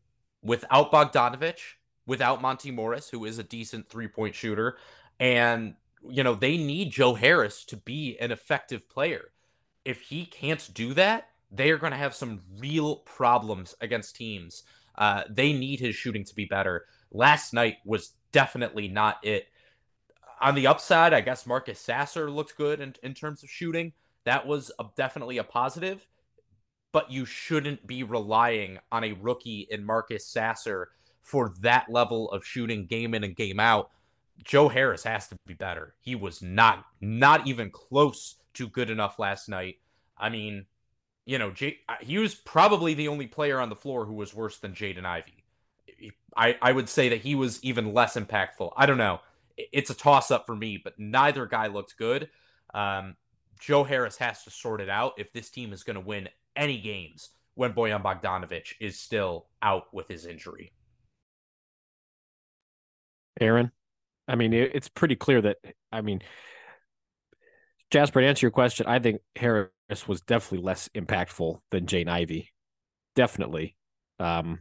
without 0.41 0.91
Bogdanovic, 0.91 1.59
without 2.05 2.41
Monte 2.41 2.71
Morris, 2.71 3.09
who 3.09 3.26
is 3.26 3.39
a 3.39 3.43
decent 3.43 3.88
three 3.89 4.07
point 4.07 4.36
shooter, 4.36 4.78
and 5.19 5.76
you 6.07 6.24
know, 6.24 6.36
they 6.36 6.57
need 6.57 6.91
Joe 6.91 7.13
Harris 7.13 7.63
to 7.65 7.78
be 7.78 8.17
an 8.19 8.32
effective 8.32 8.89
player. 8.89 9.32
If 9.86 10.01
he 10.01 10.26
can't 10.26 10.69
do 10.74 10.93
that, 10.95 11.30
they 11.54 11.70
are 11.72 11.78
going 11.78 11.91
to 11.91 11.97
have 11.97 12.16
some 12.16 12.41
real 12.58 12.97
problems 12.97 13.76
against 13.80 14.16
teams. 14.16 14.64
Uh, 14.97 15.24
they 15.30 15.54
need 15.54 15.80
his 15.80 15.95
shooting 15.95 16.24
to 16.24 16.36
be 16.36 16.45
better. 16.45 16.86
Last 17.12 17.54
night 17.54 17.78
was 17.86 18.14
definitely 18.32 18.88
not 18.88 19.18
it. 19.24 19.47
On 20.41 20.56
the 20.56 20.68
upside, 20.68 21.14
I 21.14 21.22
guess 21.22 21.45
Marcus 21.45 21.80
Sasser 21.80 22.30
looked 22.30 22.58
good 22.58 22.82
in, 22.82 22.95
in 23.04 23.14
terms 23.14 23.43
of 23.43 23.49
shooting. 23.49 23.93
That 24.26 24.45
was 24.45 24.72
a, 24.80 24.86
definitely 24.97 25.38
a 25.38 25.43
positive, 25.43 26.06
but 26.91 27.12
you 27.12 27.26
shouldn't 27.26 27.86
be 27.86 28.04
relying 28.04 28.80
on 28.91 29.04
a 29.04 29.14
rookie 29.14 29.68
in 29.70 29.86
Marcus 29.86 30.26
Sasser 30.26 30.89
for 31.22 31.54
that 31.62 31.86
level 31.89 32.30
of 32.32 32.45
shooting 32.45 32.86
game 32.86 33.14
in 33.14 33.24
and 33.24 33.36
game 33.36 33.60
out. 33.60 33.89
Joe 34.43 34.68
Harris 34.68 35.04
has 35.04 35.28
to 35.30 35.36
be 35.45 35.54
better. 35.54 35.95
He 36.01 36.16
was 36.16 36.41
not 36.41 36.86
not 36.99 37.47
even 37.47 37.70
close 37.70 38.36
to 38.56 38.68
good 38.68 38.89
enough 38.89 39.20
last 39.20 39.47
night. 39.47 39.78
I 40.18 40.30
mean, 40.30 40.66
you 41.26 41.38
know, 41.38 41.51
Jay, 41.51 41.80
he 42.01 42.17
was 42.17 42.36
probably 42.36 42.93
the 42.93 43.07
only 43.07 43.28
player 43.28 43.59
on 43.59 43.69
the 43.69 43.76
floor 43.76 44.05
who 44.05 44.13
was 44.13 44.34
worse 44.34 44.57
than 44.57 44.74
Jaden 44.74 45.05
Ivey. 45.05 45.43
I, 46.36 46.57
I 46.61 46.71
would 46.71 46.89
say 46.89 47.09
that 47.09 47.21
he 47.21 47.36
was 47.36 47.63
even 47.63 47.93
less 47.93 48.15
impactful. 48.15 48.74
I 48.76 48.86
don't 48.86 48.97
know. 48.97 49.21
It's 49.57 49.89
a 49.89 49.95
toss 49.95 50.32
up 50.32 50.45
for 50.45 50.55
me, 50.55 50.82
but 50.84 50.97
neither 50.97 51.45
guy 51.45 51.67
looked 51.67 51.97
good. 51.97 52.30
Um, 52.74 53.15
Joe 53.59 53.84
Harris 53.84 54.17
has 54.17 54.43
to 54.43 54.49
sort 54.49 54.82
it 54.82 54.89
out 54.89 55.13
if 55.17 55.32
this 55.32 55.49
team 55.49 55.71
is 55.71 55.84
going 55.84 55.95
to 55.95 56.01
win 56.01 56.28
any 56.55 56.80
games 56.80 57.30
when 57.55 57.74
Bojan 57.74 58.03
Bogdanovic 58.03 58.74
is 58.82 58.99
still 58.99 59.45
out 59.61 59.93
with 59.93 60.07
his 60.07 60.26
injury. 60.26 60.74
Aaron, 63.39 63.71
I 64.28 64.36
mean, 64.36 64.53
it's 64.53 64.89
pretty 64.89 65.15
clear 65.15 65.41
that, 65.41 65.57
I 65.91 66.01
mean, 66.01 66.21
Jasper, 67.91 68.21
to 68.21 68.28
answer 68.28 68.45
your 68.45 68.51
question, 68.51 68.88
I 68.88 68.99
think 68.99 69.21
Harris 69.36 69.69
was 70.08 70.22
definitely 70.22 70.66
less 70.66 70.89
impactful 70.96 71.60
than 71.72 71.86
Jaden 71.86 72.10
Ivey. 72.10 72.50
Definitely. 73.16 73.76
Um, 74.20 74.60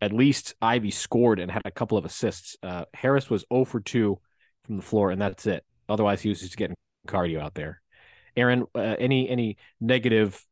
at 0.00 0.12
least 0.12 0.54
Ivey 0.62 0.90
scored 0.90 1.40
and 1.40 1.50
had 1.50 1.62
a 1.64 1.70
couple 1.70 1.98
of 1.98 2.04
assists. 2.04 2.56
Uh, 2.62 2.84
Harris 2.94 3.28
was 3.28 3.44
0 3.52 3.64
for 3.64 3.80
2 3.80 4.18
from 4.64 4.76
the 4.76 4.82
floor, 4.82 5.10
and 5.10 5.20
that's 5.20 5.46
it. 5.46 5.64
Otherwise, 5.88 6.20
he 6.20 6.28
was 6.28 6.40
just 6.40 6.56
getting 6.56 6.76
cardio 7.06 7.40
out 7.40 7.54
there. 7.54 7.80
Aaron, 8.36 8.66
uh, 8.74 8.96
any 8.98 9.28
any 9.28 9.56
negative 9.80 10.44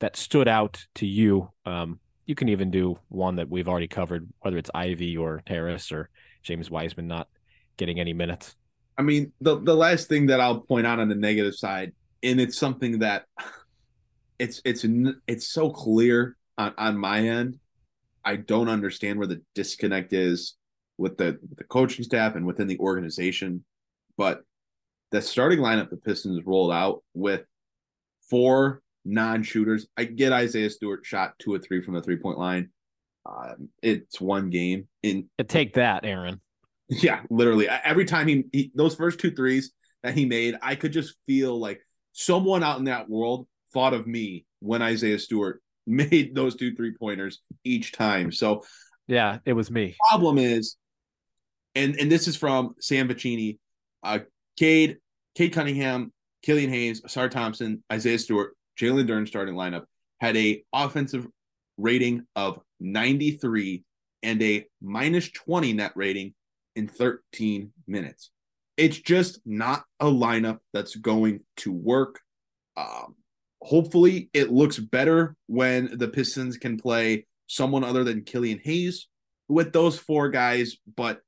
that 0.00 0.16
stood 0.16 0.48
out 0.48 0.84
to 0.96 1.06
you? 1.06 1.50
Um, 1.64 2.00
you 2.26 2.34
can 2.34 2.48
even 2.48 2.70
do 2.70 2.98
one 3.08 3.36
that 3.36 3.48
we've 3.48 3.68
already 3.68 3.88
covered, 3.88 4.28
whether 4.40 4.58
it's 4.58 4.70
Ivey 4.74 5.16
or 5.16 5.42
Harris 5.46 5.90
or 5.90 6.10
James 6.42 6.70
Wiseman 6.70 7.06
not 7.06 7.28
getting 7.76 7.98
any 7.98 8.12
minutes. 8.12 8.54
I 8.98 9.02
mean, 9.02 9.32
the 9.40 9.58
the 9.58 9.74
last 9.74 10.08
thing 10.08 10.26
that 10.26 10.40
I'll 10.40 10.60
point 10.60 10.86
out 10.86 11.00
on 11.00 11.08
the 11.08 11.14
negative 11.14 11.54
side, 11.54 11.92
and 12.22 12.40
it's 12.40 12.58
something 12.58 13.00
that 13.00 13.26
it's 14.38 14.60
it's 14.64 14.84
it's 15.26 15.48
so 15.48 15.70
clear 15.70 16.36
on, 16.58 16.74
on 16.78 16.96
my 16.96 17.20
end. 17.20 17.58
I 18.24 18.36
don't 18.36 18.68
understand 18.68 19.18
where 19.18 19.28
the 19.28 19.42
disconnect 19.54 20.12
is 20.12 20.56
with 20.98 21.16
the 21.16 21.38
the 21.56 21.64
coaching 21.64 22.04
staff 22.04 22.36
and 22.36 22.46
within 22.46 22.66
the 22.66 22.78
organization, 22.78 23.64
but 24.16 24.42
the 25.10 25.22
starting 25.22 25.58
lineup 25.58 25.90
the 25.90 25.96
Pistons 25.96 26.44
rolled 26.44 26.72
out 26.72 27.02
with 27.14 27.46
four 28.28 28.82
non-shooters. 29.04 29.88
I 29.96 30.04
get 30.04 30.32
Isaiah 30.32 30.70
Stewart 30.70 31.04
shot 31.04 31.34
two 31.38 31.52
or 31.52 31.58
three 31.58 31.82
from 31.82 31.94
the 31.94 32.02
three-point 32.02 32.38
line. 32.38 32.70
Um, 33.26 33.68
it's 33.82 34.20
one 34.20 34.50
game. 34.50 34.88
In 35.02 35.28
take 35.48 35.74
that, 35.74 36.04
Aaron. 36.04 36.40
Yeah, 36.88 37.22
literally. 37.30 37.68
Every 37.68 38.04
time 38.04 38.26
he, 38.26 38.44
he 38.52 38.72
those 38.74 38.94
first 38.94 39.20
two 39.20 39.30
threes 39.30 39.72
that 40.02 40.14
he 40.14 40.26
made, 40.26 40.56
I 40.62 40.74
could 40.74 40.92
just 40.92 41.14
feel 41.26 41.58
like 41.58 41.80
someone 42.12 42.62
out 42.62 42.78
in 42.78 42.84
that 42.84 43.08
world 43.08 43.46
thought 43.72 43.94
of 43.94 44.06
me 44.06 44.44
when 44.60 44.82
Isaiah 44.82 45.18
Stewart 45.18 45.62
made 45.86 46.34
those 46.34 46.56
two 46.56 46.74
three 46.74 46.94
pointers 46.96 47.40
each 47.64 47.92
time. 47.92 48.32
So 48.32 48.64
yeah, 49.06 49.38
it 49.44 49.54
was 49.54 49.70
me. 49.70 49.96
Problem 50.08 50.38
is, 50.38 50.76
and 51.74 51.96
and 51.96 52.10
this 52.10 52.28
is 52.28 52.36
from 52.36 52.74
Sam 52.80 53.08
Vecenie. 53.08 53.58
Uh, 54.02 54.20
Cade, 54.56 54.98
Cade 55.34 55.52
Cunningham, 55.52 56.12
Killian 56.42 56.70
Hayes, 56.70 57.02
Ausar 57.02 57.30
Thompson, 57.30 57.82
Isaiah 57.92 58.18
Stewart, 58.18 58.56
Jalen 58.78 59.06
Duren 59.06 59.26
starting 59.26 59.54
lineup 59.54 59.84
had 60.20 60.36
a 60.36 60.62
offensive 60.72 61.26
rating 61.76 62.26
of 62.36 62.60
93 62.78 63.84
and 64.22 64.42
a 64.42 64.66
minus 64.82 65.30
20 65.30 65.72
net 65.72 65.92
rating 65.94 66.34
in 66.76 66.88
13 66.88 67.72
minutes. 67.86 68.30
It's 68.80 68.98
just 68.98 69.40
not 69.44 69.84
a 70.00 70.06
lineup 70.06 70.60
that's 70.72 70.96
going 70.96 71.40
to 71.58 71.70
work. 71.70 72.18
Um, 72.78 73.14
hopefully, 73.60 74.30
it 74.32 74.50
looks 74.50 74.78
better 74.78 75.36
when 75.48 75.98
the 75.98 76.08
Pistons 76.08 76.56
can 76.56 76.78
play 76.78 77.26
someone 77.46 77.84
other 77.84 78.04
than 78.04 78.24
Killian 78.24 78.58
Hayes 78.64 79.06
with 79.50 79.74
those 79.74 79.98
four 79.98 80.30
guys, 80.30 80.78
but 80.96 81.20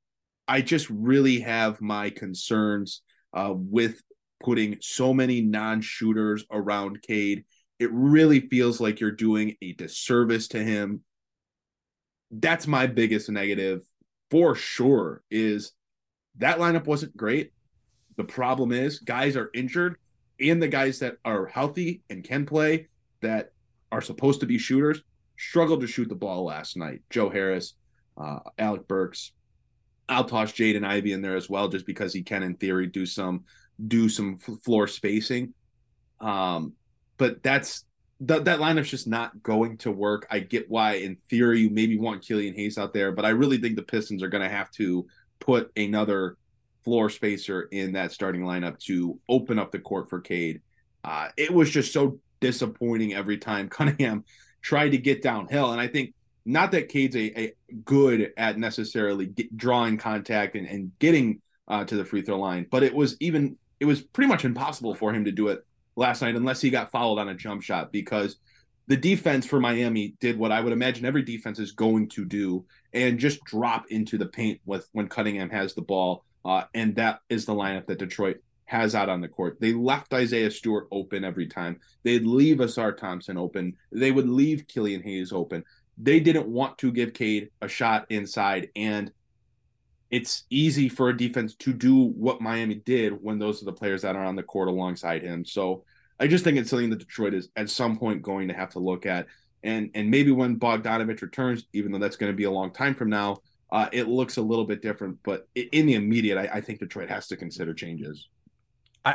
I 0.48 0.62
just 0.62 0.88
really 0.88 1.40
have 1.40 1.82
my 1.82 2.08
concerns 2.08 3.02
uh, 3.34 3.52
with 3.54 4.00
putting 4.42 4.78
so 4.80 5.12
many 5.12 5.42
non-shooters 5.42 6.46
around 6.50 7.02
Cade. 7.02 7.44
It 7.78 7.90
really 7.92 8.40
feels 8.40 8.80
like 8.80 8.98
you're 8.98 9.10
doing 9.10 9.56
a 9.60 9.74
disservice 9.74 10.48
to 10.48 10.64
him. 10.64 11.02
That's 12.30 12.66
my 12.66 12.86
biggest 12.86 13.28
negative 13.28 13.82
for 14.30 14.54
sure 14.54 15.22
is 15.30 15.72
that 16.38 16.58
lineup 16.58 16.86
wasn't 16.86 17.16
great. 17.16 17.52
The 18.16 18.24
problem 18.24 18.72
is 18.72 18.98
guys 18.98 19.36
are 19.36 19.50
injured 19.54 19.96
and 20.40 20.62
the 20.62 20.68
guys 20.68 20.98
that 20.98 21.16
are 21.24 21.46
healthy 21.46 22.02
and 22.10 22.24
can 22.24 22.46
play 22.46 22.88
that 23.20 23.52
are 23.90 24.00
supposed 24.00 24.40
to 24.40 24.46
be 24.46 24.58
shooters 24.58 25.02
struggled 25.38 25.80
to 25.80 25.86
shoot 25.86 26.08
the 26.08 26.14
ball 26.14 26.44
last 26.44 26.76
night. 26.76 27.02
Joe 27.10 27.28
Harris, 27.28 27.74
uh, 28.16 28.40
Alec 28.58 28.86
Burks, 28.88 29.32
I'll 30.08 30.24
toss 30.24 30.52
Jaden 30.52 30.84
Ivey 30.84 31.12
in 31.12 31.22
there 31.22 31.36
as 31.36 31.48
well, 31.48 31.68
just 31.68 31.86
because 31.86 32.12
he 32.12 32.22
can, 32.22 32.42
in 32.42 32.54
theory, 32.56 32.86
do 32.86 33.06
some 33.06 33.44
do 33.88 34.08
some 34.08 34.38
floor 34.38 34.86
spacing. 34.86 35.54
Um, 36.20 36.74
but 37.18 37.42
that's 37.42 37.84
that 38.20 38.44
that 38.44 38.60
lineup's 38.60 38.90
just 38.90 39.08
not 39.08 39.42
going 39.42 39.78
to 39.78 39.90
work. 39.90 40.26
I 40.30 40.40
get 40.40 40.70
why, 40.70 40.94
in 40.94 41.16
theory, 41.28 41.60
you 41.60 41.70
maybe 41.70 41.98
want 41.98 42.26
Killian 42.26 42.54
Hayes 42.54 42.78
out 42.78 42.92
there, 42.92 43.12
but 43.12 43.24
I 43.24 43.30
really 43.30 43.58
think 43.58 43.76
the 43.76 43.82
Pistons 43.82 44.22
are 44.22 44.28
going 44.28 44.48
to 44.48 44.54
have 44.54 44.70
to 44.72 45.06
put 45.42 45.70
another 45.76 46.36
floor 46.84 47.10
spacer 47.10 47.62
in 47.62 47.92
that 47.92 48.12
starting 48.12 48.42
lineup 48.42 48.78
to 48.78 49.18
open 49.28 49.58
up 49.58 49.72
the 49.72 49.78
court 49.78 50.08
for 50.08 50.20
Cade. 50.20 50.60
Uh, 51.04 51.28
it 51.36 51.52
was 51.52 51.68
just 51.68 51.92
so 51.92 52.18
disappointing 52.40 53.12
every 53.12 53.38
time 53.38 53.68
Cunningham 53.70 54.24
tried 54.62 54.90
to 54.90 54.98
get 54.98 55.22
downhill, 55.22 55.72
and 55.72 55.80
I 55.80 55.88
think 55.88 56.14
not 56.44 56.72
that 56.72 56.88
Cade's 56.88 57.16
a, 57.16 57.40
a 57.40 57.52
good 57.84 58.32
at 58.36 58.58
necessarily 58.58 59.26
get, 59.26 59.56
drawing 59.56 59.96
contact 59.96 60.56
and, 60.56 60.66
and 60.66 60.92
getting 60.98 61.40
uh, 61.68 61.84
to 61.84 61.96
the 61.96 62.04
free 62.04 62.22
throw 62.22 62.38
line, 62.38 62.66
but 62.70 62.82
it 62.82 62.94
was 62.94 63.16
even 63.20 63.56
it 63.80 63.84
was 63.84 64.00
pretty 64.00 64.28
much 64.28 64.44
impossible 64.44 64.94
for 64.94 65.12
him 65.12 65.24
to 65.24 65.32
do 65.32 65.48
it 65.48 65.64
last 65.96 66.22
night 66.22 66.36
unless 66.36 66.60
he 66.60 66.70
got 66.70 66.90
fouled 66.90 67.18
on 67.18 67.28
a 67.28 67.34
jump 67.34 67.62
shot 67.62 67.92
because 67.92 68.36
the 68.86 68.96
defense 68.96 69.46
for 69.46 69.60
Miami 69.60 70.14
did 70.20 70.38
what 70.38 70.52
I 70.52 70.60
would 70.60 70.72
imagine 70.72 71.04
every 71.04 71.22
defense 71.22 71.58
is 71.58 71.72
going 71.72 72.08
to 72.10 72.24
do 72.24 72.64
and 72.92 73.18
just 73.18 73.42
drop 73.44 73.86
into 73.90 74.18
the 74.18 74.26
paint 74.26 74.60
with 74.64 74.88
when 74.92 75.08
Cunningham 75.08 75.50
has 75.50 75.74
the 75.74 75.82
ball, 75.82 76.24
uh, 76.44 76.64
and 76.74 76.96
that 76.96 77.20
is 77.28 77.46
the 77.46 77.54
lineup 77.54 77.86
that 77.86 77.98
Detroit 77.98 78.38
has 78.64 78.94
out 78.94 79.08
on 79.08 79.20
the 79.20 79.28
court. 79.28 79.58
They 79.60 79.72
left 79.72 80.14
Isaiah 80.14 80.50
Stewart 80.50 80.88
open 80.90 81.24
every 81.24 81.46
time. 81.46 81.78
They'd 82.02 82.24
leave 82.24 82.58
Ausar 82.58 82.96
Thompson 82.96 83.36
open. 83.36 83.76
They 83.92 84.10
would 84.10 84.28
leave 84.28 84.66
Killian 84.66 85.02
Hayes 85.02 85.32
open 85.32 85.64
they 85.98 86.20
didn't 86.20 86.48
want 86.48 86.78
to 86.78 86.92
give 86.92 87.14
Cade 87.14 87.50
a 87.60 87.68
shot 87.68 88.06
inside. 88.10 88.70
And 88.74 89.12
it's 90.10 90.44
easy 90.50 90.88
for 90.88 91.08
a 91.08 91.16
defense 91.16 91.54
to 91.56 91.72
do 91.72 92.04
what 92.04 92.40
Miami 92.40 92.74
did 92.74 93.22
when 93.22 93.38
those 93.38 93.62
are 93.62 93.66
the 93.66 93.72
players 93.72 94.02
that 94.02 94.16
are 94.16 94.24
on 94.24 94.36
the 94.36 94.42
court 94.42 94.68
alongside 94.68 95.22
him. 95.22 95.44
So 95.44 95.84
I 96.22 96.28
just 96.28 96.44
think 96.44 96.56
it's 96.56 96.70
something 96.70 96.90
that 96.90 97.00
Detroit 97.00 97.34
is 97.34 97.48
at 97.56 97.68
some 97.68 97.98
point 97.98 98.22
going 98.22 98.46
to 98.46 98.54
have 98.54 98.70
to 98.70 98.78
look 98.78 99.06
at. 99.06 99.26
And 99.64 99.90
and 99.94 100.08
maybe 100.08 100.30
when 100.30 100.56
Bogdanovic 100.56 101.20
returns, 101.20 101.64
even 101.72 101.90
though 101.90 101.98
that's 101.98 102.16
going 102.16 102.30
to 102.30 102.36
be 102.36 102.44
a 102.44 102.50
long 102.50 102.72
time 102.72 102.94
from 102.94 103.10
now, 103.10 103.38
uh, 103.72 103.88
it 103.90 104.06
looks 104.06 104.36
a 104.36 104.42
little 104.42 104.64
bit 104.64 104.82
different. 104.82 105.18
But 105.24 105.48
in 105.54 105.86
the 105.86 105.94
immediate, 105.94 106.38
I, 106.38 106.58
I 106.58 106.60
think 106.60 106.78
Detroit 106.78 107.08
has 107.08 107.26
to 107.28 107.36
consider 107.36 107.74
changes. 107.74 108.28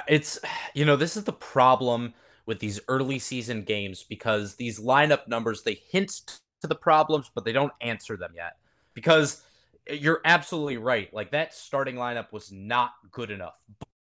It's 0.10 0.38
you 0.74 0.84
know 0.84 0.98
this 0.98 1.16
is 1.16 1.24
the 1.24 1.32
problem 1.32 2.14
with 2.46 2.60
these 2.60 2.82
early 2.90 3.20
season 3.20 3.62
games 3.62 4.04
because 4.04 4.56
these 4.56 4.78
lineup 4.78 5.30
numbers 5.30 5.64
they 5.64 5.82
hint 5.90 6.42
to 6.62 6.68
the 6.68 6.76
problems, 6.76 7.32
but 7.34 7.46
they 7.46 7.54
don't 7.54 7.74
answer 7.80 8.18
them 8.18 8.34
yet. 8.36 8.58
Because 8.94 9.44
you're 9.90 10.20
absolutely 10.26 10.76
right. 10.76 11.14
Like 11.14 11.32
that 11.32 11.54
starting 11.54 11.96
lineup 11.96 12.34
was 12.34 12.52
not 12.52 12.92
good 13.12 13.32
enough. 13.32 13.58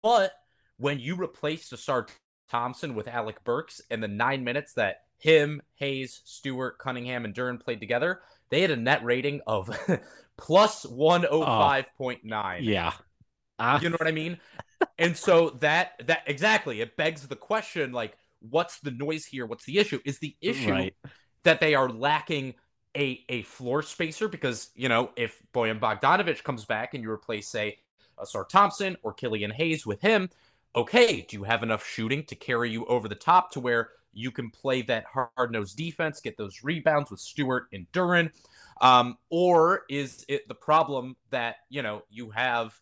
But 0.03 0.33
when 0.79 0.99
you 0.99 1.15
replace 1.21 1.69
the 1.69 1.77
Ausar 1.77 2.09
Thompson 2.51 2.95
with 2.95 3.09
Alec 3.09 3.43
Burks 3.45 3.81
and 3.91 4.03
the 4.03 4.09
nine 4.09 4.45
minutes 4.45 4.75
that 4.75 5.03
him, 5.19 5.63
Hayes, 5.77 6.21
Stewart, 6.25 6.79
Cunningham, 6.79 7.25
and 7.25 7.35
Duren 7.35 7.61
played 7.61 7.81
together, 7.81 8.21
they 8.51 8.61
had 8.61 8.71
a 8.71 8.77
net 8.77 9.05
rating 9.05 9.41
of 9.47 9.71
plus 10.37 10.85
105.9. 10.87 12.59
Yeah. 12.63 12.93
Uh. 13.59 13.79
You 13.83 13.91
know 13.91 13.97
what 13.97 14.09
I 14.09 14.13
mean? 14.13 14.39
and 14.99 15.17
so 15.17 15.51
that 15.61 16.03
that 16.07 16.23
exactly 16.27 16.81
it 16.81 16.97
begs 16.97 17.27
the 17.27 17.37
question 17.37 17.93
like 17.93 18.17
what's 18.41 18.81
the 18.81 18.91
noise 18.91 19.25
here? 19.25 19.47
What's 19.47 19.65
the 19.65 19.79
issue? 19.79 20.01
Is 20.05 20.19
the 20.19 20.37
issue 20.41 20.71
right. 20.71 20.95
that 21.45 21.61
they 21.61 21.75
are 21.75 21.89
lacking 21.89 22.55
a 22.97 23.25
a 23.29 23.43
floor 23.43 23.83
spacer 23.83 24.29
because 24.29 24.71
you 24.75 24.89
know 24.89 25.11
if 25.17 25.43
Bojan 25.55 25.81
Bogdanovic 25.81 26.43
comes 26.43 26.65
back 26.65 26.95
and 26.95 27.03
you 27.03 27.11
replace 27.11 27.49
say 27.49 27.79
Ausar 28.19 28.49
Thompson 28.49 28.97
or 29.03 29.13
Killian 29.13 29.51
Hayes 29.51 29.87
with 29.87 30.01
him, 30.01 30.31
okay, 30.77 31.23
do 31.23 31.37
you 31.39 31.45
have 31.45 31.63
enough 31.63 31.85
shooting 31.85 32.25
to 32.25 32.35
carry 32.35 32.71
you 32.71 32.85
over 32.87 33.09
the 33.09 33.15
top 33.15 33.51
to 33.53 33.61
where 33.61 33.91
you 34.13 34.31
can 34.31 34.51
play 34.51 34.83
that 34.83 35.05
hard 35.05 35.51
nosed 35.51 35.77
defense, 35.77 36.21
get 36.21 36.37
those 36.37 36.63
rebounds 36.63 37.11
with 37.11 37.21
Stewart 37.21 37.65
and 37.73 37.87
Duren? 37.93 38.31
Um, 38.81 39.17
or 39.31 39.83
is 39.89 40.25
it 40.29 40.49
the 40.49 40.55
problem 40.55 41.17
that 41.31 41.57
you 41.71 41.83
know 41.83 42.03
you 42.11 42.31
have 42.31 42.79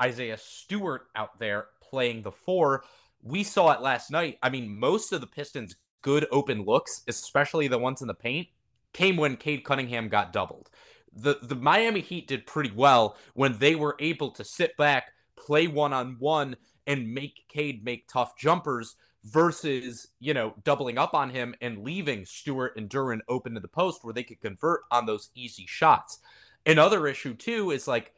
Isaiah 0.00 0.38
Stewart 0.38 1.08
out 1.16 1.38
there 1.38 1.66
playing 1.82 2.22
the 2.22 2.32
four? 2.32 2.84
We 3.22 3.42
saw 3.42 3.72
it 3.72 3.80
last 3.80 4.10
night. 4.10 4.38
I 4.42 4.50
mean, 4.50 4.78
most 4.78 5.12
of 5.12 5.20
the 5.20 5.26
Pistons' 5.26 5.76
good 6.02 6.26
open 6.30 6.64
looks, 6.64 7.02
especially 7.08 7.66
the 7.66 7.78
ones 7.78 8.02
in 8.02 8.08
the 8.08 8.14
paint, 8.14 8.46
came 8.92 9.16
when 9.16 9.36
Cade 9.36 9.64
Cunningham 9.64 10.08
got 10.08 10.32
doubled. 10.32 10.70
The 11.12 11.38
the 11.42 11.56
Miami 11.56 12.00
Heat 12.00 12.28
did 12.28 12.46
pretty 12.46 12.72
well 12.74 13.16
when 13.34 13.58
they 13.58 13.74
were 13.74 13.96
able 13.98 14.30
to 14.32 14.44
sit 14.44 14.76
back, 14.76 15.12
play 15.36 15.66
one 15.66 15.92
on 15.92 16.16
one, 16.18 16.56
and 16.86 17.12
make 17.12 17.44
Cade 17.48 17.84
make 17.84 18.08
tough 18.08 18.36
jumpers 18.36 18.96
versus, 19.24 20.08
you 20.20 20.34
know, 20.34 20.54
doubling 20.64 20.98
up 20.98 21.14
on 21.14 21.30
him 21.30 21.54
and 21.60 21.82
leaving 21.82 22.24
Stewart 22.24 22.76
and 22.76 22.88
Duren 22.88 23.20
open 23.28 23.54
to 23.54 23.60
the 23.60 23.68
post 23.68 24.04
where 24.04 24.14
they 24.14 24.22
could 24.22 24.40
convert 24.40 24.82
on 24.90 25.06
those 25.06 25.30
easy 25.34 25.66
shots. 25.66 26.18
Another 26.64 27.06
issue 27.06 27.34
too 27.34 27.70
is 27.70 27.88
like 27.88 28.12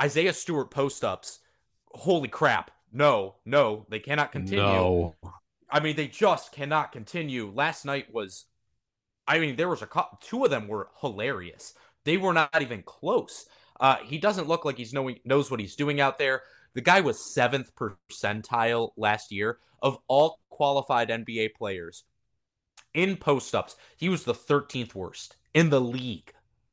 Isaiah 0.00 0.32
Stewart 0.32 0.70
post 0.70 1.04
ups. 1.04 1.40
Holy 1.88 2.28
crap. 2.28 2.70
No, 2.92 3.36
no, 3.44 3.86
they 3.88 3.98
cannot 3.98 4.32
continue. 4.32 4.62
No. 4.62 5.14
I 5.70 5.80
mean, 5.80 5.96
they 5.96 6.06
just 6.06 6.52
cannot 6.52 6.92
continue. 6.92 7.50
Last 7.52 7.84
night 7.84 8.12
was 8.12 8.46
I 9.26 9.38
mean, 9.38 9.56
there 9.56 9.68
was 9.68 9.82
a 9.82 9.86
couple, 9.86 10.18
two 10.22 10.44
of 10.44 10.50
them 10.50 10.68
were 10.68 10.90
hilarious. 11.00 11.74
They 12.04 12.16
were 12.16 12.34
not 12.34 12.60
even 12.60 12.82
close. 12.82 13.46
Uh, 13.80 13.96
he 14.04 14.18
doesn't 14.18 14.48
look 14.48 14.64
like 14.64 14.76
he's 14.76 14.92
knowing 14.92 15.18
knows 15.24 15.50
what 15.50 15.60
he's 15.60 15.76
doing 15.76 16.00
out 16.00 16.18
there. 16.18 16.42
The 16.74 16.80
guy 16.80 17.00
was 17.00 17.32
seventh 17.32 17.72
percentile 17.74 18.90
last 18.96 19.32
year 19.32 19.58
of 19.82 19.98
all 20.08 20.40
qualified 20.50 21.08
NBA 21.08 21.54
players 21.54 22.04
in 22.94 23.16
post 23.16 23.54
ups. 23.54 23.76
He 23.96 24.08
was 24.08 24.24
the 24.24 24.34
13th 24.34 24.94
worst 24.94 25.36
in 25.52 25.70
the 25.70 25.80
league. 25.80 26.32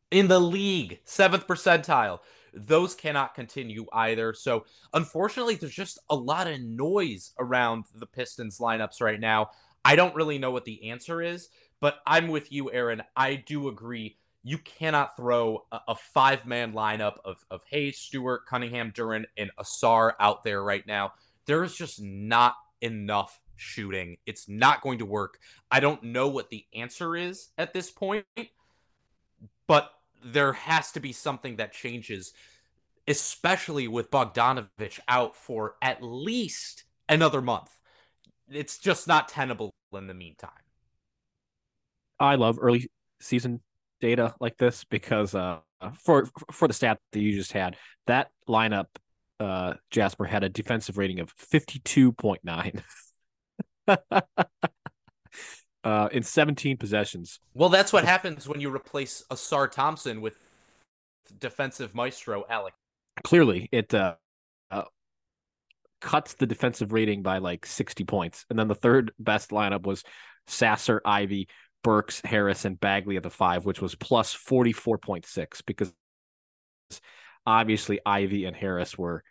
In 0.09 0.27
the 0.27 0.39
league, 0.39 0.99
seventh 1.05 1.47
percentile. 1.47 2.19
Those 2.53 2.95
cannot 2.95 3.33
continue 3.33 3.85
either. 3.93 4.33
So, 4.33 4.65
unfortunately, 4.93 5.55
there's 5.55 5.73
just 5.73 5.99
a 6.09 6.15
lot 6.15 6.47
of 6.47 6.59
noise 6.59 7.31
around 7.39 7.85
the 7.95 8.05
Pistons 8.05 8.59
lineups 8.59 9.01
right 9.01 9.19
now. 9.19 9.51
I 9.85 9.95
don't 9.95 10.15
really 10.15 10.37
know 10.37 10.51
what 10.51 10.65
the 10.65 10.89
answer 10.89 11.21
is. 11.21 11.47
But 11.81 11.95
I'm 12.05 12.27
with 12.27 12.51
you, 12.51 12.71
Aaron. 12.71 13.01
I 13.15 13.35
do 13.35 13.67
agree. 13.67 14.17
You 14.43 14.57
cannot 14.57 15.15
throw 15.15 15.65
a, 15.71 15.79
a 15.89 15.95
five 15.95 16.45
man 16.45 16.73
lineup 16.73 17.17
of, 17.23 17.43
of 17.51 17.61
Hayes, 17.69 17.97
Stewart, 17.97 18.45
Cunningham, 18.45 18.91
Duren, 18.91 19.25
and 19.37 19.51
Ausar 19.59 20.13
out 20.19 20.43
there 20.43 20.63
right 20.63 20.85
now. 20.87 21.13
There 21.45 21.63
is 21.63 21.75
just 21.75 22.01
not 22.01 22.55
enough 22.81 23.39
shooting. 23.55 24.17
It's 24.25 24.49
not 24.49 24.81
going 24.81 24.99
to 24.99 25.05
work. 25.05 25.39
I 25.69 25.79
don't 25.79 26.03
know 26.03 26.27
what 26.27 26.49
the 26.49 26.65
answer 26.73 27.15
is 27.15 27.49
at 27.57 27.73
this 27.73 27.91
point, 27.91 28.25
but 29.67 29.91
there 30.23 30.53
has 30.53 30.91
to 30.93 30.99
be 30.99 31.13
something 31.13 31.57
that 31.57 31.73
changes, 31.73 32.33
especially 33.07 33.87
with 33.87 34.11
Bogdanovic 34.11 34.99
out 35.07 35.35
for 35.35 35.75
at 35.81 36.01
least 36.01 36.83
another 37.07 37.41
month. 37.41 37.69
It's 38.49 38.77
just 38.77 39.07
not 39.07 39.29
tenable 39.29 39.73
in 39.93 40.07
the 40.07 40.13
meantime. 40.13 40.49
I 42.19 42.35
love 42.35 42.57
early 42.61 42.89
season 43.19 43.61
data 44.01 44.35
like 44.39 44.57
this 44.57 44.83
because 44.83 45.33
uh, 45.33 45.59
for 46.03 46.27
for 46.51 46.67
the 46.67 46.73
stat 46.73 46.99
that 47.13 47.19
you 47.19 47.33
just 47.33 47.53
had, 47.53 47.77
that 48.07 48.29
lineup, 48.49 48.87
uh, 49.39 49.75
Jasper 49.89 50.25
had 50.25 50.43
a 50.43 50.49
defensive 50.49 50.97
rating 50.97 51.19
of 51.19 51.29
fifty 51.31 51.79
two 51.79 52.11
point 52.11 52.41
nine. 52.43 52.83
uh, 55.83 56.09
in 56.11 56.23
17 56.23 56.77
possessions. 56.77 57.39
Well, 57.53 57.69
that's 57.69 57.91
what 57.91 58.05
happens 58.05 58.47
when 58.47 58.61
you 58.61 58.73
replace 58.73 59.23
Ausar 59.31 59.69
Thompson 59.69 60.21
with 60.21 60.35
defensive 61.39 61.95
maestro 61.95 62.45
Alec. 62.49 62.73
Clearly, 63.23 63.69
it 63.71 63.93
uh, 63.93 64.15
uh, 64.69 64.83
cuts 65.99 66.33
the 66.35 66.45
defensive 66.45 66.91
rating 66.91 67.23
by 67.23 67.39
like 67.39 67.65
60 67.65 68.03
points. 68.05 68.45
And 68.49 68.57
then 68.57 68.67
the 68.67 68.75
third 68.75 69.11
best 69.19 69.49
lineup 69.51 69.83
was 69.83 70.03
Sasser, 70.47 71.01
Ivey, 71.05 71.47
Burks, 71.83 72.21
Harris, 72.23 72.65
and 72.65 72.79
Bagley 72.79 73.17
at 73.17 73.23
the 73.23 73.29
five, 73.29 73.65
which 73.65 73.81
was 73.81 73.95
plus 73.95 74.35
44.6 74.35 75.61
because 75.65 75.93
obviously 77.45 77.99
Ivey 78.05 78.45
and 78.45 78.55
Harris 78.55 78.97
were 78.97 79.23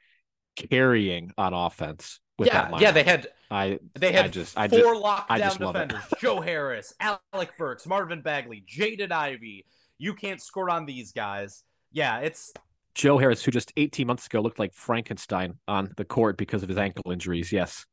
carrying 0.56 1.32
on 1.38 1.54
offense. 1.54 2.20
yeah, 2.38 2.70
yeah, 2.78 2.90
they 2.90 3.02
had 3.02 3.28
I 3.50 3.78
they 3.98 4.12
had 4.12 4.26
I 4.26 4.28
just, 4.28 4.54
four 4.54 4.62
I 4.62 4.68
just, 4.68 4.84
lockdown 4.84 5.24
I 5.28 5.38
just 5.38 5.58
defenders: 5.58 6.02
Joe 6.20 6.40
Harris, 6.40 6.94
Alec 7.00 7.50
Burks, 7.58 7.86
Marvin 7.86 8.22
Bagley, 8.22 8.64
Jaden 8.66 9.12
Ivey. 9.12 9.66
You 9.98 10.14
can't 10.14 10.40
score 10.40 10.70
on 10.70 10.86
these 10.86 11.12
guys. 11.12 11.62
Yeah, 11.92 12.20
it's 12.20 12.52
Joe 12.94 13.18
Harris, 13.18 13.44
who 13.44 13.50
just 13.50 13.72
18 13.76 14.06
months 14.06 14.26
ago 14.26 14.40
looked 14.40 14.58
like 14.58 14.72
Frankenstein 14.72 15.54
on 15.68 15.92
the 15.96 16.04
court 16.04 16.38
because 16.38 16.62
of 16.62 16.68
his 16.68 16.78
ankle 16.78 17.10
injuries. 17.10 17.52
Yes, 17.52 17.84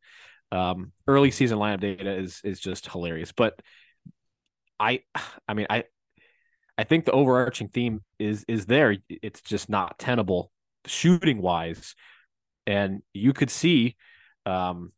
um, 0.51 0.91
early 1.07 1.31
season 1.31 1.57
lineup 1.57 1.81
data 1.81 2.15
is 2.15 2.41
is 2.43 2.59
just 2.59 2.89
hilarious, 2.89 3.31
but 3.31 3.59
I 4.79 5.01
I 5.47 5.53
mean 5.53 5.67
I 5.69 5.83
I 6.77 6.83
think 6.83 7.05
the 7.05 7.11
overarching 7.11 7.69
theme 7.69 8.01
is 8.19 8.45
is 8.47 8.65
there. 8.65 8.95
It's 9.09 9.41
just 9.41 9.69
not 9.69 9.97
tenable 9.97 10.51
shooting 10.85 11.41
wise, 11.41 11.95
and 12.67 13.01
you 13.13 13.33
could 13.33 13.49
see 13.49 13.95
um, 14.45 14.91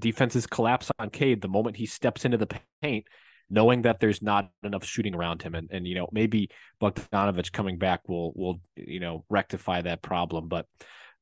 defenses 0.00 0.46
collapse 0.46 0.90
on 0.98 1.10
Cade 1.10 1.42
the 1.42 1.48
moment 1.48 1.76
he 1.76 1.86
steps 1.86 2.24
into 2.24 2.38
the 2.38 2.48
paint, 2.80 3.06
knowing 3.50 3.82
that 3.82 4.00
there's 4.00 4.22
not 4.22 4.50
enough 4.62 4.84
shooting 4.84 5.14
around 5.14 5.42
him, 5.42 5.54
and 5.54 5.68
and 5.70 5.86
you 5.86 5.94
know 5.94 6.08
maybe 6.10 6.48
Bogdanovic 6.80 7.52
coming 7.52 7.76
back 7.78 8.08
will 8.08 8.32
will 8.34 8.60
you 8.76 9.00
know 9.00 9.24
rectify 9.28 9.82
that 9.82 10.00
problem, 10.00 10.48
but 10.48 10.66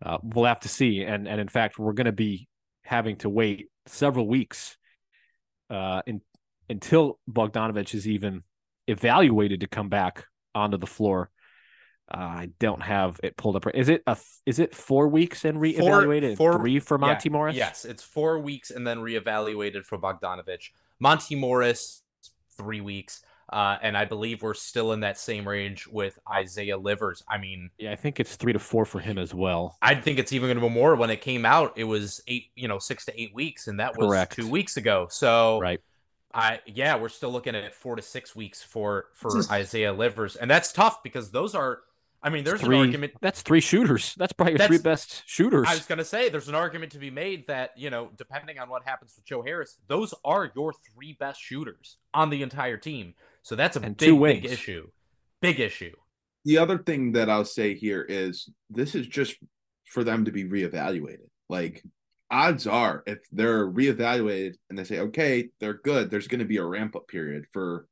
uh, 0.05 0.19
we'll 0.23 0.45
have 0.45 0.61
to 0.61 0.69
see. 0.69 1.03
And 1.03 1.27
and 1.27 1.41
in 1.41 1.49
fact, 1.49 1.79
we're 1.79 1.93
going 1.93 2.05
to 2.05 2.13
be 2.13 2.49
having 2.85 3.17
to 3.17 3.29
wait 3.29 3.69
several 3.87 4.29
weeks 4.29 4.77
uh, 5.71 6.03
in 6.07 6.21
until 6.71 7.19
Bogdanovic 7.31 7.95
is 7.95 8.09
even 8.09 8.45
evaluated 8.87 9.61
to 9.61 9.67
come 9.67 9.89
back 9.89 10.25
onto 10.55 10.79
the 10.79 10.87
floor. 10.87 11.31
Uh, 12.13 12.19
I 12.19 12.49
don't 12.59 12.83
have 12.83 13.21
it 13.23 13.37
pulled 13.37 13.57
up. 13.57 13.67
Is 13.75 13.89
it 13.89 14.03
a 14.07 14.17
is 14.47 14.59
it 14.59 14.75
four 14.75 15.09
weeks 15.09 15.45
and 15.45 15.59
reevaluated? 15.59 16.37
Four, 16.37 16.53
four, 16.53 16.61
three 16.61 16.81
for 16.81 16.99
Monte 16.99 17.29
yeah, 17.29 17.33
Morris. 17.33 17.57
Yes, 17.57 17.85
it's 17.85 18.03
four 18.03 18.39
weeks 18.39 18.71
and 18.71 18.87
then 18.87 18.99
reevaluated 18.99 19.85
for 19.85 19.99
Bogdanovic. 19.99 20.71
Monte 20.99 21.35
Morris, 21.35 22.03
three 22.57 22.81
weeks. 22.81 23.23
Uh, 23.53 23.77
and 23.83 23.97
I 23.97 24.05
believe 24.05 24.43
we're 24.43 24.55
still 24.55 24.93
in 24.93 25.01
that 25.01 25.19
same 25.19 25.47
range 25.47 25.89
with 25.89 26.19
Isaiah 26.33 26.79
Livers. 26.79 27.25
I 27.29 27.39
mean, 27.39 27.71
yeah, 27.79 27.91
I 27.91 27.97
think 27.97 28.21
it's 28.21 28.37
three 28.37 28.53
to 28.53 28.61
four 28.61 28.85
for 28.85 29.01
him 29.01 29.19
as 29.19 29.35
well. 29.35 29.77
I 29.83 29.97
think 29.97 30.21
it's 30.21 30.33
even 30.33 30.47
going 30.47 30.61
to 30.61 30.69
be 30.69 30.73
more. 30.73 30.95
When 30.95 31.11
it 31.11 31.21
came 31.21 31.45
out, 31.45 31.73
it 31.75 31.83
was 31.83 32.21
eight, 32.29 32.51
you 32.55 32.69
know, 32.69 32.79
six 32.79 33.05
to 33.07 33.21
eight 33.21 33.35
weeks, 33.35 33.67
and 33.67 33.81
that 33.81 33.99
was 33.99 34.07
Correct. 34.07 34.37
two 34.37 34.49
weeks 34.49 34.77
ago. 34.77 35.09
So, 35.11 35.59
right, 35.59 35.81
I 36.33 36.61
yeah, 36.67 36.97
we're 36.97 37.09
still 37.09 37.31
looking 37.31 37.55
at 37.57 37.75
four 37.75 37.97
to 37.97 38.03
six 38.03 38.35
weeks 38.37 38.63
for 38.63 39.07
for 39.15 39.31
Isaiah 39.51 39.93
Livers, 39.93 40.37
and 40.37 40.51
that's 40.51 40.73
tough 40.73 41.03
because 41.03 41.31
those 41.33 41.55
are, 41.57 41.81
I 42.23 42.31
mean, 42.31 42.45
there's 42.45 42.61
three, 42.61 42.77
an 42.77 42.83
argument. 42.87 43.13
That's 43.21 43.43
three 43.43 43.61
shooters. 43.61 44.15
That's 44.17 44.33
probably 44.33 44.53
your 44.53 44.59
That's- 44.59 44.79
three 44.79 44.83
best 44.83 45.23
shooters. 45.27 45.67
I 45.69 45.75
was 45.75 45.87
gonna 45.87 46.05
say 46.05 46.29
there's 46.29 46.49
an 46.49 46.55
argument 46.55 46.93
to 46.93 46.99
be 46.99 47.11
made 47.11 47.47
that 47.49 47.73
you 47.77 47.91
know, 47.91 48.11
depending 48.17 48.59
on 48.61 48.69
what 48.69 48.85
happens 48.85 49.15
with 49.17 49.25
Joe 49.25 49.43
Harris, 49.43 49.77
those 49.89 50.15
are 50.25 50.53
your 50.55 50.73
three 50.95 51.15
best 51.19 51.41
shooters 51.41 51.97
on 52.15 52.31
the 52.31 52.43
entire 52.43 52.77
team. 52.77 53.15
So 53.43 53.57
that's 53.57 53.77
a 53.77 53.81
And 53.81 53.97
big, 53.97 54.21
big 54.21 54.45
issue. 54.45 54.89
Big 55.41 55.59
issue. 55.59 55.95
the 56.45 56.59
other 56.59 56.79
thing 56.79 57.13
that 57.13 57.29
I'll 57.29 57.45
say 57.45 57.75
here 57.75 58.03
is 58.09 58.49
this 58.69 58.95
is 58.95 59.07
just 59.07 59.37
for 59.87 60.05
them 60.05 60.27
to 60.27 60.31
be 60.31 60.45
reevaluated. 60.45 61.29
Like 61.49 61.83
odds 62.31 62.67
are 62.67 63.03
if 63.07 63.19
they're 63.33 63.67
reevaluated 63.67 64.55
and 64.69 64.79
they 64.79 64.85
say, 64.85 65.01
okay, 65.01 65.49
they're 65.59 65.75
good, 65.75 66.11
there's 66.11 66.29
going 66.29 66.39
to 66.39 66.45
be 66.45 66.59
a 66.59 66.65
ramp 66.65 66.95
up 66.95 67.09
period 67.09 67.45
for 67.53 67.87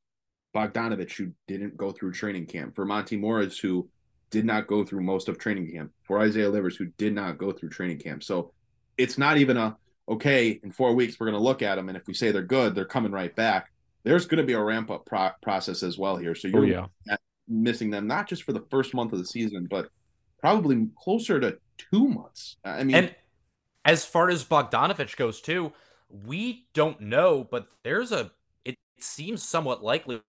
Bogdanovic, 0.55 1.11
who 1.11 1.31
didn't 1.47 1.77
go 1.77 1.91
through 1.91 2.13
training 2.13 2.45
camp, 2.45 2.75
for 2.75 2.85
Monte 2.85 3.17
Morris, 3.17 3.59
who 3.59 3.89
did 4.31 4.45
not 4.45 4.67
go 4.67 4.83
through 4.83 5.01
most 5.01 5.27
of 5.29 5.37
training 5.37 5.71
camp, 5.71 5.91
for 6.03 6.19
Isaiah 6.19 6.49
Livers, 6.49 6.75
who 6.75 6.85
did 6.97 7.13
not 7.13 7.37
go 7.37 7.51
through 7.51 7.69
training 7.69 7.99
camp. 7.99 8.23
So 8.23 8.51
it's 8.97 9.17
not 9.17 9.37
even 9.37 9.57
a, 9.57 9.77
okay, 10.07 10.59
in 10.63 10.71
four 10.71 10.93
weeks, 10.95 11.19
we're 11.19 11.27
going 11.27 11.39
to 11.39 11.43
look 11.43 11.61
at 11.61 11.75
them. 11.75 11.89
And 11.89 11.97
if 11.97 12.07
we 12.07 12.13
say 12.13 12.31
they're 12.31 12.41
good, 12.41 12.73
they're 12.73 12.85
coming 12.85 13.11
right 13.11 13.35
back. 13.35 13.71
There's 14.03 14.25
going 14.25 14.39
to 14.39 14.47
be 14.47 14.53
a 14.53 14.61
ramp 14.61 14.89
up 14.89 15.05
pro- 15.05 15.31
process 15.41 15.83
as 15.83 15.97
well 15.97 16.17
here. 16.17 16.33
So 16.33 16.49
oh 16.53 16.61
you're 16.61 16.87
yeah. 17.07 17.17
missing 17.47 17.91
them 17.91 18.07
not 18.07 18.27
just 18.27 18.43
for 18.43 18.53
the 18.53 18.65
first 18.71 18.93
month 18.93 19.13
of 19.13 19.19
the 19.19 19.25
season, 19.25 19.67
but 19.69 19.89
probably 20.39 20.87
closer 21.03 21.39
to 21.39 21.57
two 21.77 22.07
months. 22.07 22.57
I 22.63 22.83
mean, 22.83 22.95
And 22.95 23.15
as 23.85 24.05
far 24.05 24.29
as 24.29 24.43
Bogdanovic 24.43 25.15
goes, 25.15 25.41
too, 25.41 25.73
we 26.09 26.67
don't 26.73 26.99
know, 27.01 27.47
but 27.49 27.67
there's 27.83 28.11
a. 28.11 28.31
It 28.65 28.75
seems 28.99 29.43
somewhat 29.43 29.83
likely 29.83 30.21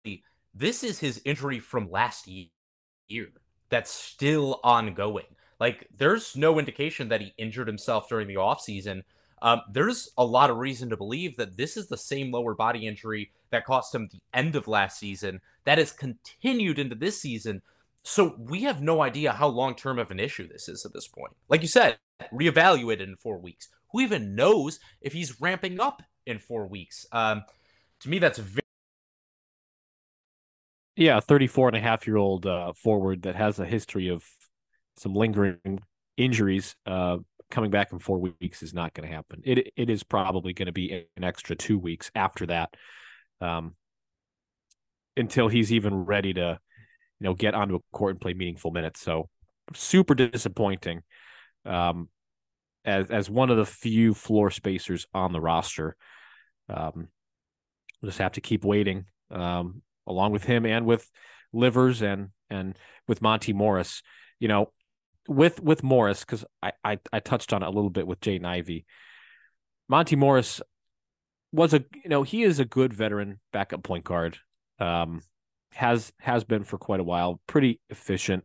this 0.55 0.83
is 0.83 0.99
his 0.99 1.21
injury 1.25 1.59
from 1.59 1.91
last 1.91 2.29
year 2.29 3.29
that's 3.69 3.91
still 3.91 4.61
ongoing. 4.65 5.27
Like, 5.59 5.87
there's 5.97 6.37
no 6.37 6.59
indication 6.59 7.09
that 7.09 7.21
he 7.21 7.35
injured 7.39 7.67
himself 7.67 8.09
during 8.09 8.27
the 8.27 8.35
offseason. 8.35 9.03
Um, 9.43 9.63
there's 9.71 10.11
a 10.19 10.25
lot 10.25 10.51
of 10.51 10.59
reason 10.59 10.91
to 10.91 10.97
believe 10.97 11.37
that 11.37 11.57
this 11.57 11.77
is 11.77 11.89
the 11.89 11.97
same 11.97 12.31
lower 12.31 12.55
body 12.55 12.87
injury 12.87 13.31
that 13.51 13.65
cost 13.65 13.95
him 13.95 14.09
the 14.11 14.21
end 14.35 14.57
of 14.57 14.69
last 14.69 14.99
season 14.99 15.41
that 15.65 15.79
has 15.79 15.93
continued 15.93 16.79
into 16.79 16.95
this 16.95 17.21
season. 17.21 17.63
So 18.05 18.35
we 18.39 18.63
have 18.63 18.83
no 18.83 19.03
idea 19.03 19.33
how 19.33 19.49
long 19.49 19.75
term 19.75 19.99
of 19.99 20.11
an 20.11 20.21
issue 20.21 20.49
this 20.49 20.69
is 20.69 20.85
at 20.87 20.93
this 20.93 21.09
point. 21.09 21.33
Like 21.49 21.63
you 21.63 21.69
said, 21.69 21.99
reevaluated 22.33 23.03
in 23.03 23.17
four 23.17 23.39
weeks. 23.39 23.69
Who 23.93 24.01
even 24.01 24.35
knows 24.35 24.79
if 25.01 25.13
he's 25.13 25.41
ramping 25.41 25.81
up 25.81 26.03
in 26.27 26.39
four 26.39 26.67
weeks? 26.67 27.07
Um, 27.13 27.43
to 28.01 28.09
me, 28.09 28.19
that's 28.19 28.39
very 28.39 28.63
Yeah, 30.97 31.19
a 31.19 31.21
34 31.21 31.69
and 31.69 31.77
a 31.77 31.81
half 31.81 32.07
year 32.07 32.17
old 32.17 32.47
uh, 32.47 32.73
forward 32.75 33.23
that 33.23 33.37
has 33.37 33.59
a 33.59 33.65
history 33.67 34.09
of 34.09 34.25
some 34.97 35.15
lingering 35.15 35.81
injuries 36.17 36.77
uh, 36.87 37.19
coming 37.51 37.71
back 37.71 37.93
in 37.93 37.99
four 37.99 38.19
weeks 38.19 38.63
is 38.63 38.75
not 38.75 38.95
going 38.95 39.09
to 39.09 39.15
happen. 39.15 39.43
It 39.45 39.73
it 39.77 39.91
is 39.91 40.03
probably 40.03 40.53
going 40.53 40.67
to 40.67 40.73
be 40.73 41.07
an 41.17 41.25
extra 41.25 41.57
two 41.57 41.79
weeks 41.79 42.11
after 42.15 42.47
that, 42.47 42.75
um, 43.41 43.75
until 45.17 45.49
he's 45.49 45.73
even 45.73 46.05
ready 46.05 46.35
to, 46.35 46.59
you 47.21 47.25
know, 47.25 47.35
get 47.35 47.55
onto 47.55 47.77
a 47.77 47.81
court 47.93 48.12
and 48.12 48.21
play 48.21 48.35
meaningful 48.35 48.71
minutes. 48.71 49.01
So 49.01 49.29
super 49.75 50.14
disappointing. 50.14 51.03
Um, 51.64 52.09
as 52.85 53.11
as 53.11 53.29
one 53.29 53.51
of 53.51 53.59
the 53.59 53.66
few 53.66 54.14
floor 54.14 54.51
spacers 54.51 55.07
on 55.12 55.33
the 55.33 55.41
roster, 55.41 55.97
um, 56.68 57.09
we'll 58.01 58.09
just 58.09 58.18
have 58.18 58.33
to 58.33 58.41
keep 58.41 58.64
waiting. 58.64 59.05
Um, 59.31 59.83
along 60.07 60.33
with 60.33 60.45
him 60.45 60.66
and 60.66 60.87
with 60.87 61.09
Livers 61.53 62.03
and 62.03 62.31
and 62.49 62.77
with 63.07 63.23
Monte 63.23 63.53
Morris. 63.53 64.03
You 64.39 64.49
know, 64.49 64.73
with 65.29 65.62
with 65.62 65.83
Morris 65.83 66.21
because 66.21 66.45
I, 66.62 66.73
I 66.83 66.99
I 67.12 67.21
touched 67.21 67.53
on 67.53 67.62
it 67.62 67.66
a 67.66 67.71
little 67.71 67.91
bit 67.91 68.07
with 68.07 68.21
Jaden 68.21 68.47
Ivey. 68.47 68.87
Monte 69.89 70.16
Morris 70.16 70.62
was 71.53 71.75
a 71.75 71.85
you 72.03 72.09
know 72.09 72.23
he 72.23 72.43
is 72.43 72.61
a 72.61 72.64
good 72.64 72.95
veteran 72.95 73.41
backup 73.53 73.83
point 73.83 74.05
guard. 74.05 74.39
Um, 74.79 75.21
has 75.73 76.12
has 76.21 76.45
been 76.45 76.64
for 76.64 76.79
quite 76.79 77.01
a 77.01 77.05
while. 77.05 77.41
Pretty 77.47 77.81
efficient. 77.89 78.45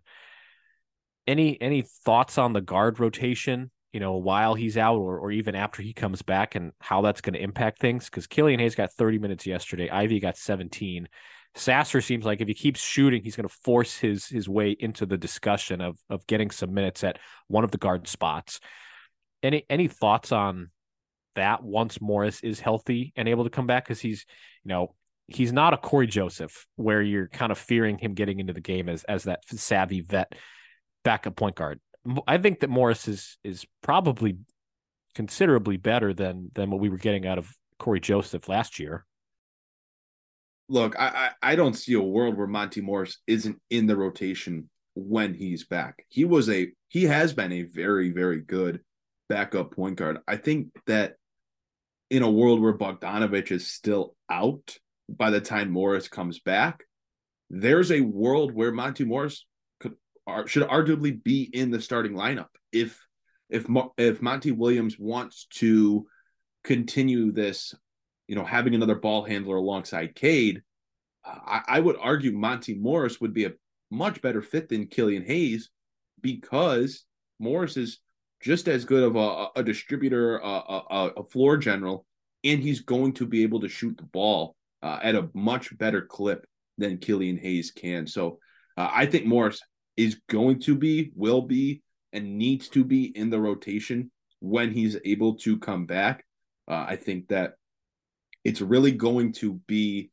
Any 1.28 1.60
any 1.62 1.84
thoughts 2.04 2.38
on 2.38 2.54
the 2.54 2.62
guard 2.62 3.00
rotation? 3.00 3.72
You 3.94 4.00
know, 4.00 4.18
while 4.18 4.56
he's 4.56 4.78
out, 4.78 4.98
or 4.98 5.20
or 5.20 5.32
even 5.32 5.56
after 5.56 5.82
he 5.82 5.94
comes 5.94 6.22
back, 6.22 6.56
and 6.56 6.72
how 6.80 7.02
that's 7.02 7.22
going 7.22 7.34
to 7.34 7.42
impact 7.42 7.80
things? 7.80 8.06
Because 8.06 8.28
Killian 8.28 8.60
Hayes 8.60 8.76
got 8.76 8.94
30 8.94 9.20
minutes 9.20 9.46
yesterday. 9.46 9.90
Ivey 9.90 10.20
got 10.20 10.38
17. 10.38 11.08
Sasser 11.56 12.02
seems 12.02 12.26
like 12.26 12.42
if 12.42 12.50
he 12.50 12.54
keeps 12.54 12.82
shooting, 12.82 13.24
he's 13.24 13.38
going 13.38 13.48
to 13.48 13.56
force 13.64 13.98
his 13.98 14.28
his 14.28 14.50
way 14.50 14.76
into 14.78 15.06
the 15.06 15.18
discussion 15.18 15.82
of 15.82 15.98
of 16.10 16.28
getting 16.28 16.52
some 16.52 16.74
minutes 16.74 17.04
at 17.04 17.18
one 17.48 17.64
of 17.64 17.72
the 17.72 17.78
guard 17.78 18.08
spots. 18.08 18.60
Any 19.42 19.66
any 19.70 19.88
thoughts 19.88 20.32
on 20.32 20.72
that 21.36 21.64
once 21.64 22.02
Morris 22.02 22.42
is 22.42 22.60
healthy 22.60 23.14
and 23.16 23.28
able 23.30 23.46
to 23.46 23.50
come 23.50 23.68
back? 23.68 23.86
Because 23.86 24.02
he's 24.02 24.26
you 24.64 24.70
know 24.70 24.94
he's 25.28 25.52
not 25.52 25.74
a 25.74 25.78
Cory 25.78 26.08
Joseph 26.08 26.68
where 26.76 27.02
you're 27.02 27.28
kind 27.28 27.52
of 27.52 27.58
fearing 27.58 27.98
him 27.98 28.14
getting 28.14 28.40
into 28.40 28.54
the 28.54 28.62
game 28.62 28.90
as 28.90 29.04
as 29.06 29.24
that 29.24 29.42
savvy 29.48 30.02
vet 30.02 30.34
backup 31.04 31.36
point 31.36 31.56
guard. 31.56 31.80
I 32.28 32.38
think 32.38 32.60
that 32.60 32.70
Morris 32.70 33.08
is 33.08 33.38
is 33.44 33.66
probably 33.82 34.38
considerably 35.16 35.78
better 35.78 36.14
than 36.14 36.52
than 36.54 36.70
what 36.70 36.80
we 36.80 36.90
were 36.90 36.98
getting 36.98 37.26
out 37.26 37.38
of 37.38 37.50
Cory 37.80 38.00
Joseph 38.00 38.48
last 38.48 38.80
year. 38.80 39.06
look, 40.68 40.96
I, 41.00 41.32
I 41.42 41.56
don't 41.56 41.76
see 41.76 41.94
a 41.94 42.02
world 42.02 42.38
where 42.38 42.48
Monte 42.48 42.82
Morris 42.82 43.20
isn't 43.28 43.60
in 43.70 43.86
the 43.86 43.96
rotation 43.96 44.70
when 44.96 45.34
he's 45.34 45.66
back. 45.66 46.06
He 46.10 46.26
was 46.26 46.50
a 46.50 46.72
he 46.88 47.04
has 47.04 47.34
been 47.34 47.52
a 47.52 47.64
very 47.64 48.12
very 48.12 48.42
good 48.42 48.82
backup 49.30 49.72
point 49.72 49.98
guard. 49.98 50.20
I 50.28 50.38
think 50.38 50.68
that 50.88 51.16
in 52.10 52.24
a 52.24 52.30
world 52.30 52.62
where 52.62 52.78
Bogdanovic 52.78 53.52
is 53.52 53.68
still 53.68 54.16
out 54.30 54.78
by 55.10 55.30
the 55.30 55.42
time 55.42 55.72
Morris 55.72 56.08
comes 56.08 56.40
back, 56.40 56.84
there's 57.50 57.92
a 57.92 58.02
world 58.02 58.54
where 58.54 58.72
Monte 58.72 59.04
Morris 59.04 59.46
could 59.80 59.96
should 60.48 60.68
arguably 60.68 61.24
be 61.24 61.44
in 61.44 61.72
the 61.72 61.82
starting 61.82 62.14
lineup 62.14 62.48
if 62.72 63.06
if 63.50 63.66
if 63.98 64.22
Monty 64.22 64.52
Williams 64.52 64.98
wants 64.98 65.46
to 65.56 66.08
continue 66.64 67.32
this, 67.32 67.76
you 68.28 68.36
know, 68.36 68.46
having 68.46 68.74
another 68.74 68.96
ball 68.96 69.24
handler 69.24 69.58
alongside 69.58 70.16
Cade. 70.16 70.62
I, 71.24 71.62
I 71.68 71.80
would 71.80 71.98
argue 72.00 72.32
Monte 72.32 72.76
Morris 72.76 73.20
would 73.20 73.34
be 73.34 73.46
a 73.46 73.54
much 73.92 74.22
better 74.22 74.42
fit 74.42 74.70
than 74.70 74.88
Killian 74.88 75.26
Hayes 75.26 75.70
because 76.22 77.06
Morris 77.40 77.78
is 77.78 78.00
just 78.42 78.68
as 78.68 78.86
good 78.86 79.04
of 79.04 79.16
a, 79.16 79.48
a 79.56 79.64
distributor, 79.64 80.38
a, 80.38 80.48
a, 80.48 81.12
a 81.18 81.24
floor 81.24 81.58
general, 81.58 82.06
and 82.44 82.62
he's 82.62 82.82
going 82.82 83.14
to 83.14 83.26
be 83.26 83.42
able 83.42 83.60
to 83.62 83.70
shoot 83.70 83.98
the 83.98 84.04
ball 84.04 84.56
uh, 84.86 85.00
at 85.02 85.16
a 85.16 85.30
much 85.34 85.76
better 85.80 86.04
clip 86.04 86.46
than 86.78 87.00
Killian 87.00 87.38
Hayes 87.38 87.72
can. 87.72 88.06
So 88.06 88.38
uh, 88.78 88.90
I 88.94 89.08
think 89.08 89.26
Morris 89.26 89.60
is 89.98 90.22
going 90.30 90.60
to 90.62 90.76
be, 90.76 91.12
will 91.16 91.42
be, 91.42 91.82
and 92.14 92.38
needs 92.38 92.70
to 92.70 92.84
be 92.84 93.06
in 93.06 93.32
the 93.32 93.40
rotation 93.40 94.12
when 94.42 94.72
he's 94.72 94.96
able 95.04 95.36
to 95.38 95.58
come 95.58 95.88
back. 95.88 96.24
Uh, 96.68 96.86
I 96.88 96.98
think 96.98 97.30
that 97.30 97.54
it's 98.44 98.62
really 98.62 98.92
going 98.92 99.34
to 99.34 99.56
be 99.66 100.12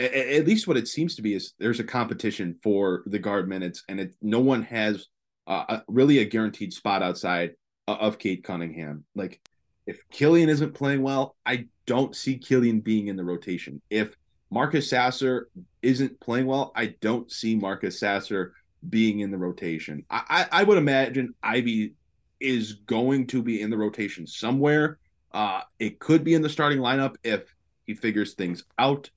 a- 0.00 0.38
at 0.38 0.46
least 0.46 0.66
what 0.66 0.76
it 0.76 0.88
seems 0.88 1.14
to 1.14 1.22
be 1.22 1.34
is 1.34 1.54
there's 1.60 1.80
a 1.80 1.84
competition 1.84 2.56
for 2.64 3.04
the 3.06 3.18
guard 3.18 3.48
minutes, 3.48 3.84
and 3.88 4.00
it 4.00 4.14
no 4.20 4.40
one 4.40 4.62
has 4.62 5.06
uh, 5.46 5.64
a, 5.68 5.82
really 5.86 6.18
a 6.18 6.24
guaranteed 6.24 6.72
spot 6.72 7.02
outside 7.02 7.52
uh, 7.86 7.96
of 8.00 8.18
Cade 8.18 8.42
Cunningham. 8.42 9.04
Like 9.14 9.40
if 9.86 10.02
Killian 10.10 10.48
isn't 10.48 10.74
playing 10.74 11.02
well, 11.02 11.36
I 11.46 11.66
don't 11.90 12.14
see 12.14 12.38
Killian 12.38 12.78
being 12.78 13.08
in 13.08 13.16
the 13.16 13.24
rotation. 13.24 13.82
If 13.90 14.14
Marcus 14.48 14.88
Sasser 14.88 15.48
isn't 15.82 16.20
playing 16.20 16.46
well, 16.46 16.70
I 16.76 16.94
don't 17.00 17.28
see 17.32 17.56
Marcus 17.56 17.98
Sasser 17.98 18.54
being 18.88 19.18
in 19.18 19.32
the 19.32 19.36
rotation. 19.36 20.04
I, 20.08 20.46
I, 20.52 20.60
I 20.60 20.62
would 20.62 20.78
imagine 20.78 21.34
Ivey 21.42 21.94
is 22.38 22.74
going 22.74 23.26
to 23.26 23.42
be 23.42 23.60
in 23.60 23.70
the 23.70 23.76
rotation 23.76 24.24
somewhere. 24.24 25.00
Uh, 25.32 25.62
it 25.80 25.98
could 25.98 26.22
be 26.22 26.34
in 26.34 26.42
the 26.42 26.48
starting 26.48 26.78
lineup 26.78 27.16
if 27.24 27.52
he 27.88 27.94
figures 27.96 28.34
things 28.34 28.62
out. 28.78 29.10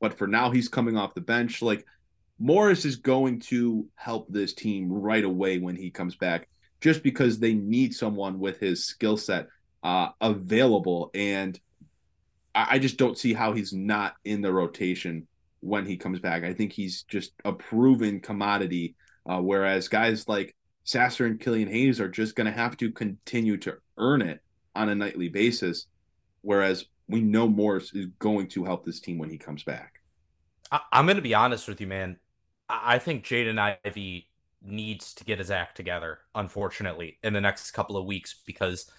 But 0.00 0.16
for 0.16 0.26
now, 0.26 0.50
he's 0.50 0.70
coming 0.70 0.96
off 0.96 1.12
the 1.12 1.20
bench. 1.20 1.60
Like 1.60 1.84
Morris 2.38 2.86
is 2.86 2.96
going 2.96 3.40
to 3.40 3.86
help 3.96 4.28
this 4.30 4.54
team 4.54 4.90
right 4.90 5.24
away 5.24 5.58
when 5.58 5.76
he 5.76 5.90
comes 5.90 6.16
back, 6.16 6.48
just 6.80 7.02
because 7.02 7.38
they 7.38 7.52
need 7.52 7.94
someone 7.94 8.38
with 8.38 8.60
his 8.60 8.86
skill 8.86 9.18
set 9.18 9.48
uh, 9.82 10.08
available. 10.22 11.10
And 11.12 11.60
I, 12.54 12.78
just 12.78 12.96
don't 12.96 13.18
see 13.18 13.34
how 13.34 13.52
he's 13.52 13.72
not 13.72 14.14
in 14.24 14.40
the 14.40 14.52
rotation 14.52 15.26
when 15.60 15.86
he 15.86 15.96
comes 15.96 16.20
back. 16.20 16.44
I 16.44 16.52
think 16.52 16.72
he's 16.72 17.02
just 17.02 17.32
a 17.44 17.52
proven 17.52 18.20
commodity. 18.20 18.94
Uh, 19.26 19.40
whereas 19.40 19.88
guys 19.88 20.28
like 20.28 20.54
Sasser 20.84 21.26
and 21.26 21.40
Killian 21.40 21.68
Hayes 21.68 22.00
are 22.00 22.08
just 22.08 22.36
going 22.36 22.46
to 22.46 22.52
have 22.52 22.76
to 22.78 22.92
continue 22.92 23.56
to 23.58 23.76
earn 23.96 24.22
it 24.22 24.40
on 24.74 24.88
a 24.88 24.94
nightly 24.94 25.28
basis. 25.28 25.86
Whereas 26.42 26.84
we 27.08 27.20
know 27.20 27.48
Morris 27.48 27.94
is 27.94 28.06
going 28.18 28.48
to 28.48 28.64
help 28.64 28.84
this 28.84 29.00
team 29.00 29.18
when 29.18 29.30
he 29.30 29.38
comes 29.38 29.64
back. 29.64 30.00
I- 30.70 30.80
I'm 30.92 31.06
going 31.06 31.16
to 31.16 31.22
be 31.22 31.34
honest 31.34 31.68
with 31.68 31.80
you, 31.80 31.86
man. 31.86 32.18
I 32.68 32.94
I 32.94 32.98
think 32.98 33.24
Jaden 33.24 33.76
Ivey 33.84 34.28
needs 34.62 35.14
to 35.14 35.24
get 35.24 35.38
his 35.38 35.50
act 35.50 35.76
together, 35.76 36.20
unfortunately, 36.34 37.18
in 37.22 37.32
the 37.32 37.40
next 37.40 37.70
couple 37.72 37.96
of 37.96 38.06
weeks 38.06 38.36
because 38.46 38.90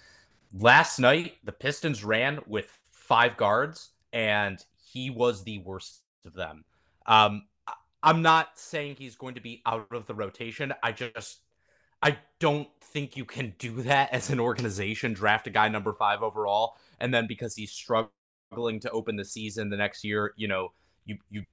last 0.54 0.98
night 0.98 1.34
the 1.44 1.52
Pistons 1.52 2.04
ran 2.04 2.40
with 2.46 2.78
five 3.06 3.36
guards 3.36 3.90
and 4.12 4.58
he 4.92 5.10
was 5.10 5.44
the 5.44 5.58
worst 5.58 6.02
of 6.24 6.34
them. 6.34 6.64
Um, 7.06 7.42
I'm 8.02 8.22
not 8.22 8.58
saying 8.58 8.96
he's 8.98 9.16
going 9.16 9.34
to 9.34 9.40
be 9.40 9.62
out 9.66 9.88
of 9.92 10.06
the 10.06 10.14
rotation. 10.14 10.72
I 10.82 10.92
just 10.92 11.40
I 12.02 12.18
don't 12.38 12.68
think 12.80 13.16
you 13.16 13.24
can 13.24 13.54
do 13.58 13.82
that 13.82 14.12
as 14.12 14.30
an 14.30 14.38
organization. 14.38 15.12
Draft 15.12 15.46
a 15.46 15.50
guy 15.50 15.68
number 15.68 15.92
five 15.92 16.22
overall, 16.22 16.76
and 17.00 17.12
then 17.12 17.26
because 17.26 17.54
he's 17.56 17.72
struggling 17.72 18.80
to 18.80 18.90
open 18.90 19.16
the 19.16 19.24
season 19.24 19.70
the 19.70 19.76
next 19.76 20.04
year, 20.04 20.32
you 20.36 20.46
know, 20.48 20.72
you 21.04 21.18
you 21.30 21.44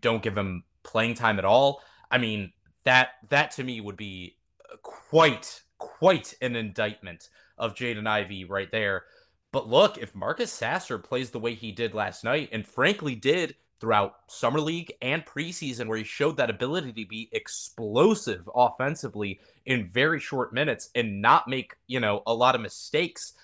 don't 0.00 0.22
give 0.22 0.36
him 0.36 0.64
playing 0.84 1.14
time 1.14 1.38
at 1.38 1.44
all. 1.44 1.82
I 2.10 2.18
mean, 2.18 2.52
that 2.84 3.10
that 3.28 3.50
to 3.52 3.64
me 3.64 3.80
would 3.80 3.96
be 3.96 4.36
quite 4.82 5.60
quite 5.78 6.34
an 6.40 6.56
indictment 6.56 7.28
of 7.58 7.74
Jaden 7.74 8.06
Ivey 8.06 8.44
right 8.44 8.70
there. 8.70 9.04
But 9.52 9.68
look, 9.68 9.98
if 9.98 10.14
Marcus 10.14 10.50
Sasser 10.50 10.98
plays 10.98 11.30
the 11.30 11.38
way 11.38 11.54
he 11.54 11.72
did 11.72 11.94
last 11.94 12.24
night, 12.24 12.48
and 12.52 12.66
frankly 12.66 13.14
did 13.14 13.54
throughout 13.80 14.14
summer 14.28 14.60
league 14.60 14.92
and 15.02 15.26
preseason, 15.26 15.86
where 15.86 15.98
he 15.98 16.04
showed 16.04 16.38
that 16.38 16.50
ability 16.50 16.92
to 16.92 17.06
be 17.06 17.28
explosive 17.32 18.48
offensively 18.54 19.40
in 19.66 19.90
very 19.90 20.18
short 20.18 20.54
minutes 20.54 20.88
and 20.94 21.20
not 21.20 21.48
make 21.48 21.76
you 21.86 22.00
know 22.00 22.22
a 22.26 22.34
lot 22.34 22.54
of 22.54 22.60
mistakes, 22.60 23.34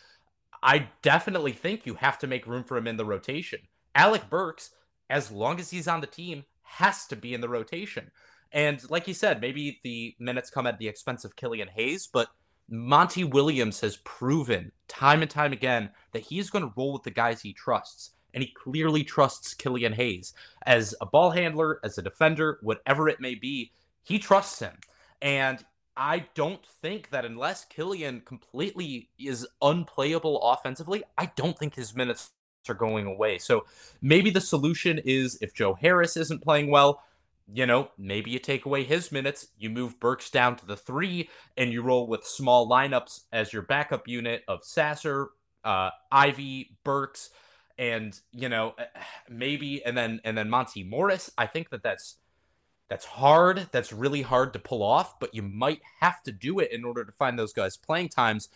I 0.63 0.89
definitely 1.03 1.53
think 1.53 1.87
you 1.87 1.95
have 1.95 2.19
to 2.21 2.27
make 2.27 2.47
room 2.47 2.65
for 2.65 2.77
him 2.77 2.89
in 2.89 2.97
the 2.97 3.05
rotation. 3.05 3.61
Alec 3.95 4.31
Burks, 4.31 4.71
as 5.11 5.31
long 5.31 5.61
as 5.61 5.71
he's 5.71 5.89
on 5.89 6.01
the 6.01 6.07
team, 6.07 6.45
has 6.63 7.07
to 7.07 7.17
be 7.17 7.35
in 7.35 7.41
the 7.41 7.49
rotation. 7.49 8.11
And 8.53 8.81
like 8.91 9.07
you 9.07 9.15
said, 9.15 9.41
maybe 9.41 9.81
the 9.85 10.17
minutes 10.19 10.51
come 10.51 10.67
at 10.67 10.79
the 10.79 10.89
expense 10.89 11.25
of 11.25 11.37
Killian 11.37 11.69
Hayes, 11.69 12.09
but 12.11 12.29
Monty 12.69 13.25
Williams 13.25 13.81
has 13.81 13.97
proven 13.99 14.73
time 14.89 15.23
and 15.23 15.31
time 15.31 15.53
again 15.53 15.91
that 16.13 16.23
he's 16.23 16.51
going 16.51 16.65
to 16.65 16.73
roll 16.77 16.93
with 16.93 17.03
the 17.03 17.11
guys 17.11 17.41
he 17.41 17.53
trusts. 17.53 18.11
And 18.35 18.43
he 18.43 18.53
clearly 18.53 19.05
trusts 19.05 19.55
Killian 19.55 19.95
Hayes 19.95 20.35
as 20.67 20.95
a 21.01 21.07
ball 21.07 21.31
handler, 21.31 21.81
as 21.83 21.97
a 21.97 22.03
defender, 22.03 22.59
whatever 22.63 23.09
it 23.09 23.21
may 23.21 23.35
be. 23.35 23.73
He 24.05 24.19
trusts 24.19 24.59
him. 24.61 24.77
And 25.23 25.65
I 25.97 26.27
don't 26.35 26.65
think 26.65 27.11
that 27.11 27.25
unless 27.25 27.65
Killian 27.65 28.21
completely 28.21 29.09
is 29.19 29.47
unplayable 29.63 30.41
offensively, 30.43 31.03
I 31.17 31.33
don't 31.37 31.59
think 31.59 31.75
his 31.75 31.97
minutes 31.97 32.31
are 32.69 32.75
going 32.75 33.07
away. 33.07 33.39
So 33.39 33.65
maybe 34.03 34.31
the 34.31 34.41
solution 34.41 35.01
is 35.05 35.39
if 35.41 35.55
Joe 35.55 35.75
Harris 35.75 36.17
isn't 36.17 36.43
playing 36.43 36.71
well, 36.71 37.03
you 37.53 37.67
know, 37.67 37.91
maybe 37.97 38.31
you 38.31 38.39
take 38.39 38.67
away 38.67 38.85
his 38.85 39.11
minutes, 39.11 39.49
you 39.59 39.71
move 39.71 39.99
Burks 40.01 40.31
down 40.31 40.57
to 40.57 40.67
the 40.67 40.77
three, 40.77 41.31
and 41.57 41.73
you 41.73 41.83
roll 41.83 42.07
with 42.07 42.25
small 42.25 42.69
lineups 42.69 43.23
as 43.33 43.53
your 43.53 43.63
backup 43.63 44.07
unit 44.07 44.43
of 44.49 44.65
Sasser, 44.65 45.31
uh, 45.65 45.91
Ivey, 46.13 46.77
Burks, 46.85 47.31
and 47.79 48.19
you 48.33 48.49
know, 48.49 48.75
maybe 49.29 49.85
and 49.85 49.97
then 49.97 50.21
and 50.25 50.37
then 50.37 50.51
Monte 50.51 50.85
Morris. 50.85 51.31
I 51.39 51.47
think 51.47 51.71
that 51.71 51.83
that's 51.83 52.17
that's 52.89 53.05
hard. 53.05 53.69
That's 53.71 53.93
really 53.93 54.23
hard 54.23 54.53
to 54.55 54.59
pull 54.59 54.83
off, 54.83 55.19
but 55.21 55.35
you 55.35 55.43
might 55.43 55.81
have 56.01 56.23
to 56.25 56.33
do 56.33 56.59
it 56.59 56.73
in 56.73 56.85
order 56.85 57.05
to 57.05 57.13
find 57.13 57.39
those 57.39 57.53
guys 57.53 57.77
playing 57.77 58.11
times. 58.11 58.49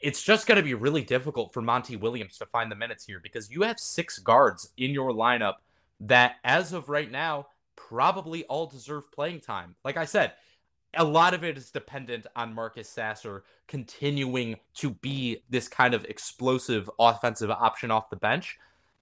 It's 0.00 0.22
just 0.22 0.46
going 0.46 0.56
to 0.56 0.62
be 0.62 0.74
really 0.74 1.02
difficult 1.02 1.52
for 1.52 1.62
Monty 1.62 1.96
Williams 1.96 2.36
to 2.38 2.46
find 2.46 2.70
the 2.70 2.76
minutes 2.76 3.06
here 3.06 3.20
because 3.22 3.50
you 3.50 3.62
have 3.62 3.78
six 3.78 4.18
guards 4.18 4.70
in 4.76 4.90
your 4.90 5.12
lineup 5.12 5.54
that, 6.00 6.34
as 6.42 6.72
of 6.72 6.88
right 6.88 7.10
now, 7.10 7.46
probably 7.94 8.42
all 8.46 8.66
deserve 8.66 9.10
playing 9.12 9.38
time. 9.38 9.76
Like 9.84 9.96
I 9.96 10.04
said, 10.04 10.32
a 10.96 11.04
lot 11.04 11.32
of 11.32 11.44
it 11.44 11.56
is 11.56 11.70
dependent 11.70 12.26
on 12.34 12.52
Marcus 12.52 12.88
Sasser 12.88 13.44
continuing 13.68 14.56
to 14.74 14.90
be 14.90 15.44
this 15.48 15.68
kind 15.68 15.94
of 15.94 16.04
explosive 16.06 16.90
offensive 16.98 17.52
option 17.52 17.92
off 17.92 18.10
the 18.10 18.16
bench, 18.16 18.58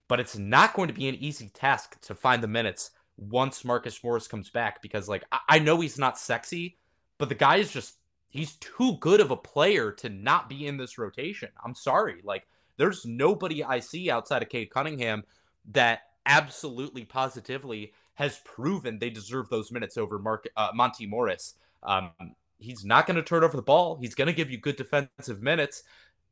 but 0.08 0.20
it's 0.20 0.36
not 0.36 0.74
going 0.74 0.88
to 0.88 0.94
be 0.94 1.08
an 1.08 1.14
easy 1.14 1.48
task 1.48 1.98
to 2.02 2.14
find 2.14 2.42
the 2.42 2.48
minutes 2.48 2.90
once 3.16 3.64
Marcus 3.64 4.04
Morris 4.04 4.28
comes 4.28 4.50
back 4.50 4.82
because 4.82 5.08
like 5.08 5.24
I, 5.32 5.38
I 5.48 5.58
know 5.58 5.80
he's 5.80 5.98
not 5.98 6.18
sexy, 6.18 6.76
but 7.16 7.30
the 7.30 7.34
guy 7.34 7.56
is 7.56 7.72
just 7.72 7.94
he's 8.28 8.56
too 8.56 8.98
good 9.00 9.20
of 9.20 9.30
a 9.30 9.36
player 9.36 9.90
to 9.92 10.10
not 10.10 10.50
be 10.50 10.66
in 10.66 10.76
this 10.76 10.98
rotation. 10.98 11.48
I'm 11.64 11.74
sorry. 11.74 12.20
Like 12.24 12.46
there's 12.76 13.06
nobody 13.06 13.64
I 13.64 13.80
see 13.80 14.10
outside 14.10 14.42
of 14.42 14.50
Cade 14.50 14.70
Cunningham 14.70 15.24
that 15.72 16.00
absolutely 16.26 17.04
positively 17.04 17.92
has 18.14 18.40
proven 18.44 18.98
they 18.98 19.10
deserve 19.10 19.48
those 19.48 19.72
minutes 19.72 19.96
over 19.96 20.18
Mark 20.18 20.48
uh, 20.56 20.70
Monte 20.74 21.06
Morris. 21.06 21.54
Um, 21.82 22.10
he's 22.58 22.84
not 22.84 23.06
going 23.06 23.16
to 23.16 23.22
turn 23.22 23.44
over 23.44 23.56
the 23.56 23.62
ball. 23.62 23.98
He's 24.00 24.14
going 24.14 24.26
to 24.28 24.34
give 24.34 24.50
you 24.50 24.58
good 24.58 24.76
defensive 24.76 25.42
minutes. 25.42 25.82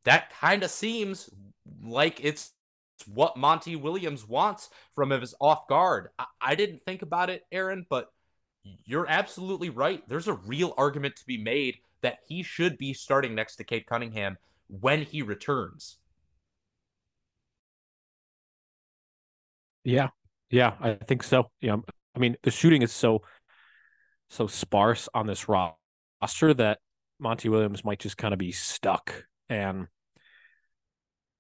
That 0.05 0.31
kind 0.31 0.63
of 0.63 0.71
seems 0.71 1.31
like 1.83 2.25
it's 2.25 2.53
what 3.07 3.37
Monty 3.37 3.77
Williams 3.77 4.27
wants 4.27 4.71
from 4.95 5.11
his 5.11 5.35
off 5.41 5.67
guard. 5.69 6.09
I-, 6.19 6.27
I 6.41 6.55
didn't 6.55 6.83
think 6.85 7.03
about 7.03 7.31
it, 7.31 7.45
Aaron, 7.51 7.87
but 7.89 8.13
you're 8.85 9.09
absolutely 9.09 9.71
right. 9.71 10.07
There's 10.09 10.29
a 10.29 10.35
real 10.35 10.75
argument 10.77 11.17
to 11.17 11.27
be 11.27 11.39
made 11.39 11.79
that 12.03 12.19
he 12.27 12.43
should 12.43 12.79
be 12.79 12.93
starting 12.95 13.35
next 13.35 13.57
to 13.57 13.65
Cade 13.65 13.87
Cunningham 13.87 14.37
when 14.69 15.03
he 15.03 15.23
returns. 15.23 15.97
Yeah, 19.85 20.09
yeah, 20.51 20.75
I 20.81 20.95
think 20.95 21.23
so. 21.23 21.51
Yeah, 21.61 21.77
I 22.15 22.19
mean 22.19 22.37
the 22.43 22.51
shooting 22.51 22.83
is 22.83 22.93
so 22.93 23.23
so 24.29 24.47
sparse 24.47 25.09
on 25.15 25.27
this 25.27 25.49
roster 25.49 26.55
that 26.55 26.79
Monty 27.19 27.49
Williams 27.49 27.85
might 27.85 27.99
just 27.99 28.17
kind 28.17 28.33
of 28.33 28.39
be 28.39 28.53
stuck, 28.53 29.25
and 29.49 29.87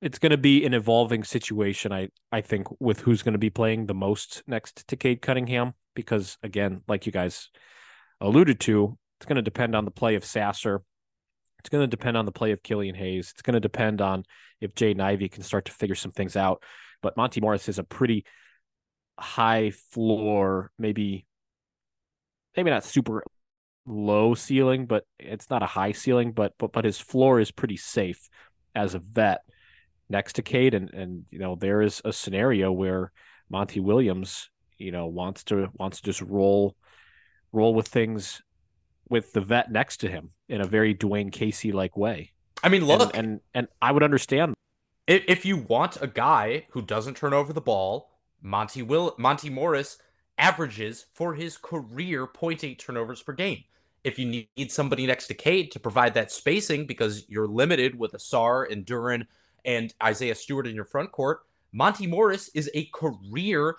it's 0.01 0.19
going 0.19 0.31
to 0.31 0.39
be 0.39 0.65
an 0.65 0.75
evolving 0.75 1.25
situation. 1.25 1.93
I 1.93 2.09
I 2.31 2.41
think 2.41 2.69
with 2.81 3.01
who's 3.01 3.23
going 3.23 3.35
to 3.35 3.39
be 3.39 3.51
playing 3.51 3.87
the 3.87 3.95
most 3.95 4.43
next 4.47 4.87
to 4.89 4.97
Cade 4.97 5.23
Cunningham, 5.23 5.75
because 5.95 6.39
again, 6.43 6.83
like 6.89 7.07
you 7.07 7.13
guys 7.13 7.51
alluded 8.21 8.61
to, 8.61 8.97
it's 9.19 9.27
going 9.27 9.37
to 9.37 9.43
depend 9.43 9.75
on 9.75 9.85
the 9.85 9.91
play 9.91 10.15
of 10.15 10.25
Sasser. 10.25 10.83
It's 11.59 11.69
going 11.69 11.83
to 11.83 11.87
depend 11.87 12.17
on 12.17 12.25
the 12.25 12.33
play 12.33 12.53
of 12.53 12.63
Killian 12.63 12.95
Hayes. 12.95 13.31
It's 13.33 13.43
going 13.43 13.55
to 13.55 13.61
depend 13.61 14.01
on 14.01 14.25
if 14.61 14.75
Jaden 14.75 15.01
Ivey 15.01 15.29
can 15.29 15.43
start 15.43 15.67
to 15.67 15.73
figure 15.73 15.95
some 15.95 16.11
things 16.11 16.37
out. 16.37 16.63
But 17.03 17.17
Monte 17.17 17.41
Morris 17.41 17.69
is 17.69 17.79
a 17.79 17.85
pretty 17.85 18.25
high 19.21 19.71
floor, 19.71 20.73
maybe 20.79 21.27
maybe 22.57 22.71
not 22.71 22.85
super 22.85 23.23
low 23.87 24.35
ceiling, 24.35 24.87
but 24.87 25.05
it's 25.19 25.51
not 25.51 25.63
a 25.63 25.67
high 25.67 25.93
ceiling, 25.93 26.33
but 26.33 26.55
but 26.59 26.73
but 26.73 26.85
his 26.85 26.99
floor 26.99 27.41
is 27.41 27.51
pretty 27.51 27.77
safe 27.77 28.29
as 28.75 28.95
a 28.95 28.99
vet 28.99 29.41
next 30.09 30.35
to 30.35 30.43
Cade. 30.43 30.75
And 30.75 30.91
and 30.93 31.25
you 31.31 31.39
know, 31.39 31.55
there 31.55 31.83
is 31.83 32.01
a 32.05 32.13
scenario 32.13 32.73
where 32.73 33.13
Monty 33.49 33.81
Williams, 33.81 34.51
you 34.79 34.93
know, 34.93 35.07
wants 35.07 35.45
to 35.45 35.69
wants 35.75 35.99
to 36.01 36.05
just 36.05 36.23
roll 36.23 36.77
roll 37.53 37.75
with 37.75 37.89
things 37.89 38.43
with 39.09 39.33
the 39.33 39.41
vet 39.41 39.71
next 39.71 39.99
to 39.99 40.09
him 40.09 40.31
in 40.49 40.61
a 40.61 40.67
very 40.67 40.95
Dwane 40.95 41.33
Casey 41.33 41.73
like 41.73 41.97
way. 41.97 42.33
I 42.63 42.69
mean, 42.69 42.85
look, 42.85 43.17
and, 43.17 43.27
and 43.27 43.41
and 43.55 43.69
I 43.83 43.93
would 43.93 44.03
understand 44.03 44.55
if 45.07 45.45
you 45.45 45.57
want 45.57 46.01
a 46.01 46.07
guy 46.07 46.67
who 46.71 46.83
doesn't 46.83 47.17
turn 47.17 47.33
over 47.33 47.53
the 47.53 47.61
ball 47.61 48.10
Monty 48.43 48.83
Will 48.83 49.15
Monte 49.19 49.51
Morris 49.51 49.99
averages 50.39 51.07
for 51.13 51.35
his 51.35 51.57
career 51.57 52.27
0.8 52.27 52.79
turnovers 52.79 53.23
per 53.23 53.33
game. 53.33 53.65
If 54.03 54.19
you 54.19 54.47
need 54.57 54.73
somebody 54.73 55.07
next 55.07 55.27
to 55.27 55.35
Cade 55.35 55.71
to 55.73 55.81
provide 55.81 56.15
that 56.15 56.33
spacing 56.33 56.87
because 56.87 57.29
you're 57.29 57.47
limited 57.47 57.99
with 57.99 58.13
Ausar 58.13 58.71
and 58.71 58.87
Duren 58.87 59.27
and 59.65 59.93
Isaiah 60.03 60.35
Stewart 60.35 60.67
in 60.67 60.75
your 60.75 60.87
front 60.87 61.13
court, 61.13 61.41
Monte 61.73 62.07
Morris 62.07 62.49
is 62.55 62.71
a 62.75 62.87
career 62.87 63.77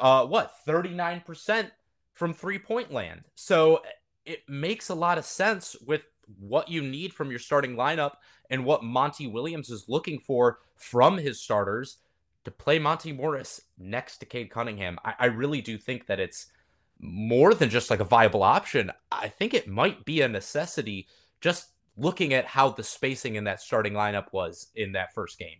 uh 0.00 0.26
what 0.26 0.52
39% 0.66 1.70
from 2.12 2.34
three-point 2.34 2.92
land. 2.92 3.22
So 3.36 3.82
it 4.26 4.40
makes 4.48 4.90
a 4.90 4.94
lot 4.94 5.16
of 5.16 5.24
sense 5.24 5.74
with 5.86 6.02
what 6.38 6.68
you 6.68 6.82
need 6.82 7.14
from 7.14 7.30
your 7.30 7.38
starting 7.38 7.74
lineup 7.74 8.16
and 8.50 8.64
what 8.64 8.84
Monty 8.84 9.26
Williams 9.26 9.70
is 9.70 9.88
looking 9.88 10.18
for 10.18 10.58
from 10.76 11.16
his 11.16 11.40
starters 11.40 11.98
to 12.44 12.50
play 12.50 12.78
Monte 12.78 13.12
Morris 13.12 13.60
next 13.78 14.18
to 14.18 14.26
Cade 14.26 14.50
Cunningham, 14.50 14.98
I, 15.04 15.14
I 15.18 15.26
really 15.26 15.60
do 15.60 15.78
think 15.78 16.06
that 16.06 16.20
it's 16.20 16.46
more 17.00 17.54
than 17.54 17.70
just 17.70 17.90
like 17.90 18.00
a 18.00 18.04
viable 18.04 18.42
option. 18.42 18.90
I 19.12 19.28
think 19.28 19.54
it 19.54 19.68
might 19.68 20.04
be 20.04 20.20
a 20.20 20.28
necessity 20.28 21.08
just 21.40 21.68
looking 21.96 22.32
at 22.32 22.46
how 22.46 22.70
the 22.70 22.82
spacing 22.82 23.36
in 23.36 23.44
that 23.44 23.60
starting 23.60 23.92
lineup 23.92 24.32
was 24.32 24.68
in 24.74 24.92
that 24.92 25.14
first 25.14 25.38
game. 25.38 25.58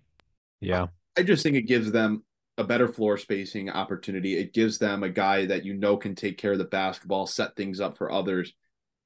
Yeah. 0.61 0.87
I 1.17 1.23
just 1.23 1.43
think 1.43 1.57
it 1.57 1.63
gives 1.63 1.91
them 1.91 2.23
a 2.57 2.65
better 2.65 2.89
floor 2.89 3.17
spacing 3.17 3.71
opportunity. 3.71 4.37
It 4.37 4.53
gives 4.53 4.79
them 4.79 5.03
a 5.03 5.09
guy 5.09 5.47
that 5.47 5.65
you 5.65 5.75
know 5.75 5.97
can 5.97 6.15
take 6.15 6.39
care 6.39 6.53
of 6.53 6.59
the 6.59 6.65
basketball, 6.65 7.27
set 7.27 7.55
things 7.57 7.81
up 7.81 7.97
for 7.97 8.11
others. 8.11 8.53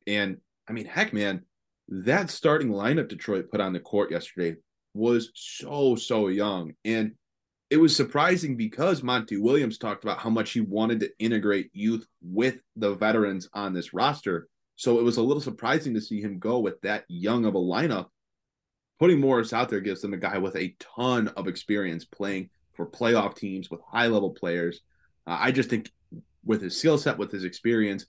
And 0.06 0.38
I 0.68 0.72
mean, 0.72 0.86
heck, 0.86 1.12
man, 1.12 1.42
that 1.88 2.30
starting 2.30 2.68
lineup 2.68 3.08
Detroit 3.08 3.50
put 3.50 3.60
on 3.60 3.72
the 3.72 3.80
court 3.80 4.10
yesterday 4.10 4.56
was 4.94 5.30
so, 5.34 5.96
so 5.96 6.28
young. 6.28 6.74
And 6.84 7.12
it 7.72 7.80
was 7.80 7.96
surprising 7.96 8.54
because 8.54 9.02
Monty 9.02 9.38
Williams 9.38 9.78
talked 9.78 10.04
about 10.04 10.18
how 10.18 10.28
much 10.28 10.52
he 10.52 10.60
wanted 10.60 11.00
to 11.00 11.10
integrate 11.18 11.70
youth 11.72 12.06
with 12.20 12.56
the 12.76 12.94
veterans 12.94 13.48
on 13.54 13.72
this 13.72 13.94
roster. 13.94 14.46
So 14.76 14.98
it 14.98 15.02
was 15.02 15.16
a 15.16 15.22
little 15.22 15.40
surprising 15.40 15.94
to 15.94 16.00
see 16.02 16.20
him 16.20 16.38
go 16.38 16.58
with 16.58 16.78
that 16.82 17.06
young 17.08 17.46
of 17.46 17.54
a 17.54 17.58
lineup. 17.58 18.08
Putting 18.98 19.20
Morris 19.20 19.54
out 19.54 19.70
there 19.70 19.80
gives 19.80 20.02
them 20.02 20.12
a 20.12 20.18
guy 20.18 20.36
with 20.36 20.54
a 20.54 20.76
ton 20.80 21.28
of 21.28 21.48
experience 21.48 22.04
playing 22.04 22.50
for 22.74 22.86
playoff 22.86 23.36
teams 23.36 23.70
with 23.70 23.80
high 23.90 24.08
level 24.08 24.32
players. 24.32 24.82
Uh, 25.26 25.38
I 25.40 25.50
just 25.50 25.70
think 25.70 25.90
with 26.44 26.60
his 26.60 26.76
skill 26.76 26.98
set, 26.98 27.16
with 27.16 27.32
his 27.32 27.44
experience, 27.44 28.04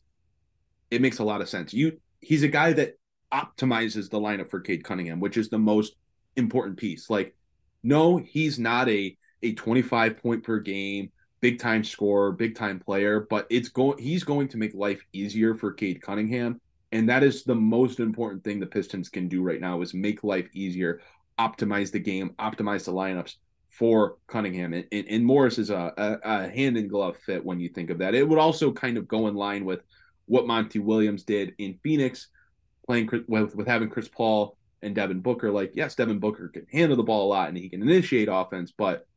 it 0.92 1.00
makes 1.00 1.20
a 1.20 1.24
lot 1.24 1.40
of 1.40 1.48
sense. 1.48 1.74
You, 1.74 2.02
he's 2.20 2.44
a 2.44 2.50
guy 2.50 2.74
that 2.74 3.00
optimizes 3.32 4.10
the 4.10 4.20
lineup 4.20 4.50
for 4.50 4.60
Cade 4.60 4.84
Cunningham, 4.84 5.22
which 5.22 5.38
is 5.38 5.48
the 5.48 5.58
most 5.58 5.96
important 6.36 6.76
piece. 6.76 7.10
Like, 7.10 7.34
no, 7.82 8.18
he's 8.18 8.60
not 8.60 8.90
a 8.90 9.16
a 9.44 9.54
25 9.54 10.18
point 10.18 10.44
per 10.44 10.60
game, 10.60 11.12
big 11.42 11.60
time 11.60 11.84
scorer, 11.84 12.32
big 12.32 12.56
time 12.56 12.80
player, 12.80 13.28
but 13.30 13.46
it's 13.50 13.70
going 13.70 13.98
he's 14.02 14.24
going 14.24 14.48
to 14.48 14.58
make 14.58 14.74
life 14.74 15.02
easier 15.14 15.54
for 15.54 15.74
Cade 15.74 16.02
Cunningham. 16.02 16.60
And 16.92 17.10
that 17.10 17.24
is 17.24 17.44
the 17.44 17.56
most 17.56 18.00
important 18.00 18.44
thing 18.44 18.60
the 18.60 18.68
Pistons 18.68 19.10
can 19.10 19.28
do 19.28 19.42
right 19.42 19.60
now 19.60 19.82
is 19.82 19.94
make 19.94 20.24
life 20.24 20.48
easier, 20.54 21.02
optimize 21.40 21.92
the 21.92 22.00
game, 22.00 22.36
optimize 22.40 22.86
the 22.86 22.94
lineups 22.94 23.36
for 23.72 24.18
Cunningham. 24.28 24.74
And, 24.74 24.86
and, 24.92 25.08
and 25.10 25.26
Morris 25.26 25.58
is 25.58 25.72
a, 25.72 25.92
a, 25.98 26.18
a 26.24 26.50
hand 26.50 26.78
in 26.78 26.88
glove 26.88 27.18
fit 27.26 27.44
when 27.44 27.60
you 27.60 27.70
think 27.70 27.90
of 27.90 27.98
that. 27.98 28.14
It 28.14 28.28
would 28.28 28.38
also 28.38 28.72
kind 28.72 28.98
of 28.98 29.08
go 29.08 29.28
in 29.28 29.34
line 29.34 29.66
with 29.66 29.82
what 30.28 30.46
Monty 30.46 30.80
Williams 30.80 31.24
did 31.24 31.54
in 31.58 31.80
Phoenix, 31.84 32.28
playing 32.86 33.10
with, 33.28 33.56
with 33.56 33.68
having 33.68 33.90
Chris 33.90 34.08
Paul 34.08 34.56
and 34.84 34.94
Devin 34.94 35.22
Booker. 35.22 35.52
Like, 35.52 35.72
yes, 35.74 35.96
Devin 35.96 36.20
Booker 36.20 36.50
can 36.50 36.68
handle 36.72 36.96
the 36.96 37.04
ball 37.04 37.26
a 37.26 37.30
lot 37.30 37.50
and 37.50 37.58
he 37.58 37.70
can 37.70 37.82
initiate 37.82 38.30
offense, 38.32 38.72
but 38.78 39.08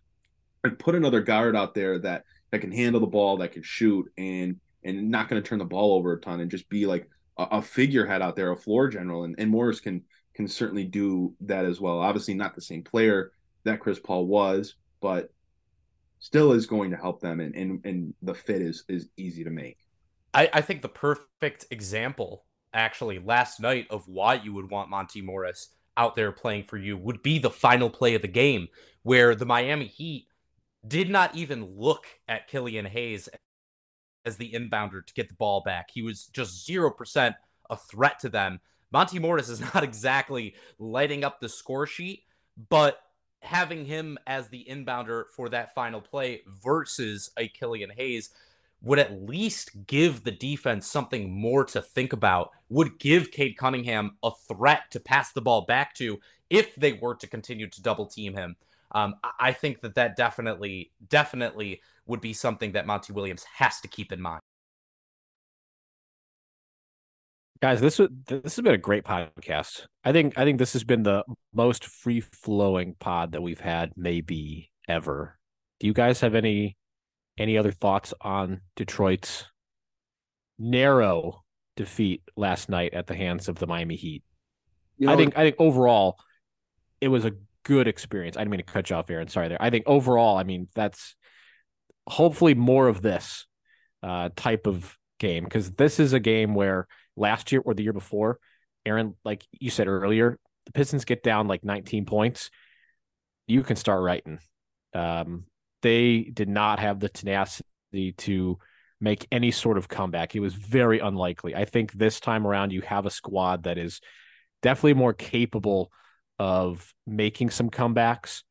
like 0.71 0.79
put 0.79 0.95
another 0.95 1.21
guard 1.21 1.57
out 1.57 1.75
there 1.75 1.99
that 2.01 2.25
that 2.51 2.61
can 2.61 2.73
handle 2.73 3.01
the 3.01 3.07
ball, 3.07 3.37
that 3.39 3.53
can 3.53 3.63
shoot, 3.63 4.07
and 4.17 4.57
and 4.85 5.11
not 5.11 5.29
going 5.29 5.43
to 5.43 5.49
turn 5.49 5.59
the 5.59 5.65
ball 5.65 5.95
over 5.95 6.13
a 6.13 6.21
ton, 6.21 6.41
and 6.41 6.51
just 6.51 6.69
be 6.69 6.87
like 6.87 7.09
a, 7.39 7.45
a 7.53 7.63
figurehead 7.63 8.23
out 8.23 8.37
there, 8.37 8.53
a 8.53 8.57
floor 8.57 8.89
general. 8.89 9.25
And, 9.25 9.35
and 9.39 9.51
Morris 9.51 9.81
can 9.81 10.03
can 10.35 10.47
certainly 10.47 10.85
do 10.85 11.35
that 11.41 11.65
as 11.65 11.81
well. 11.81 11.99
Obviously, 11.99 12.35
not 12.35 12.55
the 12.55 12.61
same 12.61 12.83
player 12.83 13.33
that 13.65 13.81
Chris 13.81 13.99
Paul 13.99 14.27
was, 14.27 14.75
but 15.01 15.31
still 16.19 16.53
is 16.53 16.67
going 16.67 16.91
to 16.91 16.97
help 16.97 17.21
them, 17.21 17.41
and 17.41 17.55
and, 17.55 17.85
and 17.85 18.15
the 18.23 18.35
fit 18.35 18.63
is 18.63 18.85
is 18.89 19.09
easy 19.17 19.45
to 19.45 19.51
make. 19.51 19.79
I, 20.35 20.51
I 20.53 20.61
think 20.61 20.83
the 20.83 20.89
perfect 20.89 21.67
example, 21.71 22.45
actually, 22.75 23.19
last 23.19 23.61
night 23.61 23.87
of 23.91 24.07
why 24.07 24.35
you 24.35 24.53
would 24.53 24.71
want 24.71 24.91
Monte 24.91 25.23
Morris 25.23 25.69
out 25.97 26.15
there 26.15 26.31
playing 26.31 26.65
for 26.65 26.77
you 26.77 26.97
would 26.97 27.23
be 27.23 27.39
the 27.39 27.51
final 27.51 27.89
play 27.89 28.15
of 28.15 28.23
the 28.23 28.29
game, 28.29 28.69
where 29.03 29.35
the 29.35 29.47
Miami 29.47 29.87
Heat 29.87 30.26
did 30.87 31.11
not 31.11 31.35
even 31.35 31.77
look 31.77 32.07
at 32.29 32.49
Killian 32.49 32.87
Hayes 32.87 33.29
as 34.25 34.37
the 34.37 34.53
inbounder 34.53 35.05
to 35.05 35.15
get 35.15 35.29
the 35.29 35.35
ball 35.35 35.63
back. 35.65 35.91
He 35.93 36.03
was 36.03 36.27
just 36.27 36.69
0% 36.69 37.35
a 37.71 37.77
threat 37.77 38.19
to 38.21 38.29
them. 38.29 38.61
Monte 38.93 39.19
Morris 39.19 39.49
is 39.49 39.61
not 39.75 39.85
exactly 39.85 40.55
lighting 40.79 41.25
up 41.25 41.41
the 41.41 41.49
score 41.49 41.87
sheet, 41.87 42.25
but 42.69 43.01
having 43.41 43.85
him 43.85 44.19
as 44.27 44.49
the 44.49 44.67
inbounder 44.69 45.25
for 45.35 45.49
that 45.49 45.75
final 45.75 46.01
play 46.01 46.43
versus 46.63 47.31
a 47.39 47.49
Killian 47.49 47.91
Hayes 47.91 48.31
would 48.83 48.99
at 48.99 49.23
least 49.23 49.87
give 49.87 50.25
the 50.25 50.31
defense 50.31 50.87
something 50.87 51.33
more 51.33 51.65
to 51.65 51.81
think 51.81 52.13
about, 52.13 52.51
would 52.69 52.99
give 52.99 53.31
Cade 53.31 53.57
Cunningham 53.57 54.17
a 54.23 54.31
threat 54.49 54.91
to 54.91 55.01
pass 55.01 55.33
the 55.33 55.41
ball 55.41 55.63
back 55.63 55.95
to 55.95 56.21
if 56.51 56.75
they 56.77 56.93
were 56.93 57.15
to 57.15 57.27
continue 57.27 57.69
to 57.69 57.83
double 57.83 58.07
team 58.07 58.35
him. 58.35 58.57
Um, 58.97 59.17
I 59.39 59.53
think 59.53 59.83
that 59.83 59.97
that 59.97 60.17
definitely, 60.17 60.91
definitely 61.07 61.83
would 62.07 62.23
be 62.23 62.33
something 62.33 62.73
that 62.73 62.87
Monty 62.87 63.13
Williams 63.13 63.45
has 63.57 63.79
to 63.83 63.89
keep 63.89 64.11
in 64.11 64.23
mind. 64.23 64.41
Guys, 67.61 67.83
this 67.83 68.01
this 68.27 68.57
has 68.57 68.57
been 68.57 68.73
a 68.73 68.79
great 68.79 69.05
podcast. 69.05 69.85
I 70.03 70.13
think 70.13 70.39
I 70.39 70.45
think 70.45 70.59
this 70.59 70.73
has 70.73 70.83
been 70.83 71.03
the 71.03 71.25
most 71.53 71.85
free 71.85 72.21
flowing 72.21 72.97
pod 72.99 73.33
that 73.33 73.43
we've 73.43 73.61
had 73.61 73.93
maybe 73.97 74.73
ever. 74.89 75.39
Do 75.79 75.87
you 75.87 75.93
guys 75.93 76.21
have 76.21 76.35
any 76.35 76.79
any 77.37 77.59
other 77.59 77.73
thoughts 77.73 78.15
on 78.23 78.63
Detroit's 78.77 79.45
narrow 80.59 81.45
defeat 81.77 82.23
last 82.35 82.71
night 82.71 82.95
at 82.95 83.09
the 83.09 83.15
hands 83.15 83.47
of 83.49 83.59
the 83.59 83.67
Miami 83.67 83.97
Heat? 83.97 84.23
You 84.97 85.09
know, 85.09 85.13
I 85.13 85.17
think 85.17 85.37
I 85.37 85.43
think 85.43 85.57
overall 85.59 86.19
it 87.03 87.09
was 87.09 87.27
a 87.27 87.33
good 87.67 87.89
experience. 87.89 88.37
I 88.37 88.41
didn't 88.41 88.53
mean 88.53 88.59
to 88.59 88.65
cut 88.65 88.91
you 88.91 88.97
off, 88.97 89.11
Aaron. 89.11 89.27
Sorry 89.27 89.49
there. 89.49 89.61
I 89.61 89.71
think 89.71 89.85
overall, 89.89 90.37
I 90.37 90.45
mean, 90.45 90.69
that's 90.77 91.17
hopefully 92.07 92.55
more 92.55 92.87
of 92.87 93.03
this 93.03 93.47
uh, 94.05 94.29
type 94.37 94.69
of 94.69 94.97
game 95.19 95.43
because 95.43 95.73
this 95.73 95.99
is 95.99 96.13
a 96.13 96.21
game 96.21 96.55
where 96.55 96.87
last 97.17 97.51
year 97.51 97.61
or 97.65 97.75
the 97.75 97.83
year 97.83 97.93
before, 97.93 98.39
Aaron, 98.87 99.15
like 99.25 99.45
you 99.51 99.69
said 99.69 99.89
earlier, 99.89 100.39
the 100.67 100.73
Pistons 100.73 101.05
get 101.05 101.25
down 101.25 101.49
like 101.49 101.65
19 101.65 102.05
points. 102.05 102.51
You 103.49 103.65
can 103.65 103.75
start 103.75 104.01
writing. 104.01 104.39
Um, 104.95 105.47
they 105.83 106.21
did 106.23 106.49
not 106.49 106.79
have 106.79 107.01
the 107.01 107.09
tenacity 107.09 108.13
to 108.19 108.59
make 109.01 109.27
any 109.33 109.51
sort 109.51 109.77
of 109.77 109.89
comeback. 109.89 110.37
It 110.37 110.41
was 110.41 110.55
very 110.55 111.01
unlikely. 111.01 111.57
I 111.57 111.65
think 111.65 111.93
this 111.93 112.21
time 112.21 112.47
around, 112.47 112.73
you 112.73 112.83
have 112.83 113.07
a 113.07 113.11
squad 113.11 113.65
that 113.65 113.77
is 113.77 114.01
definitely 114.63 114.95
more 114.95 115.13
capable 115.13 115.91
of 116.39 116.95
making 117.07 117.51
some 117.51 117.71
comebacks 117.71 118.43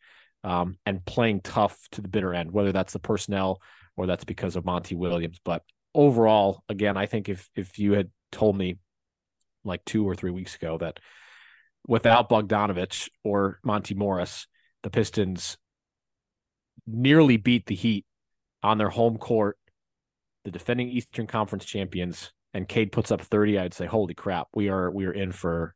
um, 0.43 0.77
and 0.85 1.05
playing 1.05 1.41
tough 1.41 1.77
to 1.91 2.01
the 2.01 2.07
bitter 2.07 2.33
end, 2.33 2.51
whether 2.51 2.71
that's 2.71 2.93
the 2.93 2.99
personnel 2.99 3.61
or 3.97 4.05
that's 4.05 4.23
because 4.23 4.55
of 4.55 4.65
Monty 4.65 4.95
Williams. 4.95 5.39
But 5.43 5.63
overall, 5.93 6.63
again, 6.69 6.97
I 6.97 7.05
think 7.05 7.29
if 7.29 7.49
if 7.55 7.79
you 7.79 7.93
had 7.93 8.09
told 8.31 8.57
me 8.57 8.77
like 9.63 9.83
two 9.85 10.07
or 10.07 10.15
three 10.15 10.31
weeks 10.31 10.55
ago 10.55 10.77
that 10.77 10.99
without 11.87 12.29
Bogdanovic 12.29 13.09
or 13.23 13.59
Monte 13.63 13.95
Morris, 13.95 14.47
the 14.83 14.89
Pistons 14.89 15.57
nearly 16.85 17.37
beat 17.37 17.65
the 17.65 17.75
Heat 17.75 18.05
on 18.61 18.77
their 18.77 18.89
home 18.89 19.17
court, 19.17 19.57
the 20.43 20.51
defending 20.51 20.89
Eastern 20.89 21.27
Conference 21.27 21.65
champions, 21.65 22.31
and 22.53 22.67
Cade 22.67 22.91
puts 22.91 23.11
up 23.11 23.21
30, 23.21 23.59
I'd 23.59 23.73
say, 23.73 23.85
holy 23.85 24.13
crap, 24.13 24.47
we 24.53 24.69
are 24.69 24.91
we 24.91 25.05
are 25.05 25.11
in 25.11 25.31
for 25.31 25.75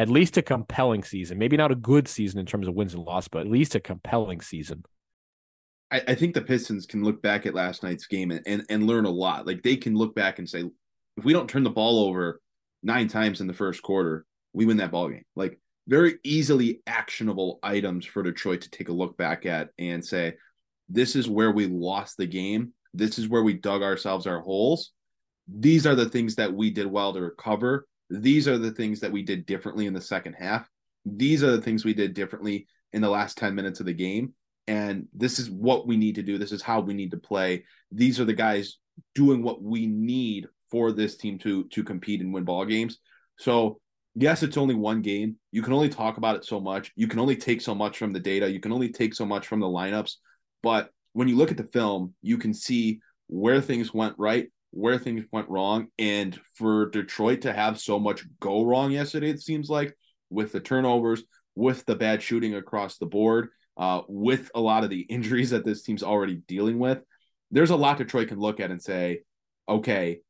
at 0.00 0.08
least 0.08 0.38
a 0.38 0.42
compelling 0.42 1.04
season. 1.04 1.36
Maybe 1.36 1.58
not 1.58 1.70
a 1.70 1.74
good 1.74 2.08
season 2.08 2.40
in 2.40 2.46
terms 2.46 2.66
of 2.66 2.74
wins 2.74 2.94
and 2.94 3.04
loss, 3.04 3.28
but 3.28 3.42
at 3.42 3.52
least 3.52 3.74
a 3.74 3.80
compelling 3.80 4.40
season. 4.40 4.82
I, 5.90 6.02
I 6.08 6.14
think 6.14 6.32
the 6.32 6.40
Pistons 6.40 6.86
can 6.86 7.04
look 7.04 7.20
back 7.20 7.44
at 7.44 7.52
last 7.52 7.82
night's 7.82 8.06
game 8.06 8.30
and, 8.30 8.40
and, 8.46 8.64
and 8.70 8.86
learn 8.86 9.04
a 9.04 9.10
lot. 9.10 9.46
Like 9.46 9.62
they 9.62 9.76
can 9.76 9.94
look 9.94 10.14
back 10.14 10.38
and 10.38 10.48
say, 10.48 10.64
if 11.18 11.24
we 11.24 11.34
don't 11.34 11.50
turn 11.50 11.64
the 11.64 11.70
ball 11.70 12.08
over 12.08 12.40
nine 12.82 13.08
times 13.08 13.42
in 13.42 13.46
the 13.46 13.52
first 13.52 13.82
quarter, 13.82 14.24
we 14.54 14.64
win 14.64 14.78
that 14.78 14.90
ball 14.90 15.10
game. 15.10 15.24
Like 15.36 15.60
very 15.86 16.14
easily 16.24 16.80
actionable 16.86 17.58
items 17.62 18.06
for 18.06 18.22
Detroit 18.22 18.62
to 18.62 18.70
take 18.70 18.88
a 18.88 18.94
look 18.94 19.18
back 19.18 19.44
at 19.44 19.68
and 19.78 20.02
say, 20.02 20.32
this 20.88 21.14
is 21.14 21.28
where 21.28 21.50
we 21.50 21.66
lost 21.66 22.16
the 22.16 22.26
game. 22.26 22.72
This 22.94 23.18
is 23.18 23.28
where 23.28 23.42
we 23.42 23.52
dug 23.52 23.82
ourselves 23.82 24.26
our 24.26 24.40
holes. 24.40 24.92
These 25.46 25.86
are 25.86 25.94
the 25.94 26.08
things 26.08 26.36
that 26.36 26.54
we 26.54 26.70
did 26.70 26.86
well 26.86 27.12
to 27.12 27.20
recover 27.20 27.86
these 28.10 28.48
are 28.48 28.58
the 28.58 28.72
things 28.72 29.00
that 29.00 29.12
we 29.12 29.22
did 29.22 29.46
differently 29.46 29.86
in 29.86 29.94
the 29.94 30.00
second 30.00 30.34
half. 30.34 30.68
These 31.06 31.42
are 31.42 31.52
the 31.52 31.62
things 31.62 31.84
we 31.84 31.94
did 31.94 32.12
differently 32.12 32.66
in 32.92 33.00
the 33.00 33.08
last 33.08 33.38
10 33.38 33.54
minutes 33.54 33.80
of 33.80 33.86
the 33.86 33.94
game. 33.94 34.34
And 34.66 35.06
this 35.14 35.38
is 35.38 35.50
what 35.50 35.86
we 35.86 35.96
need 35.96 36.16
to 36.16 36.22
do. 36.22 36.36
This 36.36 36.52
is 36.52 36.62
how 36.62 36.80
we 36.80 36.94
need 36.94 37.12
to 37.12 37.16
play. 37.16 37.64
These 37.90 38.20
are 38.20 38.24
the 38.24 38.34
guys 38.34 38.78
doing 39.14 39.42
what 39.42 39.62
we 39.62 39.86
need 39.86 40.46
for 40.70 40.92
this 40.92 41.16
team 41.16 41.38
to 41.38 41.64
to 41.64 41.82
compete 41.82 42.20
and 42.20 42.32
win 42.32 42.44
ball 42.44 42.64
games. 42.64 42.98
So 43.38 43.80
yes, 44.14 44.42
it's 44.42 44.56
only 44.56 44.74
one 44.74 45.02
game. 45.02 45.36
You 45.50 45.62
can 45.62 45.72
only 45.72 45.88
talk 45.88 46.18
about 46.18 46.36
it 46.36 46.44
so 46.44 46.60
much. 46.60 46.92
You 46.94 47.08
can 47.08 47.18
only 47.18 47.36
take 47.36 47.60
so 47.60 47.74
much 47.74 47.98
from 47.98 48.12
the 48.12 48.20
data. 48.20 48.50
You 48.50 48.60
can 48.60 48.72
only 48.72 48.90
take 48.90 49.14
so 49.14 49.24
much 49.24 49.46
from 49.46 49.60
the 49.60 49.66
lineups. 49.66 50.16
But 50.62 50.90
when 51.12 51.28
you 51.28 51.36
look 51.36 51.50
at 51.50 51.56
the 51.56 51.64
film, 51.64 52.14
you 52.22 52.38
can 52.38 52.54
see 52.54 53.00
where 53.28 53.60
things 53.60 53.94
went 53.94 54.14
right 54.18 54.48
where 54.70 54.98
things 54.98 55.24
went 55.32 55.48
wrong. 55.48 55.88
And 55.98 56.38
for 56.54 56.90
Detroit 56.90 57.42
to 57.42 57.52
have 57.52 57.80
so 57.80 57.98
much 57.98 58.24
go 58.40 58.64
wrong 58.64 58.92
yesterday, 58.92 59.30
it 59.30 59.42
seems 59.42 59.68
like 59.68 59.96
with 60.30 60.52
the 60.52 60.60
turnovers, 60.60 61.22
with 61.54 61.84
the 61.86 61.96
bad 61.96 62.22
shooting 62.22 62.54
across 62.54 62.98
the 62.98 63.06
board, 63.06 63.48
uh, 63.76 64.02
with 64.08 64.50
a 64.54 64.60
lot 64.60 64.84
of 64.84 64.90
the 64.90 65.00
injuries 65.08 65.50
that 65.50 65.64
this 65.64 65.82
team's 65.82 66.02
already 66.02 66.36
dealing 66.46 66.78
with, 66.78 67.00
there's 67.50 67.70
a 67.70 67.76
lot 67.76 67.98
Detroit 67.98 68.28
can 68.28 68.38
look 68.38 68.60
at 68.60 68.70
and 68.70 68.80
say, 68.80 69.22
okay, 69.68 70.20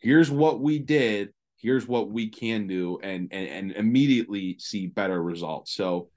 here's 0.00 0.30
what 0.30 0.60
we 0.60 0.78
did, 0.78 1.30
here's 1.56 1.88
what 1.88 2.10
we 2.10 2.28
can 2.28 2.66
do, 2.66 2.98
and 3.02 3.28
and, 3.32 3.48
and 3.48 3.72
immediately 3.72 4.56
see 4.58 4.86
better 4.86 5.22
results. 5.22 5.72
So 5.72 6.10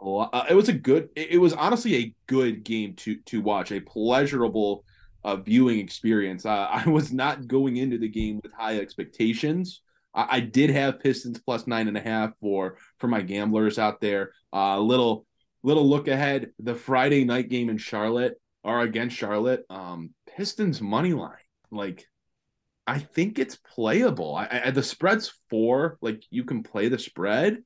uh, 0.00 0.44
it 0.48 0.54
was 0.54 0.68
a 0.68 0.72
good, 0.72 1.08
it 1.16 1.40
was 1.40 1.52
honestly 1.52 1.96
a 1.96 2.14
good 2.26 2.62
game 2.62 2.94
to 2.96 3.16
to 3.26 3.40
watch, 3.40 3.72
a 3.72 3.80
pleasurable 3.80 4.84
uh, 5.24 5.36
viewing 5.36 5.78
experience. 5.78 6.46
Uh, 6.46 6.68
I 6.70 6.88
was 6.88 7.12
not 7.12 7.46
going 7.46 7.76
into 7.76 7.98
the 7.98 8.08
game 8.08 8.40
with 8.42 8.52
high 8.52 8.78
expectations. 8.78 9.82
I, 10.14 10.36
I, 10.36 10.40
did 10.40 10.70
have 10.70 11.00
Pistons 11.00 11.38
plus 11.38 11.66
nine 11.66 11.88
and 11.88 11.96
a 11.96 12.00
half 12.00 12.32
for 12.40 12.78
for 12.98 13.08
my 13.08 13.22
gamblers 13.22 13.78
out 13.78 14.00
there. 14.00 14.32
Uh, 14.52 14.76
a 14.76 14.80
little 14.80 15.26
little 15.62 15.88
look 15.88 16.08
ahead. 16.08 16.50
The 16.58 16.74
Friday 16.74 17.24
night 17.24 17.48
game 17.48 17.68
in 17.68 17.78
Charlotte 17.78 18.40
or 18.64 18.80
against 18.80 19.16
Charlotte. 19.16 19.64
Um, 19.70 20.10
Pistons 20.36 20.80
money 20.80 21.12
line. 21.12 21.36
Like, 21.70 22.06
I 22.86 22.98
think 22.98 23.38
it's 23.38 23.56
playable. 23.56 24.34
I, 24.34 24.62
I 24.66 24.70
the 24.70 24.82
spread's 24.82 25.32
four. 25.50 25.98
Like, 26.00 26.22
you 26.30 26.44
can 26.44 26.62
play 26.62 26.88
the 26.88 26.98
spread. 26.98 27.58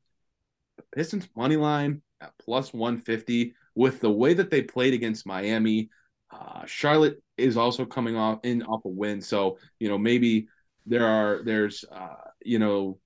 The 0.77 0.85
Pistons 0.95 1.29
money 1.37 1.57
line 1.57 2.03
at 2.21 2.33
plus 2.41 2.73
one 2.73 3.01
fifty 3.01 3.55
with 3.75 4.01
the 4.01 4.11
way 4.11 4.35
that 4.35 4.51
they 4.51 4.63
played 4.63 4.95
against 4.95 5.27
Miami. 5.27 5.91
Uh, 6.33 6.64
Charlotte 6.66 7.22
is 7.37 7.57
also 7.57 7.85
coming 7.85 8.16
off 8.16 8.41
in 8.43 8.62
off 8.62 8.85
a 8.85 8.89
win, 8.89 9.20
so 9.20 9.59
you 9.78 9.89
know 9.89 9.99
maybe 9.99 10.49
there 10.87 11.07
are 11.07 11.43
there's 11.45 11.85
uh, 11.91 12.16
you 12.45 12.59
know 12.59 12.99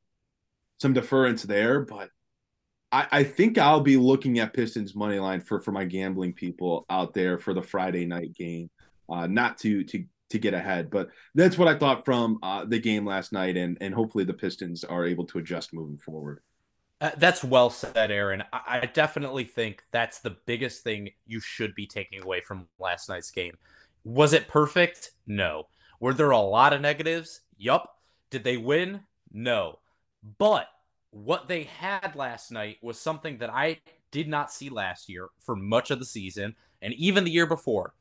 some 0.80 0.92
deference 0.92 1.42
there, 1.42 1.80
but 1.80 2.10
I, 2.92 3.06
I 3.10 3.24
think 3.24 3.58
I'll 3.58 3.80
be 3.80 3.96
looking 3.96 4.38
at 4.38 4.52
Pistons 4.52 4.94
money 4.94 5.18
line 5.18 5.40
for 5.40 5.60
for 5.60 5.72
my 5.72 5.84
gambling 5.84 6.32
people 6.34 6.86
out 6.88 7.14
there 7.14 7.38
for 7.38 7.54
the 7.54 7.62
Friday 7.62 8.06
night 8.06 8.34
game, 8.34 8.70
uh, 9.08 9.26
not 9.26 9.58
to 9.58 9.84
to 9.84 10.04
to 10.30 10.38
get 10.38 10.54
ahead, 10.54 10.90
but 10.90 11.08
that's 11.34 11.56
what 11.56 11.68
I 11.68 11.78
thought 11.78 12.04
from 12.04 12.38
uh, 12.42 12.64
the 12.64 12.78
game 12.78 13.04
last 13.06 13.32
night, 13.32 13.56
and 13.56 13.76
and 13.80 13.94
hopefully 13.94 14.24
the 14.24 14.34
Pistons 14.34 14.84
are 14.84 15.06
able 15.06 15.26
to 15.26 15.38
adjust 15.38 15.74
moving 15.74 15.98
forward. 15.98 16.40
Uh, 17.00 17.10
that's 17.18 17.44
well 17.44 17.68
said, 17.68 18.10
Aaron. 18.10 18.42
I, 18.52 18.80
I 18.82 18.86
definitely 18.86 19.44
think 19.44 19.82
that's 19.90 20.20
the 20.20 20.36
biggest 20.46 20.82
thing 20.82 21.10
you 21.26 21.40
should 21.40 21.74
be 21.74 21.86
taking 21.86 22.22
away 22.22 22.40
from 22.40 22.68
last 22.78 23.08
night's 23.08 23.30
game. 23.30 23.56
Was 24.04 24.32
it 24.32 24.48
perfect? 24.48 25.10
No. 25.26 25.64
Were 26.00 26.14
there 26.14 26.30
a 26.30 26.38
lot 26.38 26.72
of 26.72 26.80
negatives? 26.80 27.40
Yup. 27.58 27.98
Did 28.30 28.44
they 28.44 28.56
win? 28.56 29.00
No. 29.32 29.78
But 30.38 30.68
what 31.10 31.48
they 31.48 31.64
had 31.64 32.14
last 32.14 32.50
night 32.50 32.78
was 32.82 32.98
something 32.98 33.38
that 33.38 33.50
I 33.50 33.80
did 34.10 34.28
not 34.28 34.52
see 34.52 34.68
last 34.70 35.08
year 35.08 35.28
for 35.40 35.56
much 35.56 35.90
of 35.90 35.98
the 35.98 36.04
season 36.04 36.54
and 36.80 36.94
even 36.94 37.24
the 37.24 37.30
year 37.30 37.46
before. 37.46 37.94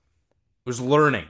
It 0.66 0.70
was 0.70 0.82
learning. 0.82 1.26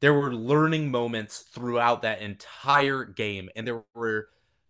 There 0.00 0.14
were 0.14 0.32
learning 0.32 0.90
moments 0.90 1.40
throughout 1.40 2.02
that 2.02 2.22
entire 2.22 3.04
game 3.04 3.48
and 3.56 3.66
there 3.66 3.82
were 3.94 4.28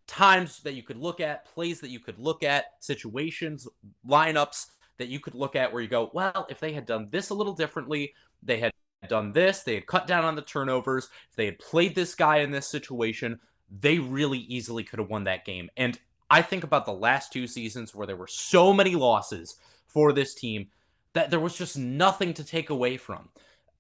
times 0.08 0.60
that 0.62 0.74
you 0.74 0.82
could 0.82 0.96
look 0.96 1.20
at, 1.20 1.44
plays 1.44 1.80
that 1.80 1.90
you 1.90 2.00
could 2.00 2.18
look 2.18 2.42
at, 2.42 2.64
situations, 2.80 3.68
lineups 4.08 4.66
that 4.98 5.08
you 5.08 5.20
could 5.20 5.34
look 5.34 5.54
at 5.54 5.72
where 5.72 5.80
you 5.80 5.88
go, 5.88 6.10
well, 6.12 6.46
if 6.50 6.58
they 6.58 6.72
had 6.72 6.86
done 6.86 7.06
this 7.10 7.30
a 7.30 7.34
little 7.34 7.52
differently, 7.52 8.12
they 8.42 8.58
had 8.58 8.72
done 9.08 9.32
this, 9.32 9.62
they 9.62 9.74
had 9.74 9.86
cut 9.86 10.06
down 10.08 10.24
on 10.24 10.34
the 10.34 10.42
turnovers, 10.42 11.08
if 11.30 11.36
they 11.36 11.44
had 11.44 11.58
played 11.58 11.94
this 11.94 12.14
guy 12.16 12.38
in 12.38 12.50
this 12.50 12.66
situation, 12.66 13.38
they 13.80 13.98
really 13.98 14.40
easily 14.40 14.82
could 14.82 14.98
have 14.98 15.10
won 15.10 15.24
that 15.24 15.44
game. 15.44 15.70
And 15.76 15.98
I 16.30 16.42
think 16.42 16.64
about 16.64 16.84
the 16.84 16.92
last 16.92 17.32
two 17.32 17.46
seasons 17.46 17.94
where 17.94 18.06
there 18.06 18.16
were 18.16 18.26
so 18.26 18.72
many 18.72 18.94
losses 18.96 19.56
for 19.86 20.12
this 20.12 20.34
team 20.34 20.68
that 21.12 21.30
there 21.30 21.40
was 21.40 21.56
just 21.56 21.78
nothing 21.78 22.34
to 22.34 22.44
take 22.44 22.70
away 22.70 22.96
from. 22.96 23.28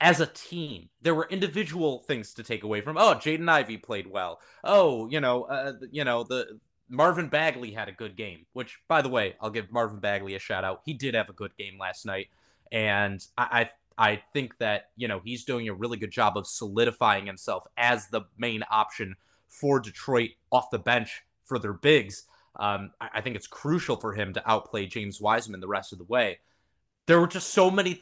As 0.00 0.20
a 0.20 0.26
team, 0.26 0.88
there 1.02 1.14
were 1.14 1.26
individual 1.28 2.00
things 2.00 2.32
to 2.34 2.42
take 2.42 2.62
away 2.62 2.80
from. 2.80 2.96
Oh, 2.96 3.14
Jaden 3.14 3.48
Ivey 3.48 3.78
played 3.78 4.06
well. 4.06 4.40
Oh, 4.62 5.08
you 5.08 5.20
know, 5.20 5.44
uh, 5.44 5.72
you 5.90 6.04
know 6.04 6.22
the 6.22 6.60
Marvin 6.88 7.28
Bagley 7.28 7.72
had 7.72 7.88
a 7.88 7.92
good 7.92 8.16
game. 8.16 8.46
Which, 8.52 8.78
by 8.86 9.02
the 9.02 9.08
way, 9.08 9.34
I'll 9.40 9.50
give 9.50 9.72
Marvin 9.72 9.98
Bagley 9.98 10.34
a 10.34 10.38
shout 10.38 10.64
out. 10.64 10.82
He 10.84 10.94
did 10.94 11.14
have 11.14 11.28
a 11.28 11.32
good 11.32 11.56
game 11.56 11.78
last 11.78 12.06
night, 12.06 12.28
and 12.70 13.24
I, 13.36 13.70
I, 13.98 14.10
I 14.10 14.22
think 14.32 14.58
that 14.58 14.90
you 14.96 15.08
know 15.08 15.20
he's 15.24 15.44
doing 15.44 15.68
a 15.68 15.74
really 15.74 15.96
good 15.96 16.12
job 16.12 16.36
of 16.36 16.46
solidifying 16.46 17.26
himself 17.26 17.66
as 17.76 18.08
the 18.08 18.22
main 18.38 18.62
option 18.70 19.16
for 19.48 19.80
Detroit 19.80 20.30
off 20.52 20.70
the 20.70 20.78
bench 20.78 21.24
for 21.44 21.58
their 21.58 21.72
bigs. 21.72 22.24
Um, 22.56 22.92
I, 23.00 23.08
I, 23.14 23.20
think 23.20 23.36
it's 23.36 23.46
crucial 23.46 23.96
for 23.96 24.14
him 24.14 24.34
to 24.34 24.50
outplay 24.50 24.86
James 24.86 25.20
Wiseman 25.20 25.60
the 25.60 25.68
rest 25.68 25.92
of 25.92 25.98
the 25.98 26.04
way. 26.04 26.38
There 27.08 27.18
were 27.18 27.26
just 27.26 27.54
so 27.54 27.70
many 27.70 27.94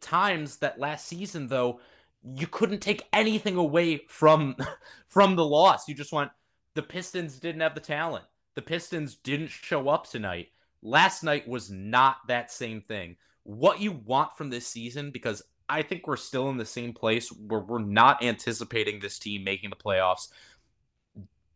times 0.00 0.56
that 0.56 0.80
last 0.80 1.06
season, 1.06 1.48
though, 1.48 1.78
you 2.24 2.46
couldn't 2.46 2.80
take 2.80 3.06
anything 3.12 3.56
away 3.56 3.98
from 4.08 4.56
from 5.06 5.36
the 5.36 5.44
loss. 5.44 5.86
You 5.86 5.94
just 5.94 6.10
went, 6.10 6.30
the 6.72 6.82
Pistons 6.82 7.38
didn't 7.38 7.60
have 7.60 7.74
the 7.74 7.82
talent. 7.82 8.24
The 8.54 8.62
Pistons 8.62 9.16
didn't 9.16 9.50
show 9.50 9.90
up 9.90 10.08
tonight. 10.08 10.48
Last 10.80 11.22
night 11.22 11.46
was 11.46 11.70
not 11.70 12.16
that 12.28 12.50
same 12.50 12.80
thing. 12.80 13.16
What 13.42 13.82
you 13.82 13.92
want 13.92 14.38
from 14.38 14.48
this 14.48 14.66
season, 14.66 15.10
because 15.10 15.42
I 15.68 15.82
think 15.82 16.06
we're 16.06 16.16
still 16.16 16.48
in 16.48 16.56
the 16.56 16.64
same 16.64 16.94
place 16.94 17.28
where 17.28 17.60
we're 17.60 17.78
not 17.80 18.24
anticipating 18.24 19.00
this 19.00 19.18
team 19.18 19.44
making 19.44 19.68
the 19.68 19.76
playoffs, 19.76 20.28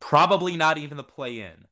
probably 0.00 0.54
not 0.54 0.76
even 0.76 0.98
the 0.98 1.02
play 1.02 1.40
in. 1.40 1.66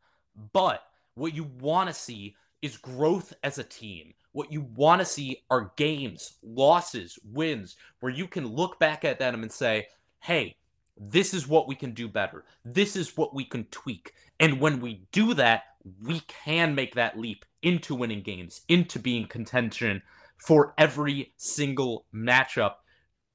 But 0.54 0.82
what 1.16 1.34
you 1.34 1.44
want 1.44 1.90
to 1.90 1.94
see 1.94 2.34
is 2.62 2.78
growth 2.78 3.34
as 3.42 3.58
a 3.58 3.64
team. 3.64 4.14
What 4.32 4.52
you 4.52 4.60
want 4.60 5.00
to 5.00 5.04
see 5.04 5.42
are 5.50 5.72
games, 5.76 6.34
losses, 6.42 7.18
wins, 7.24 7.76
where 8.00 8.12
you 8.12 8.26
can 8.28 8.46
look 8.46 8.78
back 8.78 9.04
at 9.04 9.18
them 9.18 9.42
and 9.42 9.50
say, 9.50 9.88
hey, 10.20 10.56
this 11.00 11.32
is 11.32 11.48
what 11.48 11.68
we 11.68 11.74
can 11.74 11.92
do 11.92 12.08
better. 12.08 12.44
This 12.64 12.96
is 12.96 13.16
what 13.16 13.34
we 13.34 13.44
can 13.44 13.64
tweak. 13.64 14.12
And 14.40 14.60
when 14.60 14.80
we 14.80 15.06
do 15.12 15.34
that, 15.34 15.62
we 16.02 16.20
can 16.20 16.74
make 16.74 16.94
that 16.94 17.18
leap 17.18 17.44
into 17.62 17.94
winning 17.94 18.22
games, 18.22 18.62
into 18.68 18.98
being 18.98 19.26
contention 19.26 20.02
for 20.36 20.74
every 20.78 21.32
single 21.36 22.06
matchup, 22.14 22.74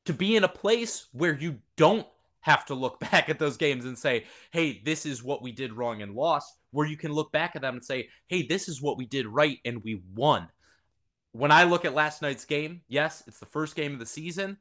to 0.05 0.13
be 0.13 0.35
in 0.35 0.43
a 0.43 0.49
place 0.49 1.07
where 1.11 1.37
you 1.37 1.59
don't 1.75 2.07
have 2.41 2.65
to 2.65 2.73
look 2.73 2.99
back 3.11 3.29
at 3.29 3.39
those 3.39 3.57
games 3.57 3.85
and 3.85 3.97
say, 3.97 4.25
hey, 4.51 4.81
this 4.85 5.05
is 5.05 5.23
what 5.23 5.41
we 5.41 5.51
did 5.51 5.73
wrong 5.73 6.01
and 6.01 6.13
lost, 6.13 6.57
where 6.71 6.87
you 6.87 6.97
can 6.97 7.11
look 7.11 7.31
back 7.31 7.55
at 7.55 7.61
them 7.61 7.75
and 7.75 7.83
say, 7.83 8.07
hey, 8.27 8.45
this 8.45 8.67
is 8.67 8.81
what 8.81 8.97
we 8.97 9.05
did 9.05 9.25
right 9.25 9.59
and 9.65 9.83
we 9.83 10.01
won. 10.13 10.47
When 11.33 11.51
I 11.51 11.63
look 11.63 11.83
at 11.83 11.93
last 11.93 12.21
night's 12.21 12.45
game, 12.45 12.81
yes, 12.87 13.23
it's 13.27 13.39
the 13.39 13.45
first 13.45 13.75
game 13.75 13.93
of 13.93 13.99
the 13.99 14.05
season, 14.05 14.57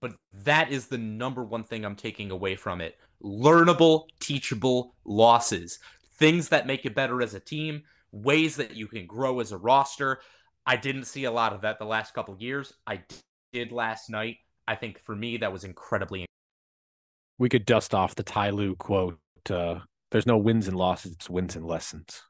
but 0.00 0.12
that 0.44 0.70
is 0.70 0.86
the 0.86 0.98
number 0.98 1.42
one 1.42 1.64
thing 1.64 1.84
I'm 1.84 1.96
taking 1.96 2.30
away 2.30 2.54
from 2.54 2.80
it. 2.80 2.98
Learnable, 3.22 4.06
teachable 4.20 4.94
losses, 5.04 5.78
things 6.18 6.48
that 6.50 6.66
make 6.66 6.84
you 6.84 6.90
better 6.90 7.20
as 7.22 7.34
a 7.34 7.40
team, 7.40 7.82
ways 8.12 8.56
that 8.56 8.76
you 8.76 8.86
can 8.86 9.06
grow 9.06 9.40
as 9.40 9.52
a 9.52 9.58
roster. 9.58 10.20
I 10.66 10.76
didn't 10.76 11.04
see 11.04 11.24
a 11.24 11.32
lot 11.32 11.52
of 11.52 11.62
that 11.62 11.78
the 11.78 11.84
last 11.84 12.14
couple 12.14 12.36
years. 12.38 12.72
I 12.86 13.02
did 13.52 13.72
last 13.72 14.10
night. 14.10 14.36
I 14.68 14.76
think 14.76 14.98
for 15.00 15.16
me, 15.16 15.38
that 15.38 15.52
was 15.52 15.64
incredibly 15.64 16.26
we 17.38 17.48
could 17.48 17.66
dust 17.66 17.92
off 17.92 18.14
the 18.14 18.22
Ty 18.22 18.50
Lue 18.50 18.76
quote. 18.76 19.18
Uh, 19.50 19.80
There's 20.12 20.26
no 20.26 20.38
wins 20.38 20.68
and 20.68 20.76
losses; 20.76 21.12
it's 21.12 21.28
wins 21.28 21.56
and 21.56 21.66
lessons. 21.66 22.22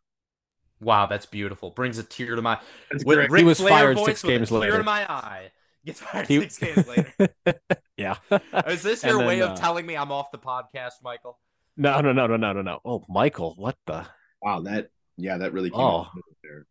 Wow, 0.83 1.07
that's 1.07 1.27
beautiful. 1.27 1.71
Brings 1.71 1.99
a 1.99 2.03
tear 2.03 2.35
to 2.35 2.43
my. 2.43 2.59
With 3.05 3.33
he 3.35 3.45
was 3.45 3.59
Flair 3.59 3.71
fired 3.71 3.99
six 4.01 4.23
games 4.23 4.51
later. 4.51 4.73
Tear 4.73 4.79
to 4.79 4.85
my 4.85 5.11
eye. 5.11 5.53
Gets 5.87 6.01
fired 6.01 6.27
he... 6.29 6.41
six 6.41 6.59
games 6.59 6.87
later. 6.87 7.13
yeah. 7.97 8.17
Is 8.67 8.83
this 8.83 9.03
your 9.05 9.19
then, 9.19 9.27
way 9.27 9.41
of 9.41 9.51
uh... 9.51 9.57
telling 9.57 9.87
me 9.87 9.97
I'm 9.97 10.13
off 10.13 10.31
the 10.31 10.39
podcast, 10.39 11.03
Michael? 11.03 11.39
No, 11.77 12.01
no, 12.01 12.13
no, 12.13 12.27
no, 12.27 12.37
no, 12.37 12.53
no, 12.53 12.63
no. 12.63 12.81
Oh, 12.85 13.05
Michael, 13.09 13.55
what 13.57 13.77
the? 13.87 14.07
Wow, 14.43 14.61
that 14.63 14.91
yeah, 15.17 15.39
that 15.39 15.53
really 15.53 15.71
came 15.71 15.81
oh. 15.81 16.09
there. 16.43 16.67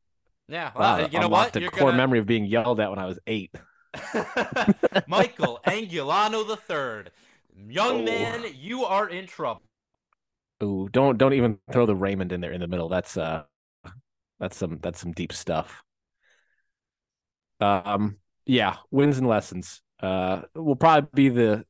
Yeah, 0.47 0.71
well, 0.75 0.99
wow, 0.99 1.07
you 1.09 1.19
know 1.19 1.29
what? 1.29 1.53
The 1.53 1.69
core 1.69 1.87
gonna... 1.89 1.97
memory 1.97 2.19
of 2.19 2.25
being 2.25 2.45
yelled 2.45 2.79
at 2.79 2.89
when 2.89 2.99
I 2.99 3.05
was 3.05 3.19
eight. 3.27 3.55
Michael 5.07 5.59
Angulano 5.65 6.47
the 6.47 6.55
third 6.55 7.11
Young 7.67 8.01
oh. 8.01 8.03
man, 8.03 8.45
you 8.55 8.85
are 8.85 9.09
in 9.09 9.27
trouble. 9.27 9.61
Ooh, 10.63 10.89
don't 10.91 11.17
don't 11.17 11.33
even 11.33 11.57
throw 11.71 11.85
the 11.85 11.95
Raymond 11.95 12.31
in 12.31 12.41
there 12.41 12.51
in 12.51 12.61
the 12.61 12.67
middle. 12.67 12.89
That's 12.89 13.17
uh 13.17 13.43
that's 14.41 14.57
some 14.57 14.79
that's 14.81 14.99
some 14.99 15.13
deep 15.13 15.31
stuff. 15.31 15.83
Um 17.61 18.17
yeah, 18.45 18.77
wins 18.91 19.19
and 19.19 19.27
lessons. 19.27 19.81
Uh 20.01 20.41
will 20.55 20.75
probably 20.75 21.09
be 21.13 21.29
the 21.29 21.65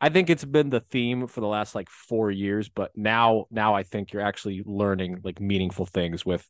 I 0.00 0.08
think 0.08 0.30
it's 0.30 0.44
been 0.44 0.70
the 0.70 0.80
theme 0.80 1.26
for 1.26 1.40
the 1.40 1.46
last 1.46 1.74
like 1.74 1.90
4 1.90 2.30
years, 2.30 2.68
but 2.70 2.92
now 2.96 3.46
now 3.50 3.74
I 3.74 3.82
think 3.82 4.12
you're 4.12 4.22
actually 4.22 4.62
learning 4.64 5.20
like 5.24 5.40
meaningful 5.40 5.86
things 5.86 6.24
with 6.24 6.48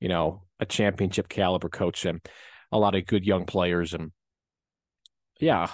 you 0.00 0.08
know, 0.08 0.42
a 0.58 0.66
championship 0.66 1.28
caliber 1.28 1.68
coach 1.68 2.04
and 2.06 2.20
a 2.72 2.78
lot 2.78 2.96
of 2.96 3.06
good 3.06 3.24
young 3.24 3.44
players 3.44 3.94
and 3.94 4.12
yeah, 5.40 5.68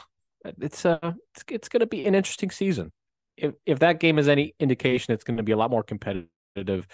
it's 0.60 0.86
uh 0.86 1.12
it's, 1.34 1.44
it's 1.50 1.68
going 1.68 1.80
to 1.80 1.86
be 1.86 2.06
an 2.06 2.14
interesting 2.14 2.50
season. 2.50 2.92
If 3.36 3.54
if 3.66 3.78
that 3.80 4.00
game 4.00 4.18
is 4.18 4.28
any 4.28 4.54
indication, 4.58 5.14
it's 5.14 5.24
going 5.24 5.36
to 5.36 5.42
be 5.42 5.52
a 5.52 5.56
lot 5.56 5.70
more 5.70 5.82
competitive 5.82 6.86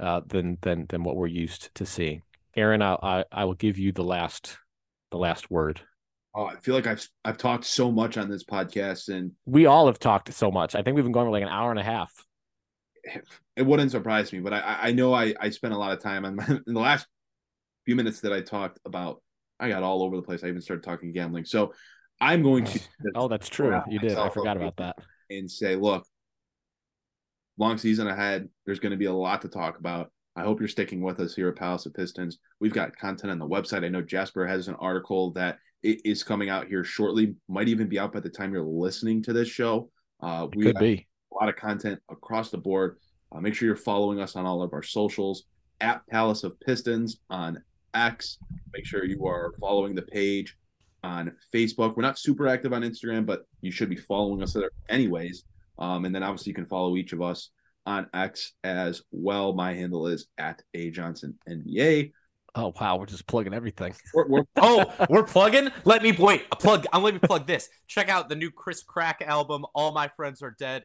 uh, 0.00 0.20
than 0.26 0.58
than 0.62 0.86
than 0.88 1.02
what 1.02 1.16
we're 1.16 1.26
used 1.26 1.74
to 1.74 1.86
seeing. 1.86 2.22
Aaron, 2.56 2.82
I, 2.82 2.96
I 3.02 3.24
I 3.32 3.44
will 3.44 3.54
give 3.54 3.78
you 3.78 3.92
the 3.92 4.04
last 4.04 4.58
the 5.10 5.18
last 5.18 5.50
word. 5.50 5.80
Oh, 6.34 6.44
I 6.44 6.56
feel 6.56 6.74
like 6.74 6.86
I've 6.86 7.06
I've 7.24 7.38
talked 7.38 7.64
so 7.64 7.90
much 7.90 8.16
on 8.16 8.28
this 8.28 8.44
podcast, 8.44 9.08
and 9.08 9.32
we 9.46 9.66
all 9.66 9.86
have 9.86 9.98
talked 9.98 10.32
so 10.32 10.50
much. 10.50 10.74
I 10.74 10.82
think 10.82 10.94
we've 10.94 11.04
been 11.04 11.12
going 11.12 11.26
for 11.26 11.32
like 11.32 11.42
an 11.42 11.48
hour 11.48 11.70
and 11.70 11.80
a 11.80 11.84
half. 11.84 12.12
It 13.56 13.66
wouldn't 13.66 13.90
surprise 13.90 14.32
me, 14.32 14.38
but 14.38 14.52
I 14.52 14.78
I 14.82 14.92
know 14.92 15.12
I 15.12 15.34
I 15.40 15.50
spent 15.50 15.74
a 15.74 15.76
lot 15.76 15.90
of 15.90 16.00
time 16.00 16.24
on 16.24 16.36
my, 16.36 16.46
in 16.68 16.74
the 16.74 16.78
last 16.78 17.08
few 17.84 17.96
minutes 17.96 18.20
that 18.20 18.32
I 18.32 18.40
talked 18.40 18.78
about. 18.84 19.20
I 19.58 19.68
got 19.68 19.82
all 19.82 20.04
over 20.04 20.14
the 20.14 20.22
place. 20.22 20.44
I 20.44 20.46
even 20.46 20.60
started 20.60 20.84
talking 20.84 21.12
gambling. 21.12 21.44
So 21.44 21.72
I'm 22.20 22.44
going 22.44 22.66
to. 22.66 22.80
oh, 23.16 23.26
that's 23.26 23.48
true. 23.48 23.80
You 23.88 23.98
did. 23.98 24.16
I 24.16 24.28
forgot 24.28 24.56
about 24.56 24.76
that. 24.76 24.96
And 25.28 25.50
say, 25.50 25.74
look, 25.74 26.06
long 27.58 27.78
season 27.78 28.06
ahead. 28.06 28.48
There's 28.64 28.80
going 28.80 28.92
to 28.92 28.96
be 28.96 29.06
a 29.06 29.12
lot 29.12 29.42
to 29.42 29.48
talk 29.48 29.78
about. 29.78 30.10
I 30.36 30.42
hope 30.42 30.60
you're 30.60 30.68
sticking 30.68 31.02
with 31.02 31.18
us 31.20 31.34
here 31.34 31.48
at 31.48 31.56
Palace 31.56 31.86
of 31.86 31.94
Pistons. 31.94 32.38
We've 32.60 32.72
got 32.72 32.96
content 32.96 33.32
on 33.32 33.38
the 33.38 33.48
website. 33.48 33.84
I 33.84 33.88
know 33.88 34.02
Jasper 34.02 34.46
has 34.46 34.68
an 34.68 34.76
article 34.76 35.32
that 35.32 35.58
is 35.82 36.22
coming 36.22 36.48
out 36.48 36.68
here 36.68 36.84
shortly. 36.84 37.34
Might 37.48 37.68
even 37.68 37.88
be 37.88 37.98
out 37.98 38.12
by 38.12 38.20
the 38.20 38.30
time 38.30 38.52
you're 38.52 38.62
listening 38.62 39.22
to 39.24 39.32
this 39.32 39.48
show. 39.48 39.90
Uh, 40.20 40.46
we 40.54 40.64
could 40.64 40.78
be 40.78 41.06
a 41.32 41.34
lot 41.34 41.48
of 41.48 41.56
content 41.56 42.00
across 42.08 42.50
the 42.50 42.58
board. 42.58 42.98
Uh, 43.32 43.40
make 43.40 43.54
sure 43.54 43.66
you're 43.66 43.76
following 43.76 44.20
us 44.20 44.36
on 44.36 44.46
all 44.46 44.62
of 44.62 44.72
our 44.72 44.82
socials 44.82 45.44
at 45.80 46.06
Palace 46.06 46.44
of 46.44 46.58
Pistons 46.60 47.18
on 47.30 47.62
X. 47.94 48.38
Make 48.72 48.86
sure 48.86 49.04
you 49.04 49.26
are 49.26 49.52
following 49.60 49.94
the 49.94 50.02
page 50.02 50.56
on 51.02 51.32
Facebook. 51.54 51.96
We're 51.96 52.02
not 52.02 52.18
super 52.18 52.48
active 52.48 52.72
on 52.72 52.82
Instagram, 52.82 53.26
but 53.26 53.44
you 53.60 53.70
should 53.70 53.90
be 53.90 53.96
following 53.96 54.42
us 54.42 54.52
there 54.52 54.70
anyways. 54.88 55.44
Um, 55.78 56.04
and 56.04 56.14
then 56.14 56.22
obviously 56.22 56.50
you 56.50 56.54
can 56.54 56.66
follow 56.66 56.96
each 56.96 57.12
of 57.12 57.22
us 57.22 57.50
on 57.86 58.06
X 58.12 58.52
as 58.64 59.02
well. 59.10 59.52
My 59.54 59.72
handle 59.72 60.06
is 60.08 60.26
at 60.36 60.62
A 60.74 60.90
Johnson 60.90 61.38
NBA. 61.48 62.12
Oh 62.54 62.72
wow, 62.80 62.96
we're 62.96 63.06
just 63.06 63.26
plugging 63.26 63.54
everything. 63.54 63.94
We're, 64.14 64.26
we're, 64.26 64.42
oh, 64.56 64.92
we're 65.08 65.22
plugging. 65.22 65.68
Let 65.84 66.02
me 66.02 66.12
wait. 66.12 66.46
A 66.50 66.56
plug. 66.56 66.86
I'm 66.92 67.02
let 67.02 67.14
me 67.14 67.20
plug 67.20 67.46
this. 67.46 67.68
Check 67.86 68.08
out 68.08 68.28
the 68.28 68.34
new 68.34 68.50
Chris 68.50 68.82
Crack 68.82 69.22
album. 69.24 69.64
All 69.74 69.92
my 69.92 70.08
friends 70.08 70.42
are 70.42 70.56
dead. 70.58 70.84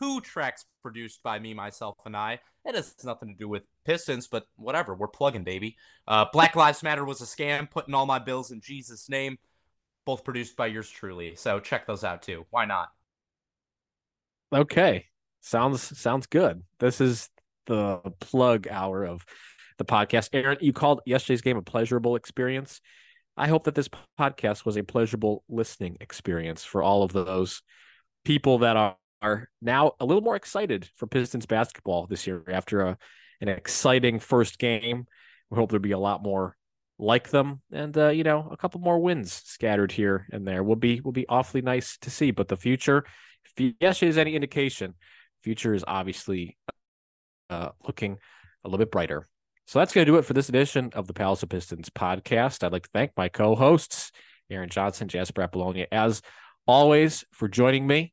Two 0.00 0.20
tracks 0.20 0.66
produced 0.82 1.22
by 1.22 1.38
me, 1.38 1.54
myself, 1.54 1.96
and 2.04 2.16
I. 2.16 2.40
It 2.64 2.74
has 2.74 2.94
nothing 3.04 3.28
to 3.28 3.38
do 3.38 3.48
with 3.48 3.66
Pistons, 3.84 4.26
but 4.26 4.46
whatever. 4.56 4.94
We're 4.94 5.08
plugging, 5.08 5.44
baby. 5.44 5.76
Uh, 6.06 6.26
Black 6.32 6.56
Lives 6.56 6.82
Matter 6.82 7.04
was 7.04 7.20
a 7.20 7.24
scam. 7.24 7.70
Putting 7.70 7.94
all 7.94 8.06
my 8.06 8.18
bills 8.18 8.50
in 8.50 8.60
Jesus' 8.60 9.08
name. 9.08 9.38
Both 10.04 10.24
produced 10.24 10.56
by 10.56 10.66
yours 10.66 10.90
truly. 10.90 11.36
So 11.36 11.60
check 11.60 11.86
those 11.86 12.04
out 12.04 12.22
too. 12.22 12.44
Why 12.50 12.64
not? 12.64 12.88
Okay, 14.54 15.06
sounds 15.40 15.98
sounds 15.98 16.26
good. 16.28 16.62
This 16.78 17.00
is 17.00 17.28
the 17.66 17.98
plug 18.20 18.68
hour 18.70 19.02
of 19.04 19.24
the 19.78 19.84
podcast. 19.84 20.28
Aaron, 20.32 20.58
you 20.60 20.72
called 20.72 21.00
yesterday's 21.06 21.42
game 21.42 21.56
a 21.56 21.62
pleasurable 21.62 22.14
experience. 22.14 22.80
I 23.36 23.48
hope 23.48 23.64
that 23.64 23.74
this 23.74 23.88
podcast 24.16 24.64
was 24.64 24.76
a 24.76 24.84
pleasurable 24.84 25.42
listening 25.48 25.96
experience 26.00 26.62
for 26.62 26.84
all 26.84 27.02
of 27.02 27.12
those 27.12 27.62
people 28.24 28.58
that 28.58 28.76
are, 28.76 28.96
are 29.20 29.48
now 29.60 29.94
a 29.98 30.04
little 30.04 30.22
more 30.22 30.36
excited 30.36 30.88
for 30.94 31.08
Pistons 31.08 31.46
basketball 31.46 32.06
this 32.06 32.24
year 32.24 32.44
after 32.48 32.82
a, 32.82 32.98
an 33.40 33.48
exciting 33.48 34.20
first 34.20 34.60
game. 34.60 35.06
We 35.50 35.56
hope 35.56 35.70
there'll 35.70 35.82
be 35.82 35.90
a 35.90 35.98
lot 35.98 36.22
more 36.22 36.56
like 36.96 37.30
them 37.30 37.60
and 37.72 37.98
uh, 37.98 38.10
you 38.10 38.22
know 38.22 38.48
a 38.52 38.56
couple 38.56 38.80
more 38.80 39.00
wins 39.00 39.42
scattered 39.44 39.90
here 39.90 40.28
and 40.30 40.46
there 40.46 40.62
will 40.62 40.76
be 40.76 41.00
will 41.00 41.10
be 41.10 41.26
awfully 41.28 41.60
nice 41.60 41.98
to 41.98 42.08
see 42.08 42.30
but 42.30 42.46
the 42.46 42.56
future 42.56 43.04
if 43.56 43.74
yesterday 43.80 44.10
is 44.10 44.18
any 44.18 44.34
indication 44.34 44.94
future 45.42 45.74
is 45.74 45.84
obviously 45.86 46.56
uh, 47.50 47.70
looking 47.86 48.18
a 48.64 48.68
little 48.68 48.78
bit 48.78 48.90
brighter 48.90 49.26
so 49.66 49.78
that's 49.78 49.92
going 49.92 50.04
to 50.04 50.12
do 50.12 50.18
it 50.18 50.24
for 50.24 50.34
this 50.34 50.48
edition 50.48 50.90
of 50.94 51.06
the 51.06 51.14
Palace 51.14 51.42
of 51.42 51.48
Pistons 51.48 51.88
podcast. 51.88 52.62
I'd 52.62 52.72
like 52.72 52.82
to 52.84 52.90
thank 52.92 53.12
my 53.16 53.28
co 53.28 53.54
hosts, 53.54 54.12
Aaron 54.50 54.68
Johnson, 54.68 55.08
Jasper 55.08 55.42
Apollonia, 55.42 55.86
as 55.90 56.20
always, 56.66 57.24
for 57.32 57.48
joining 57.48 57.86
me. 57.86 58.12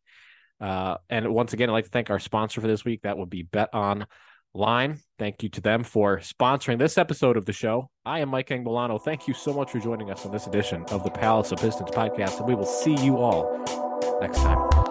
Uh, 0.60 0.98
and 1.10 1.34
once 1.34 1.54
again, 1.54 1.70
I'd 1.70 1.74
like 1.74 1.86
to 1.86 1.92
thank 1.92 2.10
our 2.10 2.20
sponsor 2.20 2.62
for 2.62 2.68
this 2.68 2.86
week. 2.86 3.02
That 3.02 3.18
would 3.18 3.30
be 3.30 3.44
Bet 3.44 3.70
Online. 3.74 5.00
Thank 5.18 5.44
you 5.44 5.50
to 5.50 5.62
them 5.62 5.84
for 5.84 6.20
sponsoring 6.20 6.78
this 6.78 6.98
episode 6.98 7.36
of 7.36 7.46
the 7.46 7.54
show. 7.54 7.90
I 8.06 8.20
am 8.20 8.30
Mike 8.30 8.50
Angbolano. 8.50 9.02
Thank 9.02 9.28
you 9.28 9.34
so 9.34 9.54
much 9.54 9.72
for 9.72 9.80
joining 9.80 10.10
us 10.10 10.26
on 10.26 10.32
this 10.32 10.48
edition 10.48 10.84
of 10.90 11.04
the 11.04 11.12
Palace 11.12 11.52
of 11.52 11.60
Pistons 11.60 11.92
podcast, 11.92 12.40
and 12.40 12.48
we 12.48 12.56
will 12.56 12.66
see 12.66 12.96
you 12.96 13.18
all 13.18 14.20
next 14.22 14.38
time. 14.38 14.91